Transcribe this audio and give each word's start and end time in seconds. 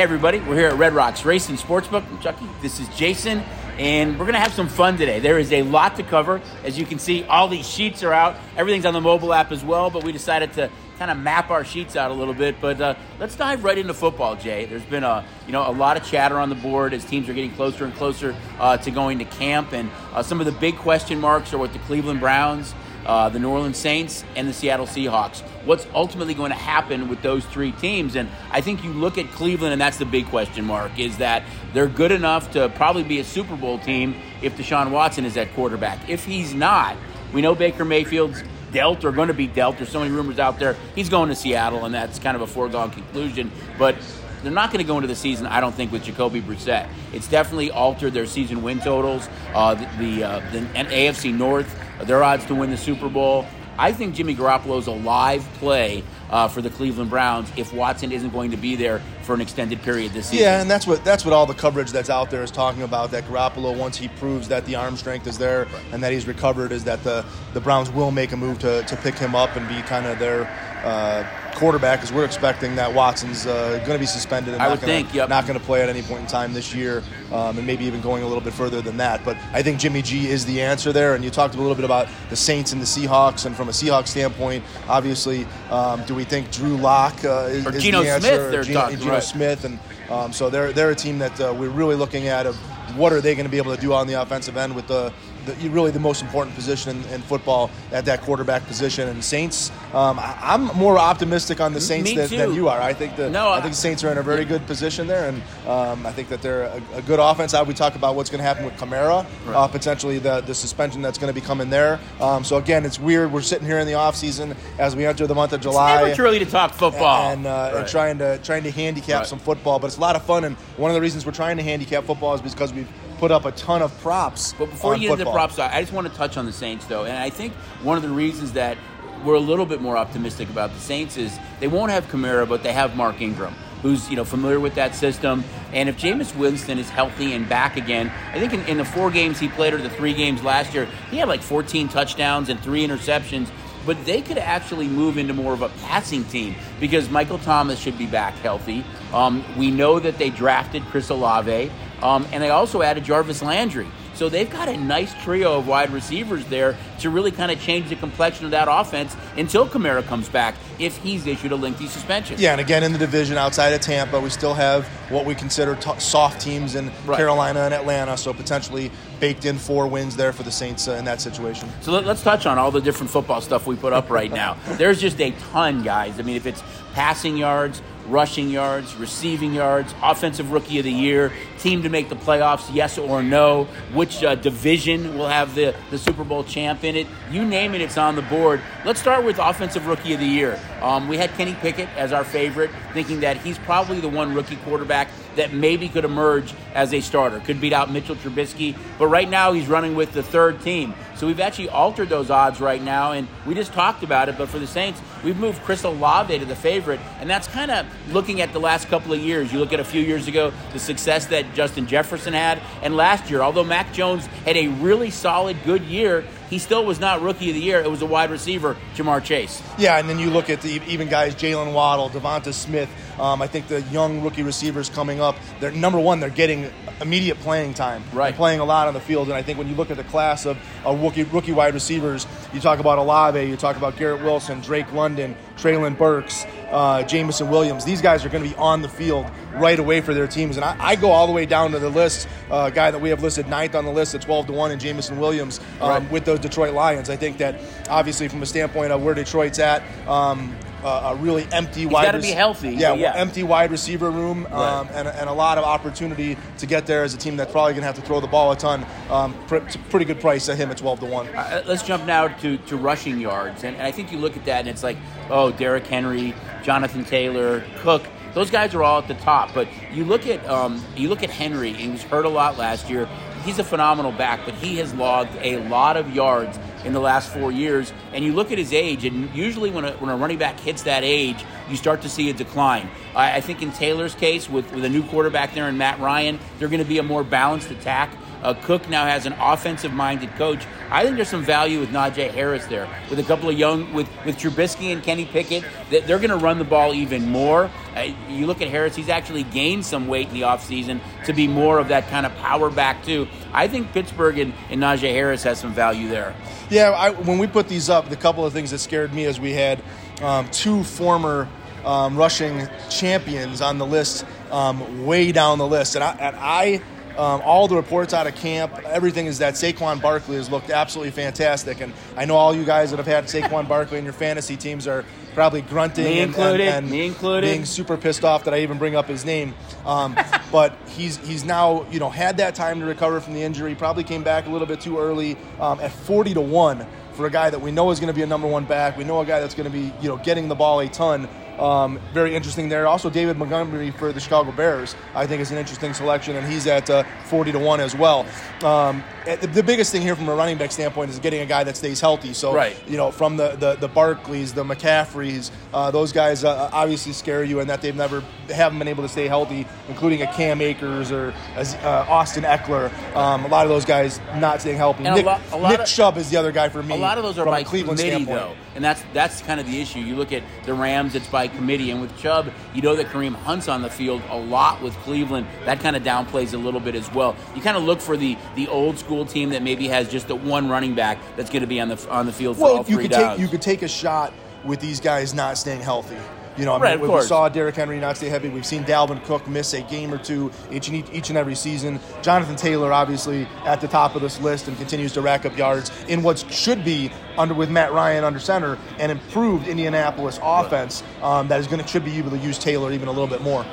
Hey, 0.00 0.04
everybody, 0.04 0.40
we're 0.40 0.56
here 0.56 0.68
at 0.68 0.78
Red 0.78 0.94
Rocks 0.94 1.26
Racing 1.26 1.56
Sportsbook. 1.56 2.08
I'm 2.10 2.18
Chucky. 2.20 2.46
This 2.62 2.80
is 2.80 2.88
Jason, 2.96 3.40
and 3.76 4.12
we're 4.12 4.24
going 4.24 4.32
to 4.32 4.40
have 4.40 4.54
some 4.54 4.66
fun 4.66 4.96
today. 4.96 5.20
There 5.20 5.38
is 5.38 5.52
a 5.52 5.62
lot 5.62 5.96
to 5.96 6.02
cover. 6.02 6.40
As 6.64 6.78
you 6.78 6.86
can 6.86 6.98
see, 6.98 7.24
all 7.24 7.48
these 7.48 7.68
sheets 7.68 8.02
are 8.02 8.10
out. 8.10 8.36
Everything's 8.56 8.86
on 8.86 8.94
the 8.94 9.02
mobile 9.02 9.34
app 9.34 9.52
as 9.52 9.62
well, 9.62 9.90
but 9.90 10.02
we 10.02 10.10
decided 10.10 10.54
to 10.54 10.70
kind 10.98 11.10
of 11.10 11.18
map 11.18 11.50
our 11.50 11.66
sheets 11.66 11.96
out 11.96 12.10
a 12.10 12.14
little 12.14 12.32
bit. 12.32 12.62
But 12.62 12.80
uh, 12.80 12.94
let's 13.18 13.36
dive 13.36 13.62
right 13.62 13.76
into 13.76 13.92
football, 13.92 14.36
Jay. 14.36 14.64
There's 14.64 14.82
been 14.84 15.04
a 15.04 15.22
you 15.44 15.52
know 15.52 15.68
a 15.68 15.70
lot 15.70 15.98
of 15.98 16.02
chatter 16.02 16.38
on 16.38 16.48
the 16.48 16.54
board 16.54 16.94
as 16.94 17.04
teams 17.04 17.28
are 17.28 17.34
getting 17.34 17.52
closer 17.52 17.84
and 17.84 17.94
closer 17.94 18.34
uh, 18.58 18.78
to 18.78 18.90
going 18.90 19.18
to 19.18 19.26
camp, 19.26 19.74
and 19.74 19.90
uh, 20.14 20.22
some 20.22 20.40
of 20.40 20.46
the 20.46 20.52
big 20.52 20.76
question 20.76 21.20
marks 21.20 21.52
are 21.52 21.58
with 21.58 21.74
the 21.74 21.78
Cleveland 21.80 22.20
Browns 22.20 22.74
uh, 23.10 23.28
the 23.28 23.40
New 23.40 23.50
Orleans 23.50 23.76
Saints, 23.76 24.22
and 24.36 24.46
the 24.46 24.52
Seattle 24.52 24.86
Seahawks. 24.86 25.40
What's 25.64 25.84
ultimately 25.92 26.32
going 26.32 26.52
to 26.52 26.56
happen 26.56 27.08
with 27.08 27.20
those 27.22 27.44
three 27.46 27.72
teams? 27.72 28.14
And 28.14 28.28
I 28.52 28.60
think 28.60 28.84
you 28.84 28.92
look 28.92 29.18
at 29.18 29.26
Cleveland, 29.32 29.72
and 29.72 29.80
that's 29.80 29.96
the 29.96 30.04
big 30.04 30.26
question 30.26 30.64
mark 30.64 30.96
is 30.96 31.18
that 31.18 31.42
they're 31.72 31.88
good 31.88 32.12
enough 32.12 32.52
to 32.52 32.68
probably 32.68 33.02
be 33.02 33.18
a 33.18 33.24
Super 33.24 33.56
Bowl 33.56 33.80
team 33.80 34.14
if 34.42 34.56
Deshaun 34.56 34.92
Watson 34.92 35.24
is 35.24 35.36
at 35.36 35.52
quarterback. 35.54 36.08
If 36.08 36.24
he's 36.24 36.54
not, 36.54 36.96
we 37.32 37.42
know 37.42 37.52
Baker 37.56 37.84
Mayfield's 37.84 38.44
dealt 38.70 39.04
or 39.04 39.10
going 39.10 39.26
to 39.26 39.34
be 39.34 39.48
dealt. 39.48 39.78
There's 39.78 39.90
so 39.90 39.98
many 39.98 40.12
rumors 40.12 40.38
out 40.38 40.60
there. 40.60 40.76
He's 40.94 41.08
going 41.08 41.30
to 41.30 41.34
Seattle, 41.34 41.86
and 41.86 41.92
that's 41.92 42.20
kind 42.20 42.36
of 42.36 42.42
a 42.42 42.46
foregone 42.46 42.92
conclusion. 42.92 43.50
But 43.76 43.96
they're 44.44 44.52
not 44.52 44.70
going 44.70 44.84
to 44.84 44.88
go 44.88 44.94
into 44.98 45.08
the 45.08 45.16
season, 45.16 45.46
I 45.46 45.58
don't 45.58 45.74
think, 45.74 45.90
with 45.90 46.04
Jacoby 46.04 46.42
Brissett. 46.42 46.88
It's 47.12 47.26
definitely 47.26 47.72
altered 47.72 48.14
their 48.14 48.26
season 48.26 48.62
win 48.62 48.78
totals. 48.78 49.28
Uh, 49.52 49.74
the 49.74 49.88
the, 49.98 50.22
uh, 50.22 50.50
the 50.52 50.60
AFC 50.60 51.36
North 51.36 51.74
their 52.04 52.22
odds 52.22 52.44
to 52.46 52.54
win 52.54 52.70
the 52.70 52.76
Super 52.76 53.08
Bowl. 53.08 53.46
I 53.78 53.92
think 53.92 54.14
Jimmy 54.14 54.36
Garoppolo 54.36 54.78
is 54.78 54.88
a 54.88 54.92
live 54.92 55.42
play 55.54 56.04
uh, 56.28 56.48
for 56.48 56.60
the 56.60 56.68
Cleveland 56.68 57.08
Browns 57.08 57.50
if 57.56 57.72
Watson 57.72 58.12
isn't 58.12 58.28
going 58.30 58.50
to 58.50 58.58
be 58.58 58.76
there 58.76 59.00
for 59.22 59.34
an 59.34 59.40
extended 59.40 59.80
period 59.80 60.12
this 60.12 60.26
season. 60.26 60.44
Yeah, 60.44 60.60
and 60.60 60.70
that's 60.70 60.86
what 60.86 61.02
that's 61.02 61.24
what 61.24 61.32
all 61.32 61.46
the 61.46 61.54
coverage 61.54 61.90
that's 61.90 62.10
out 62.10 62.30
there 62.30 62.42
is 62.42 62.50
talking 62.50 62.82
about. 62.82 63.10
That 63.10 63.24
Garoppolo, 63.24 63.74
once 63.74 63.96
he 63.96 64.08
proves 64.08 64.48
that 64.48 64.66
the 64.66 64.74
arm 64.74 64.96
strength 64.96 65.26
is 65.26 65.38
there 65.38 65.66
and 65.92 66.02
that 66.02 66.12
he's 66.12 66.26
recovered, 66.26 66.72
is 66.72 66.84
that 66.84 67.02
the 67.04 67.24
the 67.54 67.60
Browns 67.60 67.90
will 67.90 68.10
make 68.10 68.32
a 68.32 68.36
move 68.36 68.58
to 68.58 68.82
to 68.82 68.96
pick 68.96 69.14
him 69.14 69.34
up 69.34 69.56
and 69.56 69.66
be 69.66 69.80
kind 69.82 70.06
of 70.06 70.18
their 70.18 70.42
uh, 70.84 71.24
quarterback 71.54 72.00
because 72.00 72.12
we're 72.12 72.24
expecting 72.24 72.76
that 72.76 72.92
Watson's 72.92 73.46
uh, 73.46 73.78
going 73.78 73.92
to 73.92 73.98
be 73.98 74.06
suspended 74.06 74.54
and 74.54 74.62
I 74.62 74.66
not 74.66 74.70
would 74.72 74.80
gonna, 74.80 74.92
think, 74.92 75.14
yep. 75.14 75.28
not 75.28 75.46
going 75.46 75.58
to 75.58 75.64
play 75.64 75.82
at 75.82 75.88
any 75.88 76.02
point 76.02 76.20
in 76.22 76.26
time 76.26 76.52
this 76.52 76.74
year, 76.74 77.02
um, 77.32 77.58
and 77.58 77.66
maybe 77.66 77.84
even 77.84 78.00
going 78.00 78.22
a 78.22 78.26
little 78.26 78.42
bit 78.42 78.52
further 78.52 78.80
than 78.80 78.96
that. 78.98 79.24
But 79.24 79.36
I 79.52 79.62
think 79.62 79.78
Jimmy 79.78 80.02
G 80.02 80.28
is 80.28 80.44
the 80.46 80.60
answer 80.60 80.92
there. 80.92 81.14
And 81.14 81.24
you 81.24 81.30
talked 81.30 81.54
a 81.54 81.58
little 81.58 81.74
bit 81.74 81.84
about 81.84 82.08
the 82.28 82.36
Saints 82.36 82.72
and 82.72 82.80
the 82.80 82.86
Seahawks, 82.86 83.46
and 83.46 83.56
from 83.56 83.68
a 83.68 83.72
Seahawks 83.72 84.08
standpoint, 84.08 84.64
obviously, 84.88 85.46
um, 85.70 86.04
do 86.04 86.14
we 86.14 86.24
think 86.24 86.50
Drew 86.50 86.76
Lock 86.76 87.24
uh, 87.24 87.48
is, 87.50 87.66
Or 87.66 87.74
is 87.74 87.82
Geno 87.82 88.02
the 88.02 88.10
answer? 88.10 88.28
Smith, 88.28 88.40
Or 88.40 88.50
they're 88.50 88.62
Geno, 88.64 88.90
Geno 88.90 89.10
right. 89.12 89.22
Smith, 89.22 89.64
and 89.64 89.78
um, 90.10 90.32
so 90.32 90.50
they're 90.50 90.72
they're 90.72 90.90
a 90.90 90.96
team 90.96 91.18
that 91.18 91.40
uh, 91.40 91.54
we're 91.56 91.68
really 91.68 91.96
looking 91.96 92.28
at 92.28 92.46
of 92.46 92.56
what 92.96 93.12
are 93.12 93.20
they 93.20 93.34
going 93.34 93.46
to 93.46 93.50
be 93.50 93.58
able 93.58 93.74
to 93.74 93.80
do 93.80 93.92
on 93.92 94.06
the 94.06 94.14
offensive 94.14 94.56
end 94.56 94.74
with 94.74 94.86
the, 94.86 95.12
the 95.46 95.68
really 95.68 95.90
the 95.90 96.00
most 96.00 96.22
important 96.22 96.54
position 96.54 96.96
in, 96.96 97.04
in 97.14 97.20
football 97.22 97.70
at 97.92 98.04
that 98.06 98.22
quarterback 98.22 98.66
position. 98.66 99.08
And 99.08 99.22
Saints, 99.22 99.70
um, 99.92 100.18
I, 100.18 100.36
I'm 100.40 100.66
more 100.76 100.98
optimistic 100.98 101.60
on 101.60 101.72
the 101.72 101.80
Saints 101.80 102.12
than, 102.14 102.28
than 102.28 102.54
you 102.54 102.68
are. 102.68 102.80
I 102.80 102.92
think 102.94 103.16
the 103.16 103.30
No, 103.30 103.50
I 103.50 103.60
think 103.60 103.72
the 103.74 103.80
Saints 103.80 104.04
are 104.04 104.10
in 104.12 104.18
a 104.18 104.22
very 104.22 104.44
good 104.44 104.66
position 104.66 105.06
there, 105.06 105.28
and 105.28 105.42
um, 105.68 106.06
I 106.06 106.12
think 106.12 106.28
that 106.28 106.42
they're 106.42 106.62
a, 106.62 106.82
a 106.94 107.02
good 107.02 107.20
offense. 107.20 107.54
I, 107.54 107.62
we 107.62 107.74
talk 107.74 107.94
about 107.94 108.14
what's 108.16 108.30
going 108.30 108.38
to 108.40 108.44
happen 108.44 108.64
with 108.64 108.74
Kamara, 108.74 109.26
uh, 109.48 109.66
potentially 109.68 110.18
the, 110.18 110.40
the 110.42 110.54
suspension 110.54 111.02
that's 111.02 111.18
going 111.18 111.32
to 111.32 111.38
be 111.40 111.44
coming 111.44 111.70
there. 111.70 111.98
Um, 112.20 112.44
so 112.44 112.56
again, 112.56 112.84
it's 112.84 112.98
weird. 112.98 113.32
We're 113.32 113.42
sitting 113.42 113.66
here 113.66 113.78
in 113.78 113.86
the 113.86 113.94
offseason 113.94 114.56
as 114.78 114.96
we 114.96 115.06
enter 115.06 115.26
the 115.26 115.34
month 115.34 115.52
of 115.52 115.60
July 115.60 116.02
Never 116.02 116.14
too 116.16 116.22
early 116.22 116.38
to 116.38 116.46
talk 116.46 116.72
football. 116.72 117.30
and, 117.30 117.46
uh, 117.46 117.74
and 117.76 117.88
trying 117.88 118.18
to 118.18 118.38
trying 118.38 118.62
to 118.64 118.70
handicap 118.70 119.10
Right. 119.20 119.26
some 119.26 119.38
football. 119.38 119.78
But 119.78 119.88
it's 119.88 119.96
a 119.98 120.00
lot 120.00 120.16
of 120.16 120.22
fun, 120.24 120.44
and 120.44 120.56
one 120.76 120.90
of 120.90 120.94
the 120.94 121.00
reasons 121.00 121.26
we're 121.26 121.32
trying 121.32 121.56
to 121.56 121.62
handicap 121.62 122.04
football 122.04 122.34
is 122.34 122.40
because 122.40 122.72
we've 122.72 122.88
put 123.20 123.30
up 123.30 123.44
a 123.44 123.52
ton 123.52 123.82
of 123.82 123.96
props. 124.00 124.54
But 124.54 124.70
before 124.70 124.94
you 124.94 125.02
get 125.02 125.12
into 125.12 125.24
the 125.24 125.30
props, 125.30 125.58
I 125.58 125.80
just 125.82 125.92
want 125.92 126.08
to 126.08 126.14
touch 126.14 126.38
on 126.38 126.46
the 126.46 126.52
Saints, 126.52 126.86
though. 126.86 127.04
And 127.04 127.16
I 127.16 127.28
think 127.28 127.52
one 127.82 127.98
of 127.98 128.02
the 128.02 128.08
reasons 128.08 128.52
that 128.54 128.78
we're 129.24 129.34
a 129.34 129.38
little 129.40 129.66
bit 129.66 129.82
more 129.82 129.98
optimistic 129.98 130.48
about 130.48 130.72
the 130.72 130.80
Saints 130.80 131.18
is 131.18 131.38
they 131.60 131.68
won't 131.68 131.92
have 131.92 132.06
Kamara, 132.08 132.48
but 132.48 132.62
they 132.62 132.72
have 132.72 132.96
Mark 132.96 133.20
Ingram, 133.20 133.54
who's 133.82 134.08
you 134.08 134.16
know 134.16 134.24
familiar 134.24 134.58
with 134.58 134.74
that 134.76 134.94
system. 134.94 135.44
And 135.74 135.90
if 135.90 135.98
Jameis 135.98 136.34
Winston 136.34 136.78
is 136.78 136.88
healthy 136.88 137.34
and 137.34 137.46
back 137.46 137.76
again, 137.76 138.10
I 138.32 138.40
think 138.40 138.54
in, 138.54 138.64
in 138.66 138.78
the 138.78 138.86
four 138.86 139.10
games 139.10 139.38
he 139.38 139.48
played 139.48 139.74
or 139.74 139.78
the 139.78 139.90
three 139.90 140.14
games 140.14 140.42
last 140.42 140.72
year, 140.72 140.88
he 141.10 141.18
had 141.18 141.28
like 141.28 141.42
14 141.42 141.88
touchdowns 141.88 142.48
and 142.48 142.58
three 142.60 142.86
interceptions. 142.86 143.50
But 143.86 144.04
they 144.04 144.20
could 144.20 144.36
actually 144.36 144.88
move 144.88 145.16
into 145.16 145.32
more 145.32 145.54
of 145.54 145.62
a 145.62 145.70
passing 145.86 146.24
team 146.24 146.54
because 146.80 147.08
Michael 147.08 147.38
Thomas 147.38 147.78
should 147.78 147.96
be 147.96 148.06
back 148.06 148.34
healthy. 148.34 148.84
Um, 149.12 149.42
we 149.56 149.70
know 149.70 149.98
that 149.98 150.18
they 150.18 150.28
drafted 150.28 150.82
Chris 150.84 151.08
Olave, 151.08 151.70
um, 152.02 152.26
and 152.32 152.42
they 152.42 152.50
also 152.50 152.82
added 152.82 153.04
Jarvis 153.04 153.42
Landry. 153.42 153.86
So 154.14 154.28
they've 154.28 154.50
got 154.50 154.68
a 154.68 154.76
nice 154.76 155.14
trio 155.24 155.56
of 155.58 155.66
wide 155.66 155.88
receivers 155.90 156.44
there 156.46 156.76
to 156.98 157.08
really 157.08 157.30
kind 157.30 157.50
of 157.50 157.58
change 157.58 157.88
the 157.88 157.96
complexion 157.96 158.44
of 158.44 158.50
that 158.50 158.68
offense 158.70 159.16
until 159.38 159.66
Kamara 159.66 160.04
comes 160.04 160.28
back, 160.28 160.56
if 160.78 160.98
he's 160.98 161.26
issued 161.26 161.52
a 161.52 161.56
lengthy 161.56 161.86
suspension. 161.86 162.36
Yeah, 162.38 162.52
and 162.52 162.60
again 162.60 162.82
in 162.82 162.92
the 162.92 162.98
division 162.98 163.38
outside 163.38 163.70
of 163.70 163.80
Tampa, 163.80 164.20
we 164.20 164.28
still 164.28 164.52
have 164.52 164.86
what 165.08 165.24
we 165.24 165.34
consider 165.34 165.74
t- 165.76 165.98
soft 165.98 166.38
teams 166.38 166.74
in 166.74 166.90
Right. 167.06 167.16
Carolina 167.16 167.60
and 167.60 167.72
Atlanta. 167.72 168.14
So 168.18 168.34
potentially 168.34 168.90
baked 169.20 169.46
in 169.46 169.56
four 169.56 169.86
wins 169.86 170.16
there 170.16 170.34
for 170.34 170.42
the 170.42 170.50
Saints 170.52 170.86
uh, 170.86 170.92
in 170.92 171.06
that 171.06 171.22
situation. 171.22 171.70
So 171.80 171.92
let, 171.92 172.06
us 172.06 172.22
touch 172.22 172.44
on 172.44 172.58
all 172.58 172.70
the 172.70 172.80
different 172.82 173.10
football 173.10 173.40
stuff 173.40 173.66
we 173.66 173.76
put 173.76 173.94
up 173.94 174.10
right 174.10 174.30
now. 174.30 174.58
There's 174.72 175.00
just 175.00 175.18
a 175.20 175.30
ton, 175.52 175.82
guys. 175.82 176.18
I 176.20 176.22
mean, 176.24 176.36
if 176.36 176.44
it's 176.44 176.62
passing 176.92 177.38
yards, 177.38 177.80
rushing 178.06 178.50
yards, 178.50 178.94
receiving 178.96 179.54
yards, 179.54 179.94
offensive 180.02 180.52
rookie 180.52 180.78
of 180.78 180.84
the 180.84 180.92
year, 180.92 181.32
team 181.60 181.82
to 181.82 181.88
make 181.88 182.08
the 182.08 182.16
playoffs, 182.16 182.72
yes 182.74 182.98
or 182.98 183.22
no, 183.22 183.64
which 183.92 184.24
uh, 184.24 184.34
division 184.34 185.16
will 185.16 185.28
have 185.28 185.54
the, 185.54 185.74
the 185.90 185.98
Super 185.98 186.24
Bowl 186.24 186.44
champ 186.44 186.84
in 186.84 186.96
it, 186.96 187.06
you 187.30 187.44
name 187.44 187.74
it, 187.74 187.80
it's 187.80 187.98
on 187.98 188.16
the 188.16 188.22
board. 188.22 188.60
Let's 188.84 189.00
start 189.00 189.24
with 189.24 189.38
offensive 189.38 189.86
rookie 189.86 190.14
of 190.14 190.20
the 190.20 190.26
year. 190.26 190.58
Um, 190.80 191.08
we 191.08 191.16
had 191.16 191.30
Kenny 191.34 191.54
Pickett 191.54 191.88
as 191.96 192.12
our 192.12 192.24
favorite, 192.24 192.70
thinking 192.92 193.20
that 193.20 193.36
he's 193.36 193.58
probably 193.58 194.00
the 194.00 194.08
one 194.08 194.34
rookie 194.34 194.56
quarterback 194.56 195.08
that 195.36 195.52
maybe 195.52 195.88
could 195.88 196.04
emerge 196.04 196.54
as 196.74 196.92
a 196.92 197.00
starter, 197.00 197.40
could 197.40 197.60
beat 197.60 197.72
out 197.72 197.90
Mitchell 197.90 198.16
Trubisky, 198.16 198.76
but 198.98 199.06
right 199.06 199.28
now 199.28 199.52
he's 199.52 199.68
running 199.68 199.94
with 199.94 200.12
the 200.12 200.22
third 200.22 200.60
team. 200.62 200.94
So 201.16 201.26
we've 201.26 201.40
actually 201.40 201.68
altered 201.68 202.08
those 202.08 202.30
odds 202.30 202.60
right 202.60 202.82
now, 202.82 203.12
and 203.12 203.28
we 203.46 203.54
just 203.54 203.74
talked 203.74 204.02
about 204.02 204.30
it. 204.30 204.38
But 204.38 204.48
for 204.48 204.58
the 204.58 204.66
Saints, 204.66 205.00
we've 205.22 205.36
moved 205.36 205.60
Chris 205.62 205.84
Olave 205.84 206.38
to 206.38 206.44
the 206.46 206.56
favorite, 206.56 206.98
and 207.20 207.28
that's 207.28 207.46
kind 207.46 207.70
of 207.70 207.86
looking 208.10 208.40
at 208.40 208.54
the 208.54 208.58
last 208.58 208.88
couple 208.88 209.12
of 209.12 209.20
years. 209.20 209.52
You 209.52 209.58
look 209.58 209.74
at 209.74 209.80
a 209.80 209.84
few 209.84 210.00
years 210.00 210.28
ago, 210.28 210.50
the 210.72 210.78
success 210.78 211.26
that 211.26 211.49
Justin 211.54 211.86
Jefferson 211.86 212.32
had, 212.32 212.60
and 212.82 212.96
last 212.96 213.30
year, 213.30 213.40
although 213.42 213.64
Mac 213.64 213.92
Jones 213.92 214.26
had 214.26 214.56
a 214.56 214.68
really 214.68 215.10
solid, 215.10 215.56
good 215.64 215.82
year, 215.82 216.24
he 216.48 216.58
still 216.58 216.84
was 216.84 216.98
not 216.98 217.22
rookie 217.22 217.50
of 217.50 217.54
the 217.54 217.60
year. 217.60 217.80
It 217.80 217.90
was 217.90 218.02
a 218.02 218.06
wide 218.06 218.30
receiver, 218.30 218.76
Ja'Marr 218.96 219.22
Chase. 219.22 219.62
Yeah, 219.78 219.98
and 219.98 220.08
then 220.08 220.18
you 220.18 220.30
look 220.30 220.50
at 220.50 220.62
the 220.62 220.82
even 220.88 221.08
guys, 221.08 221.34
Jaylen 221.36 221.72
Waddle, 221.72 222.10
Devonta 222.10 222.52
Smith. 222.52 222.90
Um, 223.20 223.40
I 223.40 223.46
think 223.46 223.68
the 223.68 223.82
young 223.82 224.22
rookie 224.22 224.42
receivers 224.42 224.88
coming 224.88 225.20
up, 225.20 225.36
they're 225.60 225.70
number 225.70 226.00
one, 226.00 226.18
they're 226.18 226.28
getting 226.28 226.70
immediate 227.00 227.38
playing 227.38 227.74
time. 227.74 228.02
Right. 228.12 228.30
They're 228.30 228.36
playing 228.36 228.60
a 228.60 228.64
lot 228.64 228.88
on 228.88 228.94
the 228.94 229.00
field, 229.00 229.28
and 229.28 229.36
I 229.36 229.42
think 229.42 229.58
when 229.58 229.68
you 229.68 229.76
look 229.76 229.90
at 229.90 229.96
the 229.96 230.04
class 230.04 230.44
of, 230.44 230.58
of 230.84 231.00
rookie, 231.00 231.22
rookie 231.24 231.52
wide 231.52 231.74
receivers, 231.74 232.26
you 232.52 232.60
talk 232.60 232.80
about 232.80 232.98
Olave, 232.98 233.42
you 233.42 233.56
talk 233.56 233.76
about 233.76 233.96
Garrett 233.96 234.22
Wilson, 234.22 234.60
Drake 234.60 234.92
London, 234.92 235.36
Treylon 235.60 235.96
Burks, 235.98 236.46
uh, 236.70 237.02
Jameson 237.02 237.50
Williams. 237.50 237.84
These 237.84 238.00
guys 238.00 238.24
are 238.24 238.28
going 238.28 238.42
to 238.42 238.48
be 238.50 238.56
on 238.56 238.80
the 238.82 238.88
field 238.88 239.26
right 239.54 239.78
away 239.78 240.00
for 240.00 240.14
their 240.14 240.26
teams, 240.26 240.56
and 240.56 240.64
I, 240.64 240.74
I 240.78 240.96
go 240.96 241.10
all 241.10 241.26
the 241.26 241.32
way 241.32 241.44
down 241.46 241.72
to 241.72 241.78
the 241.78 241.90
list. 241.90 242.28
Uh, 242.50 242.70
guy 242.70 242.90
that 242.90 243.00
we 243.00 243.10
have 243.10 243.22
listed 243.22 243.46
ninth 243.48 243.74
on 243.74 243.84
the 243.84 243.90
list 243.92 244.14
at 244.14 244.22
12 244.22 244.46
to 244.46 244.52
one, 244.52 244.70
and 244.70 244.80
Jameson 244.80 245.18
Williams 245.18 245.60
um, 245.80 245.88
Right. 245.90 246.10
with 246.10 246.24
those 246.24 246.38
Detroit 246.40 246.72
Lions. 246.74 247.10
I 247.10 247.16
think 247.16 247.38
that 247.38 247.60
obviously 247.88 248.28
from 248.28 248.42
a 248.42 248.46
standpoint 248.46 248.92
of 248.92 249.02
where 249.02 249.14
Detroit's 249.14 249.58
at. 249.58 249.82
Um, 250.08 250.56
uh, 250.84 251.12
a 251.12 251.16
really 251.16 251.46
empty 251.52 251.86
wide. 251.86 252.04
gotta 252.04 252.18
be 252.20 252.30
healthy, 252.30 252.70
Yeah, 252.74 252.94
yeah. 252.94 253.12
empty 253.14 253.42
wide 253.42 253.70
receiver 253.70 254.10
room, 254.10 254.46
um, 254.52 254.88
and, 254.92 255.08
and 255.08 255.28
a 255.28 255.32
lot 255.32 255.58
of 255.58 255.64
opportunity 255.64 256.36
to 256.58 256.66
get 256.66 256.86
there 256.86 257.02
as 257.04 257.14
a 257.14 257.18
team 257.18 257.36
that's 257.36 257.52
probably 257.52 257.72
going 257.72 257.82
to 257.82 257.86
have 257.86 257.96
to 257.96 258.02
throw 258.02 258.20
the 258.20 258.26
ball 258.26 258.52
a 258.52 258.56
ton. 258.56 258.84
Um, 259.10 259.34
pr- 259.46 259.56
it's 259.56 259.74
a 259.76 259.78
pretty 259.78 260.06
good 260.06 260.20
price 260.20 260.48
at 260.48 260.56
him 260.56 260.70
at 260.70 260.78
twelve 260.78 261.00
to 261.00 261.06
one. 261.06 261.26
Uh, 261.28 261.62
let's 261.66 261.82
jump 261.82 262.04
now 262.06 262.28
to, 262.28 262.56
to 262.58 262.76
rushing 262.76 263.18
yards. 263.20 263.64
And, 263.64 263.76
and 263.76 263.86
I 263.86 263.90
think 263.92 264.12
you 264.12 264.18
look 264.18 264.36
at 264.36 264.44
that 264.46 264.60
and 264.60 264.68
it's 264.68 264.82
like, 264.82 264.96
oh, 265.30 265.50
Derrick 265.52 265.86
Henry, 265.86 266.34
Jonathan 266.62 267.04
Taylor, 267.04 267.64
Cook. 267.78 268.02
Those 268.34 268.50
guys 268.50 268.74
are 268.74 268.82
all 268.82 269.00
at 269.02 269.08
the 269.08 269.14
top. 269.14 269.52
But 269.54 269.66
you 269.92 270.04
look 270.04 270.26
at 270.26 270.46
um, 270.48 270.82
you 270.96 271.08
look 271.08 271.22
at 271.22 271.30
Henry, 271.30 271.72
he 271.72 271.88
was 271.88 272.02
hurt 272.02 272.24
a 272.24 272.28
lot 272.28 272.58
last 272.58 272.88
year. 272.88 273.08
He's 273.44 273.58
a 273.58 273.64
phenomenal 273.64 274.12
back, 274.12 274.40
but 274.44 274.54
he 274.54 274.76
has 274.76 274.92
logged 274.94 275.34
a 275.40 275.56
lot 275.68 275.96
of 275.96 276.14
yards 276.14 276.58
in 276.84 276.92
the 276.92 277.00
last 277.00 277.32
four 277.32 277.52
years. 277.52 277.92
And 278.12 278.24
you 278.24 278.32
look 278.32 278.52
at 278.52 278.58
his 278.58 278.72
age, 278.72 279.04
and 279.04 279.34
usually 279.34 279.70
when 279.70 279.84
a, 279.84 279.92
when 279.92 280.10
a 280.10 280.16
running 280.16 280.38
back 280.38 280.58
hits 280.58 280.82
that 280.84 281.02
age, 281.04 281.44
you 281.68 281.76
start 281.76 282.02
to 282.02 282.08
see 282.08 282.30
a 282.30 282.32
decline. 282.32 282.88
I, 283.14 283.36
I 283.36 283.40
think 283.40 283.62
in 283.62 283.72
Taylor's 283.72 284.14
case, 284.14 284.48
with, 284.48 284.70
with 284.72 284.84
a 284.84 284.88
new 284.88 285.02
quarterback 285.04 285.54
there 285.54 285.68
and 285.68 285.78
Matt 285.78 286.00
Ryan, 286.00 286.38
they're 286.58 286.68
going 286.68 286.82
to 286.82 286.88
be 286.88 286.98
a 286.98 287.02
more 287.02 287.24
balanced 287.24 287.70
attack. 287.70 288.10
Uh, 288.42 288.54
Cook 288.54 288.88
now 288.88 289.04
has 289.04 289.26
an 289.26 289.34
offensive-minded 289.34 290.34
coach. 290.36 290.64
I 290.90 291.04
think 291.04 291.16
there's 291.16 291.28
some 291.28 291.44
value 291.44 291.80
with 291.80 291.90
Najee 291.90 292.30
Harris 292.30 292.66
there, 292.66 292.88
with 293.08 293.18
a 293.18 293.22
couple 293.22 293.48
of 293.48 293.58
young, 293.58 293.92
with 293.92 294.08
with 294.24 294.38
Trubisky 294.38 294.92
and 294.92 295.02
Kenny 295.02 295.26
Pickett. 295.26 295.64
They're 295.90 296.18
going 296.18 296.30
to 296.30 296.36
run 296.36 296.58
the 296.58 296.64
ball 296.64 296.94
even 296.94 297.28
more. 297.28 297.70
Uh, 297.94 298.12
you 298.28 298.46
look 298.46 298.62
at 298.62 298.68
Harris; 298.68 298.96
he's 298.96 299.08
actually 299.08 299.42
gained 299.44 299.84
some 299.84 300.08
weight 300.08 300.28
in 300.28 300.34
the 300.34 300.42
offseason 300.42 301.00
to 301.26 301.32
be 301.32 301.46
more 301.46 301.78
of 301.78 301.88
that 301.88 302.08
kind 302.08 302.26
of 302.26 302.34
power 302.36 302.70
back 302.70 303.04
too. 303.04 303.28
I 303.52 303.68
think 303.68 303.92
Pittsburgh 303.92 304.38
and, 304.38 304.54
and 304.70 304.80
Najee 304.80 305.12
Harris 305.12 305.42
has 305.42 305.60
some 305.60 305.72
value 305.72 306.08
there. 306.08 306.34
Yeah, 306.70 306.90
I, 306.90 307.10
when 307.10 307.38
we 307.38 307.46
put 307.46 307.68
these 307.68 307.90
up, 307.90 308.08
the 308.08 308.16
couple 308.16 308.44
of 308.46 308.52
things 308.52 308.70
that 308.70 308.78
scared 308.78 309.12
me 309.12 309.24
is 309.24 309.38
we 309.38 309.52
had 309.52 309.82
um, 310.22 310.48
two 310.50 310.82
former 310.84 311.48
um, 311.84 312.16
rushing 312.16 312.68
champions 312.88 313.60
on 313.60 313.78
the 313.78 313.86
list, 313.86 314.24
um, 314.50 315.06
way 315.06 315.32
down 315.32 315.58
the 315.58 315.66
list, 315.66 315.94
and 315.94 316.04
I, 316.04 316.12
and 316.12 316.36
I 316.36 316.82
um, 317.18 317.42
all 317.44 317.68
the 317.68 317.76
reports 317.76 318.14
out 318.14 318.26
of 318.26 318.34
camp, 318.34 318.72
everything 318.84 319.26
is 319.26 319.38
that 319.38 319.54
Saquon 319.54 320.00
Barkley 320.00 320.36
has 320.36 320.50
looked 320.50 320.70
absolutely 320.70 321.10
fantastic. 321.10 321.80
And 321.80 321.92
I 322.16 322.24
know 322.24 322.36
all 322.36 322.54
you 322.54 322.64
guys 322.64 322.90
that 322.90 322.98
have 322.98 323.06
had 323.06 323.24
Saquon 323.24 323.68
Barkley 323.68 323.98
in 323.98 324.04
your 324.04 324.12
fantasy 324.12 324.56
teams 324.56 324.86
are 324.86 325.04
probably 325.34 325.62
grunting 325.62 326.04
Me 326.04 326.20
and, 326.20 326.30
included, 326.30 326.66
and, 326.66 326.84
and 326.84 326.90
me 326.90 327.06
included. 327.06 327.46
being 327.46 327.64
super 327.64 327.96
pissed 327.96 328.24
off 328.24 328.44
that 328.44 328.54
I 328.54 328.60
even 328.60 328.78
bring 328.78 328.96
up 328.96 329.06
his 329.06 329.24
name. 329.24 329.54
Um, 329.84 330.16
but 330.52 330.76
he's 330.88 331.16
he's 331.18 331.44
now 331.44 331.86
you 331.90 332.00
know 332.00 332.10
had 332.10 332.38
that 332.38 332.54
time 332.54 332.80
to 332.80 332.86
recover 332.86 333.20
from 333.20 333.34
the 333.34 333.42
injury. 333.42 333.74
Probably 333.74 334.04
came 334.04 334.22
back 334.22 334.46
a 334.46 334.50
little 334.50 334.66
bit 334.66 334.80
too 334.80 334.98
early 334.98 335.36
um, 335.60 335.80
at 335.80 335.92
forty 335.92 336.34
to 336.34 336.40
one 336.40 336.86
for 337.12 337.26
a 337.26 337.30
guy 337.30 337.50
that 337.50 337.60
we 337.60 337.70
know 337.70 337.90
is 337.90 338.00
going 338.00 338.08
to 338.08 338.14
be 338.14 338.22
a 338.22 338.26
number 338.26 338.48
one 338.48 338.64
back. 338.64 338.96
We 338.96 339.04
know 339.04 339.20
a 339.20 339.26
guy 339.26 339.40
that's 339.40 339.54
going 339.54 339.70
to 339.70 339.76
be 339.76 339.92
you 340.00 340.08
know 340.08 340.16
getting 340.18 340.48
the 340.48 340.54
ball 340.54 340.80
a 340.80 340.88
ton. 340.88 341.28
Um, 341.60 342.00
very 342.14 342.34
interesting 342.34 342.70
there. 342.70 342.86
Also, 342.86 343.10
David 343.10 343.36
Montgomery 343.36 343.90
for 343.90 344.12
the 344.12 344.20
Chicago 344.20 344.50
Bears, 344.50 344.96
I 345.14 345.26
think, 345.26 345.42
is 345.42 345.50
an 345.50 345.58
interesting 345.58 345.92
selection, 345.92 346.36
and 346.36 346.50
he's 346.50 346.66
at 346.66 346.88
uh, 346.88 347.04
40 347.26 347.52
to 347.52 347.58
1 347.58 347.80
as 347.80 347.94
well. 347.94 348.26
Um, 348.62 349.04
the, 349.24 349.46
the 349.46 349.62
biggest 349.62 349.92
thing 349.92 350.02
here 350.02 350.16
from 350.16 350.28
a 350.28 350.34
running 350.34 350.58
back 350.58 350.72
standpoint 350.72 351.10
is 351.10 351.18
getting 351.18 351.40
a 351.40 351.46
guy 351.46 351.64
that 351.64 351.76
stays 351.76 352.00
healthy. 352.00 352.32
So, 352.32 352.54
Right. 352.54 352.76
you 352.88 352.96
know, 352.96 353.10
from 353.10 353.36
the, 353.36 353.50
the, 353.56 353.74
the 353.76 353.88
Barkleys, 353.88 354.54
the 354.54 354.64
McCaffreys, 354.64 355.50
uh, 355.72 355.90
those 355.90 356.12
guys 356.12 356.44
uh, 356.44 356.70
obviously 356.72 357.12
scare 357.12 357.44
you 357.44 357.60
in 357.60 357.68
that 357.68 357.82
they've 357.82 357.94
never 357.96 358.22
haven't 358.52 358.78
been 358.78 358.88
able 358.88 359.02
to 359.02 359.08
stay 359.08 359.28
healthy, 359.28 359.66
including 359.88 360.22
a 360.22 360.26
Cam 360.32 360.60
Akers 360.60 361.12
or 361.12 361.32
a, 361.56 361.60
uh, 361.60 362.06
Austin 362.08 362.44
Ekeler. 362.44 362.90
Um, 363.14 363.44
a 363.44 363.48
lot 363.48 363.64
of 363.64 363.68
those 363.70 363.84
guys 363.84 364.20
not 364.36 364.60
staying 364.60 364.76
healthy. 364.76 365.04
And 365.04 365.14
a 365.14 365.16
Nick, 365.16 365.26
lot- 365.26 365.40
a 365.52 365.56
lot 365.56 365.70
Nick 365.70 365.80
of- 365.80 365.86
Chubb 365.86 366.16
is 366.16 366.30
the 366.30 366.36
other 366.36 366.52
guy 366.52 366.68
for 366.68 366.82
me. 366.82 366.94
A 366.94 366.98
lot 366.98 367.18
of 367.18 367.24
those 367.24 367.38
are 367.38 367.44
by 367.44 367.62
Cleveland 367.62 367.98
committee, 367.98 368.24
standpoint. 368.24 368.56
though, 368.56 368.74
and 368.74 368.84
that's 368.84 369.02
that's 369.12 369.42
kind 369.42 369.60
of 369.60 369.66
the 369.66 369.80
issue. 369.80 369.98
You 370.00 370.16
look 370.16 370.32
at 370.32 370.42
the 370.64 370.74
Rams; 370.74 371.14
it's 371.14 371.26
by 371.28 371.48
committee, 371.48 371.90
and 371.90 372.00
with 372.00 372.16
Chubb, 372.18 372.50
you 372.74 372.82
know 372.82 372.96
that 372.96 373.06
Kareem 373.08 373.34
Hunt's 373.34 373.68
on 373.68 373.82
the 373.82 373.90
field 373.90 374.22
a 374.30 374.36
lot 374.38 374.80
with 374.82 374.94
Cleveland. 374.98 375.46
That 375.66 375.80
kind 375.80 375.96
of 375.96 376.02
downplays 376.02 376.54
a 376.54 376.58
little 376.58 376.80
bit 376.80 376.94
as 376.94 377.12
well. 377.12 377.36
You 377.54 377.62
kind 377.62 377.76
of 377.76 377.82
look 377.84 378.00
for 378.00 378.16
the 378.16 378.36
the 378.56 378.68
old 378.68 378.98
school 378.98 379.09
team 379.26 379.50
that 379.50 379.62
maybe 379.62 379.88
has 379.88 380.08
just 380.08 380.28
the 380.28 380.36
one 380.36 380.68
running 380.68 380.94
back 380.94 381.18
that's 381.36 381.50
going 381.50 381.62
to 381.62 381.66
be 381.68 381.80
on 381.80 381.88
the 381.88 382.08
on 382.10 382.26
the 382.26 382.32
field 382.32 382.56
for 382.56 382.64
all 382.64 382.74
Well, 382.74 382.84
you 382.88 382.94
three 382.96 383.04
could 383.04 383.10
downs. 383.12 383.36
take 383.36 383.40
you 383.40 383.48
could 383.48 383.62
take 383.62 383.82
a 383.82 383.88
shot 383.88 384.32
with 384.64 384.80
these 384.80 385.00
guys 385.00 385.34
not 385.34 385.58
staying 385.58 385.80
healthy. 385.80 386.16
You 386.56 386.64
know, 386.66 386.72
I 386.72 386.76
mean, 386.76 386.82
Right, 386.82 387.00
we, 387.00 387.06
course. 387.06 387.28
saw 387.28 387.48
Derrick 387.48 387.76
Henry 387.76 387.98
not 388.00 388.16
stay 388.16 388.28
heavy. 388.28 388.48
We've 388.50 388.66
seen 388.66 388.84
Dalvin 388.84 389.22
Cook 389.24 389.46
miss 389.48 389.72
a 389.72 389.82
game 389.82 390.12
or 390.12 390.18
two 390.18 390.50
each 390.70 390.88
and 390.88 390.96
each, 390.96 391.06
each 391.12 391.28
and 391.30 391.38
every 391.38 391.54
season. 391.54 392.00
Jonathan 392.22 392.56
Taylor, 392.56 392.92
obviously, 392.92 393.46
at 393.64 393.80
the 393.80 393.88
top 393.88 394.14
of 394.16 394.20
this 394.20 394.40
list 394.40 394.68
and 394.68 394.76
continues 394.76 395.12
to 395.12 395.20
rack 395.22 395.46
up 395.46 395.56
yards 395.56 395.90
in 396.08 396.22
what 396.22 396.38
should 396.50 396.84
be 396.84 397.10
under 397.38 397.54
with 397.54 397.70
Matt 397.70 397.92
Ryan 397.92 398.24
under 398.24 398.40
center 398.40 398.76
an 398.98 399.10
improved 399.10 399.68
Indianapolis 399.68 400.38
offense 400.42 401.02
um, 401.22 401.48
that 401.48 401.60
is 401.60 401.66
going 401.66 401.80
to 401.80 401.88
should 401.88 402.04
be 402.04 402.18
able 402.18 402.30
to 402.30 402.38
use 402.38 402.58
Taylor 402.58 402.92
even 402.92 403.08
a 403.08 403.12
little 403.12 403.28
bit 403.28 403.42
more. 403.42 403.64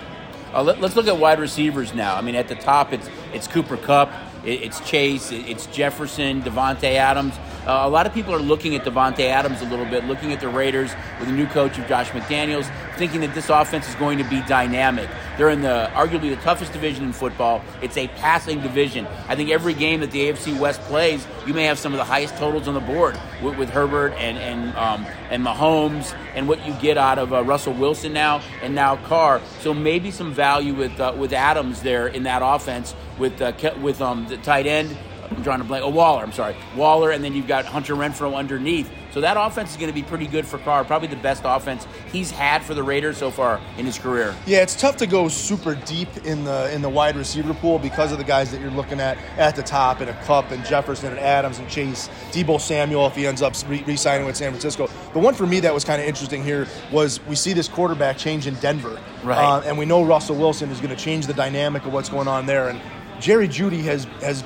Uh, 0.54 0.64
let, 0.64 0.82
us 0.82 0.96
look 0.96 1.08
at 1.08 1.18
wide 1.18 1.40
receivers 1.40 1.94
now. 1.94 2.16
I 2.16 2.22
mean, 2.22 2.36
at 2.36 2.48
the 2.48 2.56
top, 2.56 2.94
it's 2.94 3.10
it's 3.34 3.48
Cooper 3.48 3.76
Kupp, 3.76 4.10
it's 4.44 4.80
Chase, 4.82 5.32
it's 5.32 5.66
Jefferson, 5.68 6.42
Davante 6.42 6.94
Adams. 6.96 7.34
Uh, 7.68 7.82
a 7.84 7.90
lot 7.90 8.08
of 8.08 8.14
people 8.14 8.34
are 8.34 8.40
looking 8.40 8.76
at 8.76 8.86
Davante 8.86 9.26
Adams 9.26 9.62
a 9.62 9.66
little 9.66 9.84
bit, 9.84 10.06
looking 10.06 10.32
at 10.32 10.40
the 10.40 10.48
Raiders 10.48 10.94
with 11.20 11.28
a 11.28 11.34
new 11.34 11.46
coach 11.48 11.78
of 11.78 11.86
Josh 11.86 12.10
McDaniels, 12.12 12.72
thinking 12.96 13.20
that 13.20 13.36
this 13.36 13.50
offense 13.50 13.90
is 13.90 13.96
going 13.96 14.18
to 14.20 14.24
be 14.24 14.42
dynamic. 14.44 15.10
They're 15.38 15.50
in 15.50 15.60
the 15.60 15.92
arguably 15.94 16.34
the 16.34 16.42
toughest 16.42 16.72
division 16.72 17.04
in 17.04 17.12
football. 17.12 17.62
It's 17.82 17.98
a 17.98 18.08
passing 18.08 18.62
division. 18.62 19.06
I 19.28 19.36
think 19.36 19.50
every 19.50 19.74
game 19.74 20.00
that 20.00 20.12
the 20.12 20.30
AFC 20.30 20.58
West 20.58 20.80
plays, 20.84 21.28
you 21.46 21.54
may 21.54 21.66
have 21.66 21.78
some 21.78 21.92
of 21.92 21.98
the 21.98 22.06
highest 22.06 22.38
totals 22.38 22.70
on 22.70 22.74
the 22.74 22.80
board 22.80 23.20
with, 23.44 23.58
with 23.58 23.70
Herbert 23.70 24.14
and 24.14 24.38
and 24.38 24.74
um, 24.78 25.06
and 25.30 25.46
Mahomes, 25.46 26.18
and 26.36 26.48
what 26.48 26.66
you 26.66 26.74
get 26.76 26.98
out 26.98 27.20
of 27.20 27.34
uh, 27.34 27.44
Russell 27.44 27.74
Wilson 27.74 28.14
now, 28.14 28.42
and 28.62 28.76
now 28.76 28.96
Carr. 28.96 29.42
So 29.60 29.74
maybe 29.74 30.10
some 30.10 30.34
value 30.34 30.74
with 30.74 30.98
uh, 31.02 31.14
with 31.18 31.34
Adams 31.34 31.82
there 31.82 32.08
in 32.08 32.24
that 32.24 32.42
offense 32.46 32.96
with 33.20 33.42
uh, 33.42 33.52
with 33.82 34.02
um, 34.02 34.26
the 34.30 34.38
tight 34.38 34.68
end. 34.68 34.96
I'm 35.32 35.44
trying 35.44 35.60
to 35.60 35.66
blank. 35.66 35.84
Oh, 35.84 35.90
Waller. 35.90 36.24
I'm 36.24 36.32
sorry, 36.32 36.56
Waller, 36.76 37.12
and 37.12 37.24
then 37.24 37.34
you've 37.34 37.48
got 37.48 37.66
Hunter 37.66 37.96
Renfrow 37.96 38.36
underneath. 38.36 38.90
So 39.12 39.22
that 39.22 39.36
offense 39.38 39.72
is 39.72 39.78
going 39.78 39.88
to 39.88 39.94
be 39.96 40.04
pretty 40.04 40.28
good 40.28 40.46
for 40.46 40.60
Carr. 40.60 40.84
Probably 40.86 41.08
the 41.08 41.16
best 41.16 41.42
offense 41.44 41.88
he's 42.12 42.30
had 42.30 42.62
for 42.64 42.76
the 42.76 42.84
Raiders 42.84 43.18
so 43.18 43.32
far 43.32 43.60
in 43.78 43.86
his 43.86 43.98
career. 43.98 44.36
Yeah, 44.46 44.62
it's 44.62 44.80
tough 44.80 44.98
to 44.98 45.08
go 45.08 45.28
super 45.28 45.74
deep 45.74 46.10
in 46.26 46.44
the 46.44 46.72
in 46.74 46.82
the 46.82 46.90
wide 46.90 47.16
receiver 47.16 47.54
pool 47.56 47.80
because 47.80 48.12
of 48.12 48.20
the 48.20 48.24
guys 48.24 48.52
that 48.52 48.62
you're 48.62 48.70
looking 48.72 49.00
at 49.00 49.18
at 49.38 49.56
the 49.56 49.64
top, 49.64 50.02
and 50.02 50.10
a 50.10 50.14
Kupp 50.26 50.52
and 50.52 50.64
Jefferson 50.66 51.10
and 51.10 51.20
Adams 51.20 51.58
and 51.60 51.68
Chase, 51.68 52.10
Deebo 52.32 52.60
Samuel 52.62 53.08
if 53.08 53.16
he 53.16 53.26
ends 53.26 53.42
up 53.42 53.54
re- 53.68 53.84
re-signing 53.88 54.26
with 54.28 54.38
San 54.38 54.52
Francisco. 54.52 54.88
The 55.14 55.20
one 55.20 55.34
for 55.34 55.48
me 55.48 55.60
that 55.62 55.74
was 55.74 55.84
kind 55.84 56.02
of 56.02 56.08
interesting 56.08 56.44
here 56.44 56.68
was 56.92 57.20
we 57.26 57.36
see 57.36 57.54
this 57.54 57.68
quarterback 57.68 58.18
change 58.18 58.46
in 58.46 58.54
Denver, 58.56 59.00
Right. 59.24 59.38
Uh, 59.38 59.62
and 59.66 59.78
we 59.78 59.86
know 59.86 60.04
Russell 60.04 60.36
Wilson 60.36 60.70
is 60.70 60.80
going 60.80 60.96
to 60.96 61.02
change 61.02 61.26
the 61.26 61.34
dynamic 61.34 61.86
of 61.86 61.94
what's 61.94 62.10
going 62.10 62.28
on 62.28 62.46
there, 62.46 62.70
and 62.70 62.80
Jerry 63.20 63.48
Jeudy 63.48 63.82
has 63.84 64.04
has 64.22 64.44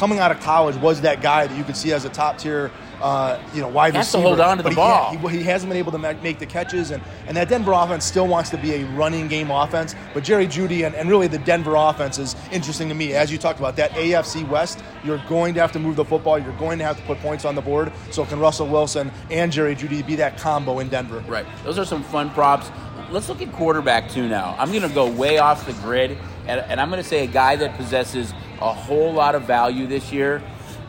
coming 0.00 0.18
out 0.18 0.30
of 0.30 0.40
college 0.40 0.76
was 0.76 1.02
that 1.02 1.20
guy 1.20 1.46
that 1.46 1.54
you 1.58 1.62
could 1.62 1.76
see 1.76 1.92
as 1.92 2.06
a 2.06 2.08
top 2.08 2.38
tier. 2.38 2.70
Uh, 3.02 3.38
you 3.54 3.60
know, 3.60 3.68
wide 3.68 3.92
He 3.92 3.98
has 3.98 4.10
to 4.12 4.20
hold 4.20 4.40
on 4.40 4.56
to 4.56 4.62
the 4.62 4.70
but 4.70 4.72
he 4.72 4.76
ball. 4.76 5.28
he, 5.28 5.38
he 5.38 5.42
hasn't 5.44 5.70
been 5.70 5.78
able 5.78 5.92
to 5.92 5.98
make 5.98 6.38
the 6.38 6.46
catches, 6.46 6.90
and, 6.90 7.02
and 7.26 7.36
that 7.36 7.48
Denver 7.48 7.72
offense 7.72 8.04
still 8.04 8.26
wants 8.26 8.50
to 8.50 8.58
be 8.58 8.74
a 8.74 8.84
running 8.86 9.26
game 9.28 9.50
offense. 9.50 9.94
But 10.12 10.24
Jerry 10.24 10.46
Jeudy 10.46 10.86
and, 10.86 10.94
and 10.94 11.08
really 11.08 11.26
the 11.26 11.38
Denver 11.38 11.74
offense 11.76 12.18
is 12.18 12.34
interesting 12.50 12.88
to 12.88 12.94
me. 12.94 13.14
As 13.14 13.30
you 13.30 13.36
talked 13.38 13.58
about, 13.58 13.76
that 13.76 13.90
AFC 13.92 14.46
West, 14.48 14.82
you're 15.04 15.22
going 15.28 15.52
to 15.54 15.60
have 15.60 15.72
to 15.72 15.78
move 15.78 15.96
the 15.96 16.04
football, 16.04 16.38
you're 16.38 16.56
going 16.58 16.78
to 16.78 16.84
have 16.84 16.96
to 16.96 17.02
put 17.02 17.18
points 17.20 17.44
on 17.44 17.54
the 17.54 17.62
board. 17.62 17.92
So 18.10 18.24
can 18.24 18.38
Russell 18.38 18.68
Wilson 18.68 19.10
and 19.30 19.50
Jerry 19.52 19.74
Jeudy 19.74 20.06
be 20.06 20.16
that 20.16 20.38
combo 20.38 20.78
in 20.78 20.88
Denver? 20.88 21.22
Right. 21.26 21.46
Those 21.64 21.78
are 21.78 21.86
some 21.86 22.02
fun 22.02 22.30
props. 22.30 22.70
Let's 23.10 23.28
look 23.28 23.42
at 23.42 23.52
quarterback 23.52 24.10
too 24.10 24.28
now. 24.28 24.54
I'm 24.58 24.70
going 24.70 24.82
to 24.82 24.94
go 24.94 25.10
way 25.10 25.38
off 25.38 25.66
the 25.66 25.72
grid, 25.74 26.18
and, 26.46 26.60
and 26.60 26.80
I'm 26.80 26.90
going 26.90 27.02
to 27.02 27.08
say 27.08 27.24
a 27.24 27.26
guy 27.26 27.56
that 27.56 27.76
possesses 27.76 28.32
a 28.60 28.72
whole 28.72 29.12
lot 29.12 29.34
of 29.34 29.42
value 29.44 29.86
this 29.86 30.12
year, 30.12 30.42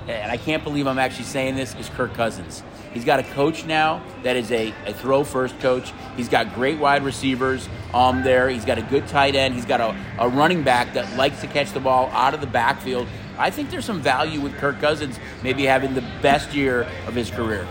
and 0.08 0.32
I 0.32 0.38
can't 0.38 0.64
believe 0.64 0.88
I'm 0.88 1.00
actually 1.00 1.26
saying 1.26 1.56
this, 1.56 1.76
is 1.76 1.90
Kirk 1.90 2.14
Cousins. 2.14 2.64
He's 2.94 3.06
got 3.06 3.20
a 3.20 3.24
coach 3.24 3.66
now 3.66 4.04
that 4.24 4.36
is 4.36 4.52
a, 4.52 4.74
a 4.86 4.94
throw 4.94 5.24
first 5.24 5.58
coach. 5.60 5.94
He's 6.18 6.28
got 6.28 6.54
great 6.54 6.78
wide 6.78 7.04
receivers 7.04 7.70
um, 7.94 8.22
there. 8.24 8.50
He's 8.50 8.66
got 8.66 8.78
a 8.78 8.82
good 8.82 9.08
tight 9.08 9.36
end. 9.36 9.54
He's 9.54 9.66
got 9.66 9.80
a, 9.80 9.96
a 10.20 10.28
running 10.28 10.64
back 10.64 10.94
that 10.96 11.16
likes 11.16 11.40
to 11.42 11.48
catch 11.48 11.72
the 11.72 11.80
ball 11.80 12.10
out 12.10 12.34
of 12.34 12.42
the 12.42 12.48
backfield. 12.48 13.08
I 13.38 13.50
think 13.50 13.70
there's 13.70 13.86
some 13.86 14.02
value 14.02 14.42
with 14.42 14.54
Kirk 14.58 14.80
Cousins 14.80 15.20
maybe 15.42 15.64
having 15.64 15.94
the 15.94 16.04
best 16.22 16.54
year 16.54 16.82
of 17.08 17.16
his 17.16 17.32
career. 17.32 17.66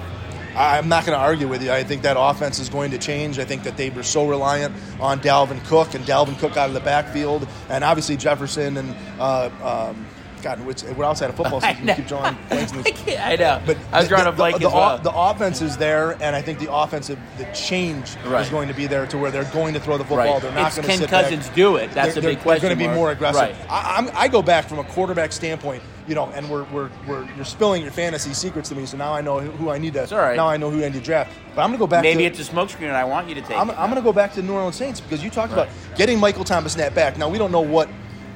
I'm 0.57 0.89
not 0.89 1.07
going 1.07 1.17
to 1.17 1.23
argue 1.23 1.49
with 1.49 1.63
you. 1.63 1.73
I 1.73 1.85
think 1.85 2.03
that 2.03 2.17
offense 2.19 2.59
is 2.59 2.69
going 2.69 2.91
to 2.91 2.99
change. 2.99 3.39
I 3.39 3.45
think 3.45 3.63
that 3.63 3.77
they 3.77 3.91
were 3.91 4.03
so 4.03 4.29
reliant 4.29 4.75
on 5.01 5.21
Dalvin 5.21 5.65
Cook 5.67 5.95
and 5.95 6.05
Dalvin 6.05 6.39
Cook 6.39 6.57
out 6.57 6.69
of 6.69 6.75
the 6.75 6.81
backfield, 6.81 7.47
and 7.69 7.85
obviously 7.85 8.17
Jefferson 8.17 8.77
and 8.77 8.95
uh, 9.19 9.51
um, 9.63 10.07
God, 10.41 10.61
which, 10.65 10.83
we're 10.83 11.05
outside 11.05 11.31
of 11.31 11.37
football 11.37 11.61
season. 11.61 11.87
We 11.87 11.95
keep 11.95 12.07
drawing 12.09 12.37
blanks 12.49 12.73
in 12.73 12.79
I, 12.79 12.83
this. 12.83 13.01
can't- 13.03 13.21
I 13.27 13.37
know. 13.37 13.63
But 13.67 13.77
I 13.93 13.99
was 13.99 14.05
the- 14.05 14.09
drawing 14.17 14.27
a 14.27 14.31
the- 14.31 14.37
blank 14.37 14.59
the, 14.61 14.67
as 14.69 14.73
well. 14.73 14.99
the 14.99 15.13
offense 15.15 15.63
is 15.63 15.77
there, 15.77 16.13
and 16.23 16.35
I 16.37 16.43
think 16.43 16.59
the 16.59 16.73
offensive 16.73 17.19
the 17.39 17.45
change 17.53 18.17
Right. 18.25 18.43
is 18.43 18.49
going 18.51 18.69
to 18.69 18.75
be 18.75 18.87
there 18.87 19.07
to 19.07 19.19
where 19.19 19.31
they're 19.31 19.45
going 19.53 19.75
to 19.75 19.81
throw 19.81 19.99
the 19.99 20.05
football. 20.05 20.35
Right. 20.35 20.43
They're 20.43 20.53
not 20.53 20.75
going 20.75 20.87
to 20.89 20.97
can 20.99 21.07
Cousins 21.09 21.47
back. 21.47 21.57
do 21.57 21.77
it? 21.77 21.91
That's 21.93 22.15
they're, 22.15 22.23
a 22.23 22.27
big 22.27 22.37
they're, 22.37 22.43
question 22.43 22.69
They're 22.69 22.77
going 22.77 22.89
to 22.89 22.93
be 22.93 22.95
more 22.95 23.11
aggressive. 23.13 23.41
Right. 23.43 23.71
I, 23.71 23.97
I'm, 23.99 24.11
I 24.15 24.29
go 24.29 24.43
back 24.43 24.69
from 24.69 24.79
a 24.79 24.85
quarterback 24.85 25.33
standpoint, 25.33 25.83
you 26.07 26.15
know, 26.15 26.27
and 26.35 26.49
we're, 26.51 26.65
we're, 26.65 26.91
we're 27.07 27.29
you're 27.37 27.45
spilling 27.45 27.83
your 27.83 27.91
fantasy 27.93 28.33
secrets 28.35 28.69
to 28.71 28.75
me, 28.75 28.87
so 28.87 28.97
now 28.97 29.13
I 29.13 29.21
know 29.21 29.41
who, 29.41 29.71
I 29.71 29.79
need 29.79 29.93
to. 29.95 30.03
It's 30.03 30.13
all 30.13 30.19
right. 30.19 30.37
Now 30.37 30.49
I 30.49 30.57
know 30.57 30.71
who 30.71 30.79
I 30.79 30.89
need 30.89 30.95
to 30.95 31.01
draft. 31.01 31.33
But 31.55 31.63
I'm 31.63 31.71
going 31.71 31.79
to 31.79 31.83
go 31.83 31.87
back. 31.87 32.03
Maybe 32.03 32.21
to, 32.21 32.25
it's 32.27 32.41
a 32.49 32.53
smokescreen, 32.53 32.83
and 32.89 32.97
I 32.97 33.05
want 33.05 33.29
you 33.29 33.35
to 33.35 33.43
take. 33.43 33.57
I'm. 33.57 33.71
I'm 33.71 33.91
going 33.91 33.97
to 33.97 34.03
go 34.03 34.13
back 34.13 34.33
to 34.35 34.41
the 34.41 34.47
New 34.47 34.55
Orleans 34.55 34.77
Saints 34.77 35.01
because 35.01 35.23
you 35.23 35.31
talked 35.31 35.53
about 35.53 35.69
getting 35.97 36.19
Michael 36.19 36.45
Thomas 36.45 36.77
Net 36.77 36.95
back. 36.95 37.19
Now 37.19 37.29
we 37.29 37.39
don't 37.39 37.53
know 37.53 37.61
what 37.61 37.89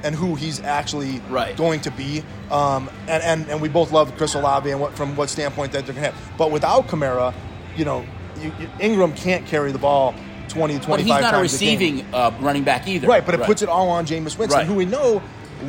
and 0.05 0.15
who 0.15 0.35
he's 0.35 0.61
actually 0.61 1.19
Right. 1.29 1.57
going 1.57 1.81
to 1.81 1.91
be, 1.91 2.23
um, 2.51 2.89
and, 3.09 3.23
and 3.23 3.49
and 3.49 3.59
we 3.61 3.67
both 3.67 3.91
love 3.91 4.15
Chris 4.15 4.35
Olave 4.35 4.69
and 4.69 4.79
what 4.79 4.95
from 4.95 5.15
what 5.15 5.29
standpoint 5.29 5.71
that 5.73 5.85
they're 5.85 5.95
going 5.95 6.05
to 6.05 6.11
have. 6.11 6.37
But 6.37 6.51
without 6.51 6.87
Kamara, 6.87 7.33
you 7.75 7.83
know, 7.85 8.05
you, 8.39 8.51
you, 8.59 8.69
Ingram 8.79 9.13
can't 9.13 9.45
carry 9.47 9.71
the 9.71 9.79
ball 9.79 10.13
20 10.49 10.75
to 10.75 10.79
25 10.79 10.87
but 10.87 10.99
he's 11.01 11.21
not 11.23 11.33
a 11.33 11.41
receiving 11.41 12.05
uh, 12.13 12.31
running 12.39 12.63
back 12.63 12.87
either. 12.87 13.07
Right, 13.07 13.25
but 13.25 13.33
it 13.35 13.41
puts 13.41 13.63
it 13.63 13.67
all 13.69 13.89
on 13.89 14.05
Jameis 14.05 14.37
Winston, 14.37 14.49
Right. 14.59 14.67
who 14.67 14.75
we 14.75 14.85
know 14.85 15.21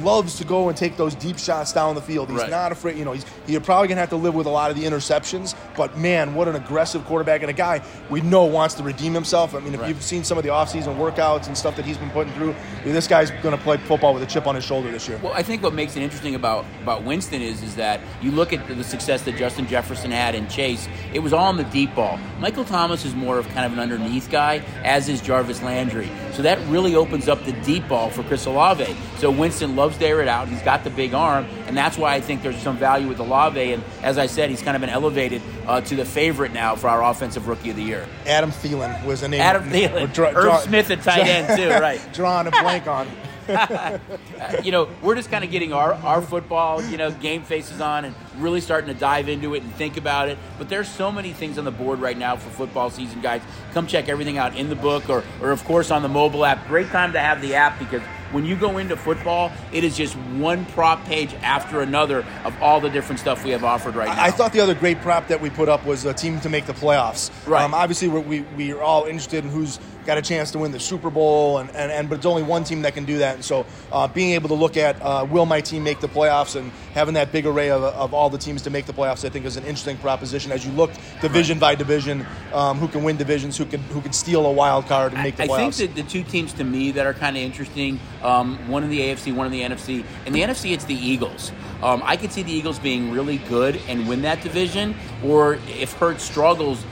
loves 0.02 0.36
to 0.38 0.44
go 0.44 0.68
and 0.68 0.76
take 0.76 0.96
those 0.96 1.14
deep 1.14 1.38
shots 1.38 1.72
down 1.72 1.94
the 1.94 2.00
field. 2.00 2.28
He's 2.30 2.40
Right. 2.40 2.50
not 2.50 2.72
afraid. 2.72 2.96
You 2.96 3.04
know, 3.04 3.12
he's 3.12 3.24
you're 3.46 3.60
probably 3.60 3.88
gonna 3.88 4.00
have 4.00 4.10
to 4.10 4.16
live 4.16 4.34
with 4.34 4.46
a 4.46 4.50
lot 4.50 4.70
of 4.70 4.76
the 4.76 4.84
interceptions. 4.84 5.54
But 5.76 5.96
man, 5.98 6.34
what 6.34 6.48
an 6.48 6.56
aggressive 6.56 7.04
quarterback 7.06 7.42
and 7.42 7.50
a 7.50 7.54
guy 7.54 7.80
we 8.10 8.20
know 8.20 8.44
wants 8.44 8.74
to 8.76 8.82
redeem 8.82 9.14
himself. 9.14 9.54
I 9.54 9.60
mean, 9.60 9.74
if 9.74 9.80
Right. 9.80 9.88
you've 9.88 10.02
seen 10.02 10.24
some 10.24 10.36
of 10.38 10.44
the 10.44 10.50
offseason 10.50 10.96
workouts 10.96 11.46
and 11.46 11.56
stuff 11.56 11.76
that 11.76 11.84
he's 11.84 11.96
been 11.98 12.10
putting 12.10 12.32
through, 12.34 12.54
this 12.84 13.06
guy's 13.06 13.30
gonna 13.42 13.56
play 13.58 13.76
football 13.76 14.14
with 14.14 14.22
a 14.22 14.26
chip 14.26 14.46
on 14.46 14.54
his 14.54 14.64
shoulder 14.64 14.90
this 14.90 15.08
year. 15.08 15.18
Well, 15.22 15.32
I 15.34 15.42
think 15.42 15.62
what 15.62 15.74
makes 15.74 15.96
it 15.96 16.02
interesting 16.02 16.34
about, 16.34 16.64
about 16.82 17.04
Winston 17.04 17.42
is 17.42 17.62
is 17.62 17.74
that 17.76 18.00
you 18.20 18.30
look 18.32 18.52
at 18.52 18.66
the 18.68 18.82
success 18.84 19.22
that 19.22 19.36
Justin 19.36 19.66
Jefferson 19.68 20.10
had 20.10 20.34
in 20.34 20.48
Chase. 20.48 20.88
It 21.12 21.20
was 21.20 21.32
all 21.32 21.50
in 21.50 21.56
the 21.56 21.64
deep 21.64 21.94
ball. 21.94 22.18
Michael 22.40 22.64
Thomas 22.64 23.04
is 23.04 23.14
more 23.14 23.38
of 23.38 23.48
kind 23.50 23.64
of 23.66 23.72
an 23.72 23.78
underneath 23.78 24.30
guy, 24.30 24.62
as 24.84 25.08
is 25.08 25.20
Jarvis 25.20 25.62
Landry. 25.62 26.10
So 26.32 26.42
that 26.42 26.58
really 26.68 26.94
opens 26.94 27.28
up 27.28 27.44
the 27.44 27.52
deep 27.52 27.86
ball 27.88 28.10
for 28.10 28.22
Chris 28.24 28.46
Olave. 28.46 28.94
So 29.18 29.30
Winston 29.30 29.75
loves 29.76 29.98
to 29.98 30.06
air 30.06 30.20
it 30.22 30.28
out. 30.28 30.48
He's 30.48 30.62
got 30.62 30.82
the 30.82 30.90
big 30.90 31.14
arm, 31.14 31.44
and 31.66 31.76
that's 31.76 31.96
why 31.96 32.14
I 32.14 32.20
think 32.20 32.42
there's 32.42 32.56
some 32.58 32.76
value 32.76 33.08
with 33.08 33.20
Olave. 33.20 33.72
And 33.72 33.84
as 34.02 34.18
I 34.18 34.26
said, 34.26 34.50
he's 34.50 34.62
kind 34.62 34.74
of 34.76 34.80
been 34.80 34.90
elevated 34.90 35.42
uh, 35.66 35.80
to 35.82 35.94
the 35.96 36.04
favorite 36.04 36.52
now 36.52 36.74
for 36.74 36.88
our 36.88 37.04
offensive 37.04 37.46
rookie 37.46 37.70
of 37.70 37.76
the 37.76 37.82
year. 37.82 38.06
Adam 38.26 38.50
Thielen 38.50 39.04
was 39.04 39.20
the 39.20 39.28
name. 39.28 39.40
Adam 39.40 39.64
Thielen, 39.64 40.12
dra- 40.12 40.28
Irv 40.34 40.44
draw- 40.44 40.58
Smith 40.60 40.90
at 40.90 41.02
tight 41.02 41.26
end 41.26 41.56
too, 41.58 41.68
right? 41.80 42.00
Drawing 42.12 42.46
a 42.46 42.50
blank 42.50 42.86
on. 42.86 43.06
you 44.64 44.72
know, 44.72 44.88
we're 45.02 45.14
just 45.14 45.30
kind 45.30 45.44
of 45.44 45.50
getting 45.50 45.72
our, 45.72 45.94
our 45.94 46.20
football, 46.20 46.82
you 46.82 46.96
know, 46.96 47.12
game 47.12 47.42
faces 47.42 47.80
on 47.80 48.04
and 48.04 48.14
really 48.38 48.60
starting 48.60 48.92
to 48.92 48.98
dive 48.98 49.28
into 49.28 49.54
it 49.54 49.62
and 49.62 49.72
think 49.74 49.96
about 49.96 50.28
it. 50.28 50.36
But 50.58 50.68
there's 50.68 50.88
so 50.88 51.12
many 51.12 51.32
things 51.32 51.58
on 51.58 51.64
the 51.64 51.70
board 51.70 52.00
right 52.00 52.16
now 52.18 52.36
for 52.36 52.50
football 52.50 52.90
season, 52.90 53.20
guys. 53.20 53.42
Come 53.72 53.86
check 53.86 54.08
everything 54.08 54.36
out 54.38 54.56
in 54.56 54.68
the 54.68 54.74
book 54.74 55.08
or, 55.08 55.22
or 55.40 55.52
of 55.52 55.64
course, 55.64 55.90
on 55.92 56.02
the 56.02 56.08
mobile 56.08 56.44
app. 56.44 56.66
Great 56.66 56.88
time 56.88 57.12
to 57.12 57.20
have 57.20 57.40
the 57.40 57.54
app 57.54 57.78
because 57.78 58.02
when 58.32 58.44
you 58.44 58.56
go 58.56 58.78
into 58.78 58.96
football, 58.96 59.52
it 59.72 59.84
is 59.84 59.96
just 59.96 60.14
one 60.14 60.64
prop 60.66 61.04
page 61.04 61.34
after 61.42 61.80
another 61.80 62.24
of 62.44 62.60
all 62.62 62.80
the 62.80 62.90
different 62.90 63.20
stuff 63.20 63.44
we 63.44 63.50
have 63.50 63.64
offered 63.64 63.94
right 63.94 64.08
now. 64.08 64.22
I 64.22 64.30
thought 64.30 64.52
the 64.52 64.60
other 64.60 64.74
great 64.74 65.00
prop 65.00 65.28
that 65.28 65.40
we 65.40 65.50
put 65.50 65.68
up 65.68 65.84
was 65.84 66.04
a 66.04 66.14
team 66.14 66.40
to 66.40 66.48
make 66.48 66.66
the 66.66 66.72
playoffs. 66.72 67.30
Right. 67.46 67.62
Um, 67.62 67.74
obviously, 67.74 68.08
we're, 68.08 68.20
we 68.20 68.40
we 68.56 68.72
are 68.72 68.82
all 68.82 69.04
interested 69.04 69.44
in 69.44 69.50
who's 69.50 69.78
got 70.06 70.16
a 70.16 70.22
chance 70.22 70.52
to 70.52 70.58
win 70.58 70.72
the 70.72 70.80
Super 70.80 71.10
Bowl, 71.10 71.58
and, 71.58 71.68
and, 71.70 71.90
and 71.90 72.08
but 72.08 72.16
it's 72.16 72.26
only 72.26 72.42
one 72.42 72.64
team 72.64 72.82
that 72.82 72.94
can 72.94 73.04
do 73.04 73.18
that. 73.18 73.34
And 73.34 73.44
so, 73.44 73.66
uh, 73.92 74.08
being 74.08 74.32
able 74.32 74.48
to 74.48 74.54
look 74.54 74.76
at 74.76 75.00
uh, 75.02 75.26
will 75.28 75.44
my 75.44 75.60
team 75.60 75.82
make 75.82 76.00
the 76.00 76.08
playoffs, 76.08 76.56
and 76.56 76.70
having 76.94 77.14
that 77.14 77.32
big 77.32 77.44
array 77.44 77.70
of, 77.70 77.82
of 77.82 78.14
all 78.14 78.30
the 78.30 78.38
teams 78.38 78.62
to 78.62 78.70
make 78.70 78.86
the 78.86 78.92
playoffs, 78.92 79.24
I 79.24 79.28
think 79.28 79.44
is 79.44 79.56
an 79.56 79.64
interesting 79.64 79.98
proposition. 79.98 80.52
As 80.52 80.64
you 80.64 80.72
look 80.72 80.90
division 81.20 81.58
by 81.58 81.74
division, 81.74 82.24
um, 82.54 82.78
who 82.78 82.88
can 82.88 83.02
win 83.02 83.16
divisions, 83.16 83.56
who 83.56 83.66
can 83.66 83.80
who 83.82 84.00
can 84.00 84.12
steal 84.12 84.46
a 84.46 84.52
wild 84.52 84.86
card 84.86 85.12
and 85.12 85.22
make 85.22 85.36
the 85.36 85.42
I 85.42 85.48
playoffs. 85.48 85.52
I 85.52 85.70
think 85.70 85.94
that 85.94 86.02
the 86.02 86.08
two 86.08 86.22
teams 86.22 86.52
to 86.54 86.64
me 86.64 86.92
that 86.92 87.04
are 87.04 87.14
kind 87.14 87.36
of 87.36 87.42
interesting, 87.42 87.98
um, 88.22 88.56
one 88.68 88.84
in 88.84 88.90
the 88.90 89.00
AFC, 89.00 89.34
one 89.34 89.46
in 89.46 89.52
the 89.52 89.62
NFC. 89.62 90.04
In 90.24 90.32
the 90.32 90.40
NFC, 90.40 90.72
it's 90.72 90.84
the 90.84 90.94
Eagles. 90.94 91.52
Um, 91.82 92.02
I 92.04 92.16
could 92.16 92.32
see 92.32 92.42
the 92.42 92.52
Eagles 92.52 92.78
being 92.78 93.10
really 93.12 93.38
good 93.38 93.80
and 93.88 94.08
win 94.08 94.22
that 94.22 94.42
division, 94.42 94.94
or 95.22 95.58
if 95.68 95.92
Hurts 95.94 96.22
struggles, 96.24 96.84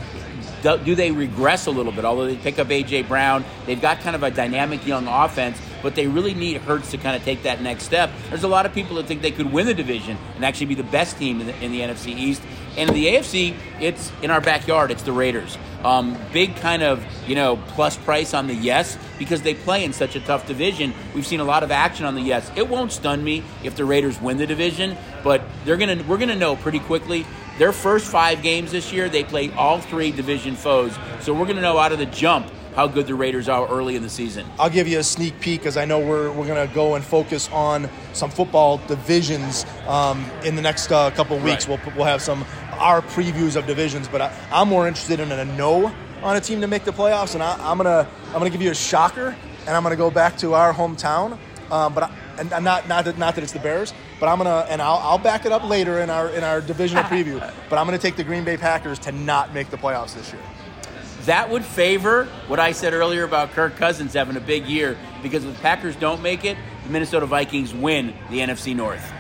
do, 0.65 0.79
do 0.79 0.95
they 0.95 1.11
regress 1.11 1.67
a 1.67 1.71
little 1.71 1.93
bit? 1.93 2.05
Although 2.05 2.27
they 2.27 2.37
pick 2.37 2.59
up 2.59 2.69
AJ 2.69 3.07
Brown, 3.07 3.45
they've 3.67 3.81
got 3.81 4.01
kind 4.01 4.17
of 4.17 4.23
a 4.23 4.31
dynamic 4.31 4.87
young 4.87 5.07
offense, 5.07 5.61
but 5.83 5.95
they 5.95 6.07
really 6.07 6.33
need 6.33 6.57
Hurts 6.57 6.91
to 6.93 6.99
kind 6.99 7.15
of 7.15 7.23
take 7.23 7.43
that 7.43 7.61
next 7.61 7.85
step. 7.85 8.11
There's 8.31 8.45
a 8.45 8.49
lot 8.49 8.65
of 8.65 8.73
people 8.73 8.97
that 8.97 9.07
think 9.07 9.21
they 9.21 9.31
could 9.31 9.53
win 9.53 9.67
the 9.67 9.75
division 9.75 10.17
and 10.35 10.45
actually 10.45 10.67
be 10.67 10.75
the 10.75 10.83
best 10.83 11.19
team 11.19 11.41
in 11.43 11.47
the, 11.49 11.63
in 11.63 11.71
the 11.71 11.81
NFC 11.81 12.09
East. 12.09 12.43
And 12.77 12.89
in 12.89 12.95
the 12.97 13.07
AFC, 13.07 13.55
it's 13.81 14.11
in 14.23 14.31
our 14.31 14.41
backyard. 14.41 14.91
It's 14.91 15.03
the 15.03 15.13
Raiders. 15.13 15.57
Um, 15.85 16.17
big 16.33 16.57
kind 16.57 16.83
of 16.83 17.05
you 17.29 17.35
know 17.35 17.57
plus 17.69 17.97
price 17.97 18.33
on 18.33 18.47
the 18.47 18.55
yes 18.55 18.99
because 19.19 19.43
they 19.43 19.55
play 19.55 19.85
in 19.85 19.93
such 19.93 20.17
a 20.17 20.21
tough 20.21 20.47
division. 20.47 20.95
We've 21.15 21.27
seen 21.27 21.41
a 21.41 21.45
lot 21.45 21.63
of 21.63 21.71
action 21.71 22.07
on 22.07 22.15
the 22.15 22.23
yes. 22.23 22.51
It 22.57 22.69
won't 22.69 22.91
stun 22.91 23.23
me 23.23 23.45
if 23.63 23.77
the 23.77 23.85
Raiders 23.85 24.21
win 24.21 24.39
the 24.39 24.47
division, 24.47 24.97
but 25.23 25.43
they're 25.65 25.77
gonna 25.77 26.03
we're 26.09 26.19
gonna 26.19 26.35
know 26.35 26.57
pretty 26.57 26.81
quickly. 26.81 27.27
Their 27.59 27.73
first 27.73 28.11
five 28.11 28.43
games 28.43 28.73
this 28.73 28.93
year, 28.93 29.09
they 29.09 29.25
played 29.25 29.53
all 29.55 29.81
three 29.81 30.11
division 30.11 30.57
foes, 30.57 30.97
so 31.21 31.33
we're 31.33 31.47
gonna 31.47 31.61
know 31.61 31.79
out 31.79 31.93
of 31.93 31.99
the 31.99 32.07
jump 32.07 32.51
how 32.75 32.89
good 32.89 33.07
the 33.07 33.15
Raiders 33.15 33.49
are 33.49 33.67
early 33.69 33.97
in 33.97 34.03
the 34.03 34.11
season. 34.11 34.45
I'll 34.59 34.71
give 34.71 34.89
you 34.89 34.99
a 34.99 35.03
sneak 35.03 35.39
peek 35.41 35.61
because 35.61 35.77
I 35.77 35.85
know 35.85 36.01
we're, 36.01 36.31
we're 36.33 36.47
going 36.47 36.69
to 36.69 36.75
go 36.75 36.97
and 36.97 37.05
focus 37.05 37.49
on 37.53 37.89
some 38.13 38.31
football 38.31 38.79
divisions 38.89 39.65
um, 39.87 40.29
in 40.45 40.57
the 40.57 40.63
next 40.63 40.91
uh, 40.91 41.11
couple 41.13 41.37
of 41.37 41.45
weeks. 41.45 41.69
Right. 41.69 41.85
We'll, 41.87 41.95
we'll 41.97 42.05
have 42.05 42.21
some 42.21 42.45
our 42.73 43.03
previews 43.03 43.55
of 43.55 43.67
divisions, 43.67 44.09
but 44.09 44.21
I, 44.21 44.37
I'm 44.51 44.69
more 44.69 44.89
interested 44.89 45.21
in 45.21 45.31
a 45.31 45.45
no 45.45 45.95
on 46.23 46.37
a 46.37 46.41
team 46.41 46.61
to 46.61 46.67
make 46.67 46.85
the 46.85 46.93
playoffs, 46.93 47.35
and 47.35 47.43
I, 47.43 47.57
I'm 47.71 47.77
gonna 47.77 48.09
I'm 48.29 48.33
gonna 48.33 48.51
give 48.51 48.63
you 48.63 48.73
a 48.73 48.75
shocker, 48.75 49.37
and 49.67 49.77
I'm 49.77 49.85
gonna 49.85 49.95
go 49.95 50.11
back 50.11 50.37
to 50.39 50.55
our 50.55 50.73
hometown. 50.73 51.39
Um, 51.71 51.95
but 51.95 52.05
I, 52.05 52.17
and 52.39 52.51
not 52.51 52.89
not 52.89 53.05
that 53.05 53.19
not 53.19 53.35
that 53.35 53.45
it's 53.45 53.53
the 53.53 53.59
Bears, 53.59 53.93
but 54.21 54.29
I'm 54.29 54.39
gonna 54.39 54.67
and 54.69 54.81
I'll, 54.81 54.99
I'll 54.99 55.19
back 55.19 55.47
it 55.47 55.53
up 55.53 55.69
later 55.69 56.01
in 56.01 56.11
our 56.11 56.29
in 56.31 56.45
our 56.45 56.61
divisional 56.61 57.05
preview. 57.05 57.41
But 57.71 57.79
I'm 57.79 57.87
gonna 57.87 57.99
take 57.99 58.17
the 58.17 58.25
Green 58.25 58.45
Bay 58.45 58.57
Packers 58.57 58.99
to 59.01 59.13
not 59.13 59.53
make 59.53 59.71
the 59.71 59.77
playoffs 59.77 60.15
this 60.15 60.33
year. 60.33 60.43
That 61.25 61.49
would 61.51 61.65
favor 61.65 62.27
what 62.47 62.61
I 62.61 62.73
said 62.73 62.93
earlier 62.93 63.25
about 63.25 63.53
Kirk 63.53 63.77
Cousins 63.77 64.13
having 64.13 64.37
a 64.37 64.41
big 64.41 64.67
year 64.67 64.99
because 65.23 65.45
if 65.45 65.55
the 65.55 65.61
Packers 65.61 65.97
don't 65.97 66.21
make 66.23 66.45
it, 66.45 66.59
the 66.85 66.91
Minnesota 66.93 67.27
Vikings 67.27 67.73
win 67.73 68.15
the 68.31 68.41
NFC 68.41 68.77
North. 68.77 69.11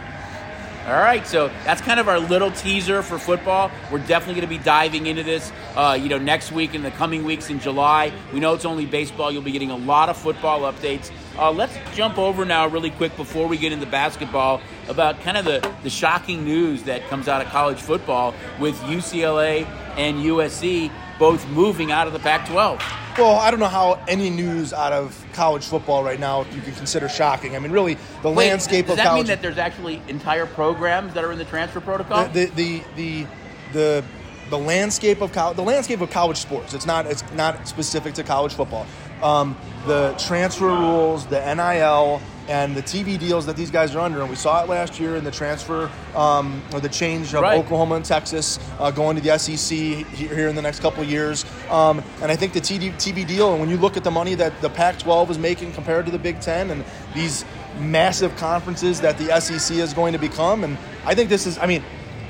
All 0.86 0.92
right, 0.92 1.26
so 1.26 1.48
that's 1.64 1.80
kind 1.80 1.98
of 1.98 2.10
our 2.10 2.18
little 2.18 2.50
teaser 2.50 3.02
for 3.02 3.18
football. 3.18 3.70
We're 3.90 4.00
definitely 4.00 4.34
going 4.34 4.52
to 4.52 4.58
be 4.58 4.62
diving 4.62 5.06
into 5.06 5.22
this, 5.22 5.50
uh, 5.76 5.98
you 5.98 6.10
know, 6.10 6.18
next 6.18 6.52
week 6.52 6.74
and 6.74 6.84
the 6.84 6.90
coming 6.90 7.24
weeks 7.24 7.48
in 7.48 7.58
July. 7.58 8.12
We 8.34 8.40
know 8.40 8.52
it's 8.52 8.66
only 8.66 8.84
baseball. 8.84 9.32
You'll 9.32 9.40
be 9.40 9.52
getting 9.52 9.70
a 9.70 9.76
lot 9.76 10.10
of 10.10 10.18
football 10.18 10.70
updates. 10.70 11.10
Uh, 11.38 11.50
let's 11.50 11.76
jump 11.94 12.16
over 12.18 12.44
now, 12.44 12.66
really 12.68 12.90
quick, 12.90 13.16
before 13.16 13.48
we 13.48 13.56
get 13.56 13.72
into 13.72 13.86
basketball, 13.86 14.60
about 14.88 15.20
kind 15.20 15.36
of 15.36 15.44
the, 15.44 15.68
the 15.82 15.90
shocking 15.90 16.44
news 16.44 16.84
that 16.84 17.06
comes 17.08 17.26
out 17.26 17.44
of 17.44 17.48
college 17.48 17.78
football 17.80 18.34
with 18.60 18.76
UCLA 18.82 19.66
and 19.96 20.18
USC 20.18 20.90
both 21.18 21.46
moving 21.48 21.90
out 21.92 22.06
of 22.06 22.12
the 22.12 22.18
Pac-12. 22.18 22.80
Well, 23.18 23.36
I 23.36 23.50
don't 23.50 23.60
know 23.60 23.66
how 23.66 24.02
any 24.08 24.28
news 24.30 24.72
out 24.72 24.92
of 24.92 25.24
college 25.32 25.64
football 25.64 26.02
right 26.02 26.18
now 26.18 26.44
you 26.52 26.60
can 26.60 26.74
consider 26.74 27.08
shocking. 27.08 27.54
I 27.54 27.60
mean, 27.60 27.70
really, 27.70 27.96
the 28.22 28.30
Wait, 28.30 28.48
landscape 28.48 28.86
does 28.86 28.92
of 28.92 28.96
that 28.98 29.06
college. 29.06 29.20
mean 29.20 29.26
that 29.28 29.40
there's 29.40 29.58
actually 29.58 30.02
entire 30.08 30.46
programs 30.46 31.14
that 31.14 31.22
are 31.22 31.30
in 31.30 31.38
the 31.38 31.44
transfer 31.44 31.80
protocol? 31.80 32.26
the, 32.28 32.46
the 32.46 32.82
the 32.96 33.26
the 33.72 34.04
the 34.50 34.58
landscape 34.58 35.20
of 35.20 35.32
college, 35.32 35.56
the 35.56 35.62
landscape 35.62 36.00
of 36.00 36.10
college 36.10 36.38
sports. 36.38 36.74
It's 36.74 36.86
not 36.86 37.06
it's 37.06 37.22
not 37.32 37.68
specific 37.68 38.14
to 38.14 38.24
college 38.24 38.54
football. 38.54 38.84
Um, 39.24 39.56
the 39.86 40.14
transfer 40.18 40.66
rules, 40.66 41.26
the 41.26 41.40
NIL, 41.54 42.20
and 42.46 42.76
the 42.76 42.82
TV 42.82 43.18
deals 43.18 43.46
that 43.46 43.56
these 43.56 43.70
guys 43.70 43.94
are 43.94 44.00
under, 44.00 44.20
and 44.20 44.28
we 44.28 44.36
saw 44.36 44.62
it 44.62 44.68
last 44.68 45.00
year 45.00 45.16
in 45.16 45.24
the 45.24 45.30
transfer 45.30 45.90
um, 46.14 46.62
or 46.74 46.80
the 46.80 46.90
change 46.90 47.34
of 47.34 47.40
Right. 47.40 47.58
Oklahoma 47.58 47.94
and 47.94 48.04
Texas 48.04 48.58
uh, 48.78 48.90
going 48.90 49.16
to 49.16 49.22
the 49.22 49.38
SEC 49.38 49.76
here 49.78 50.48
in 50.48 50.54
the 50.54 50.60
next 50.60 50.80
couple 50.80 51.02
of 51.02 51.08
years. 51.08 51.46
Um, 51.70 52.02
and 52.20 52.30
I 52.30 52.36
think 52.36 52.52
the 52.52 52.60
TD, 52.60 52.92
TV 52.96 53.26
deal, 53.26 53.52
and 53.52 53.60
when 53.60 53.70
you 53.70 53.78
look 53.78 53.96
at 53.96 54.04
the 54.04 54.10
money 54.10 54.34
that 54.34 54.60
the 54.60 54.68
Pac-12 54.68 55.30
is 55.30 55.38
making 55.38 55.72
compared 55.72 56.04
to 56.04 56.12
the 56.12 56.18
Big 56.18 56.40
Ten, 56.40 56.70
and 56.70 56.84
these 57.14 57.46
massive 57.80 58.36
conferences 58.36 59.00
that 59.00 59.16
the 59.16 59.40
SEC 59.40 59.78
is 59.78 59.94
going 59.94 60.12
to 60.12 60.18
become, 60.18 60.64
and 60.64 60.76
I 61.06 61.14
think 61.14 61.30
this 61.30 61.46
is, 61.46 61.56
I 61.58 61.66
mean, 61.66 61.82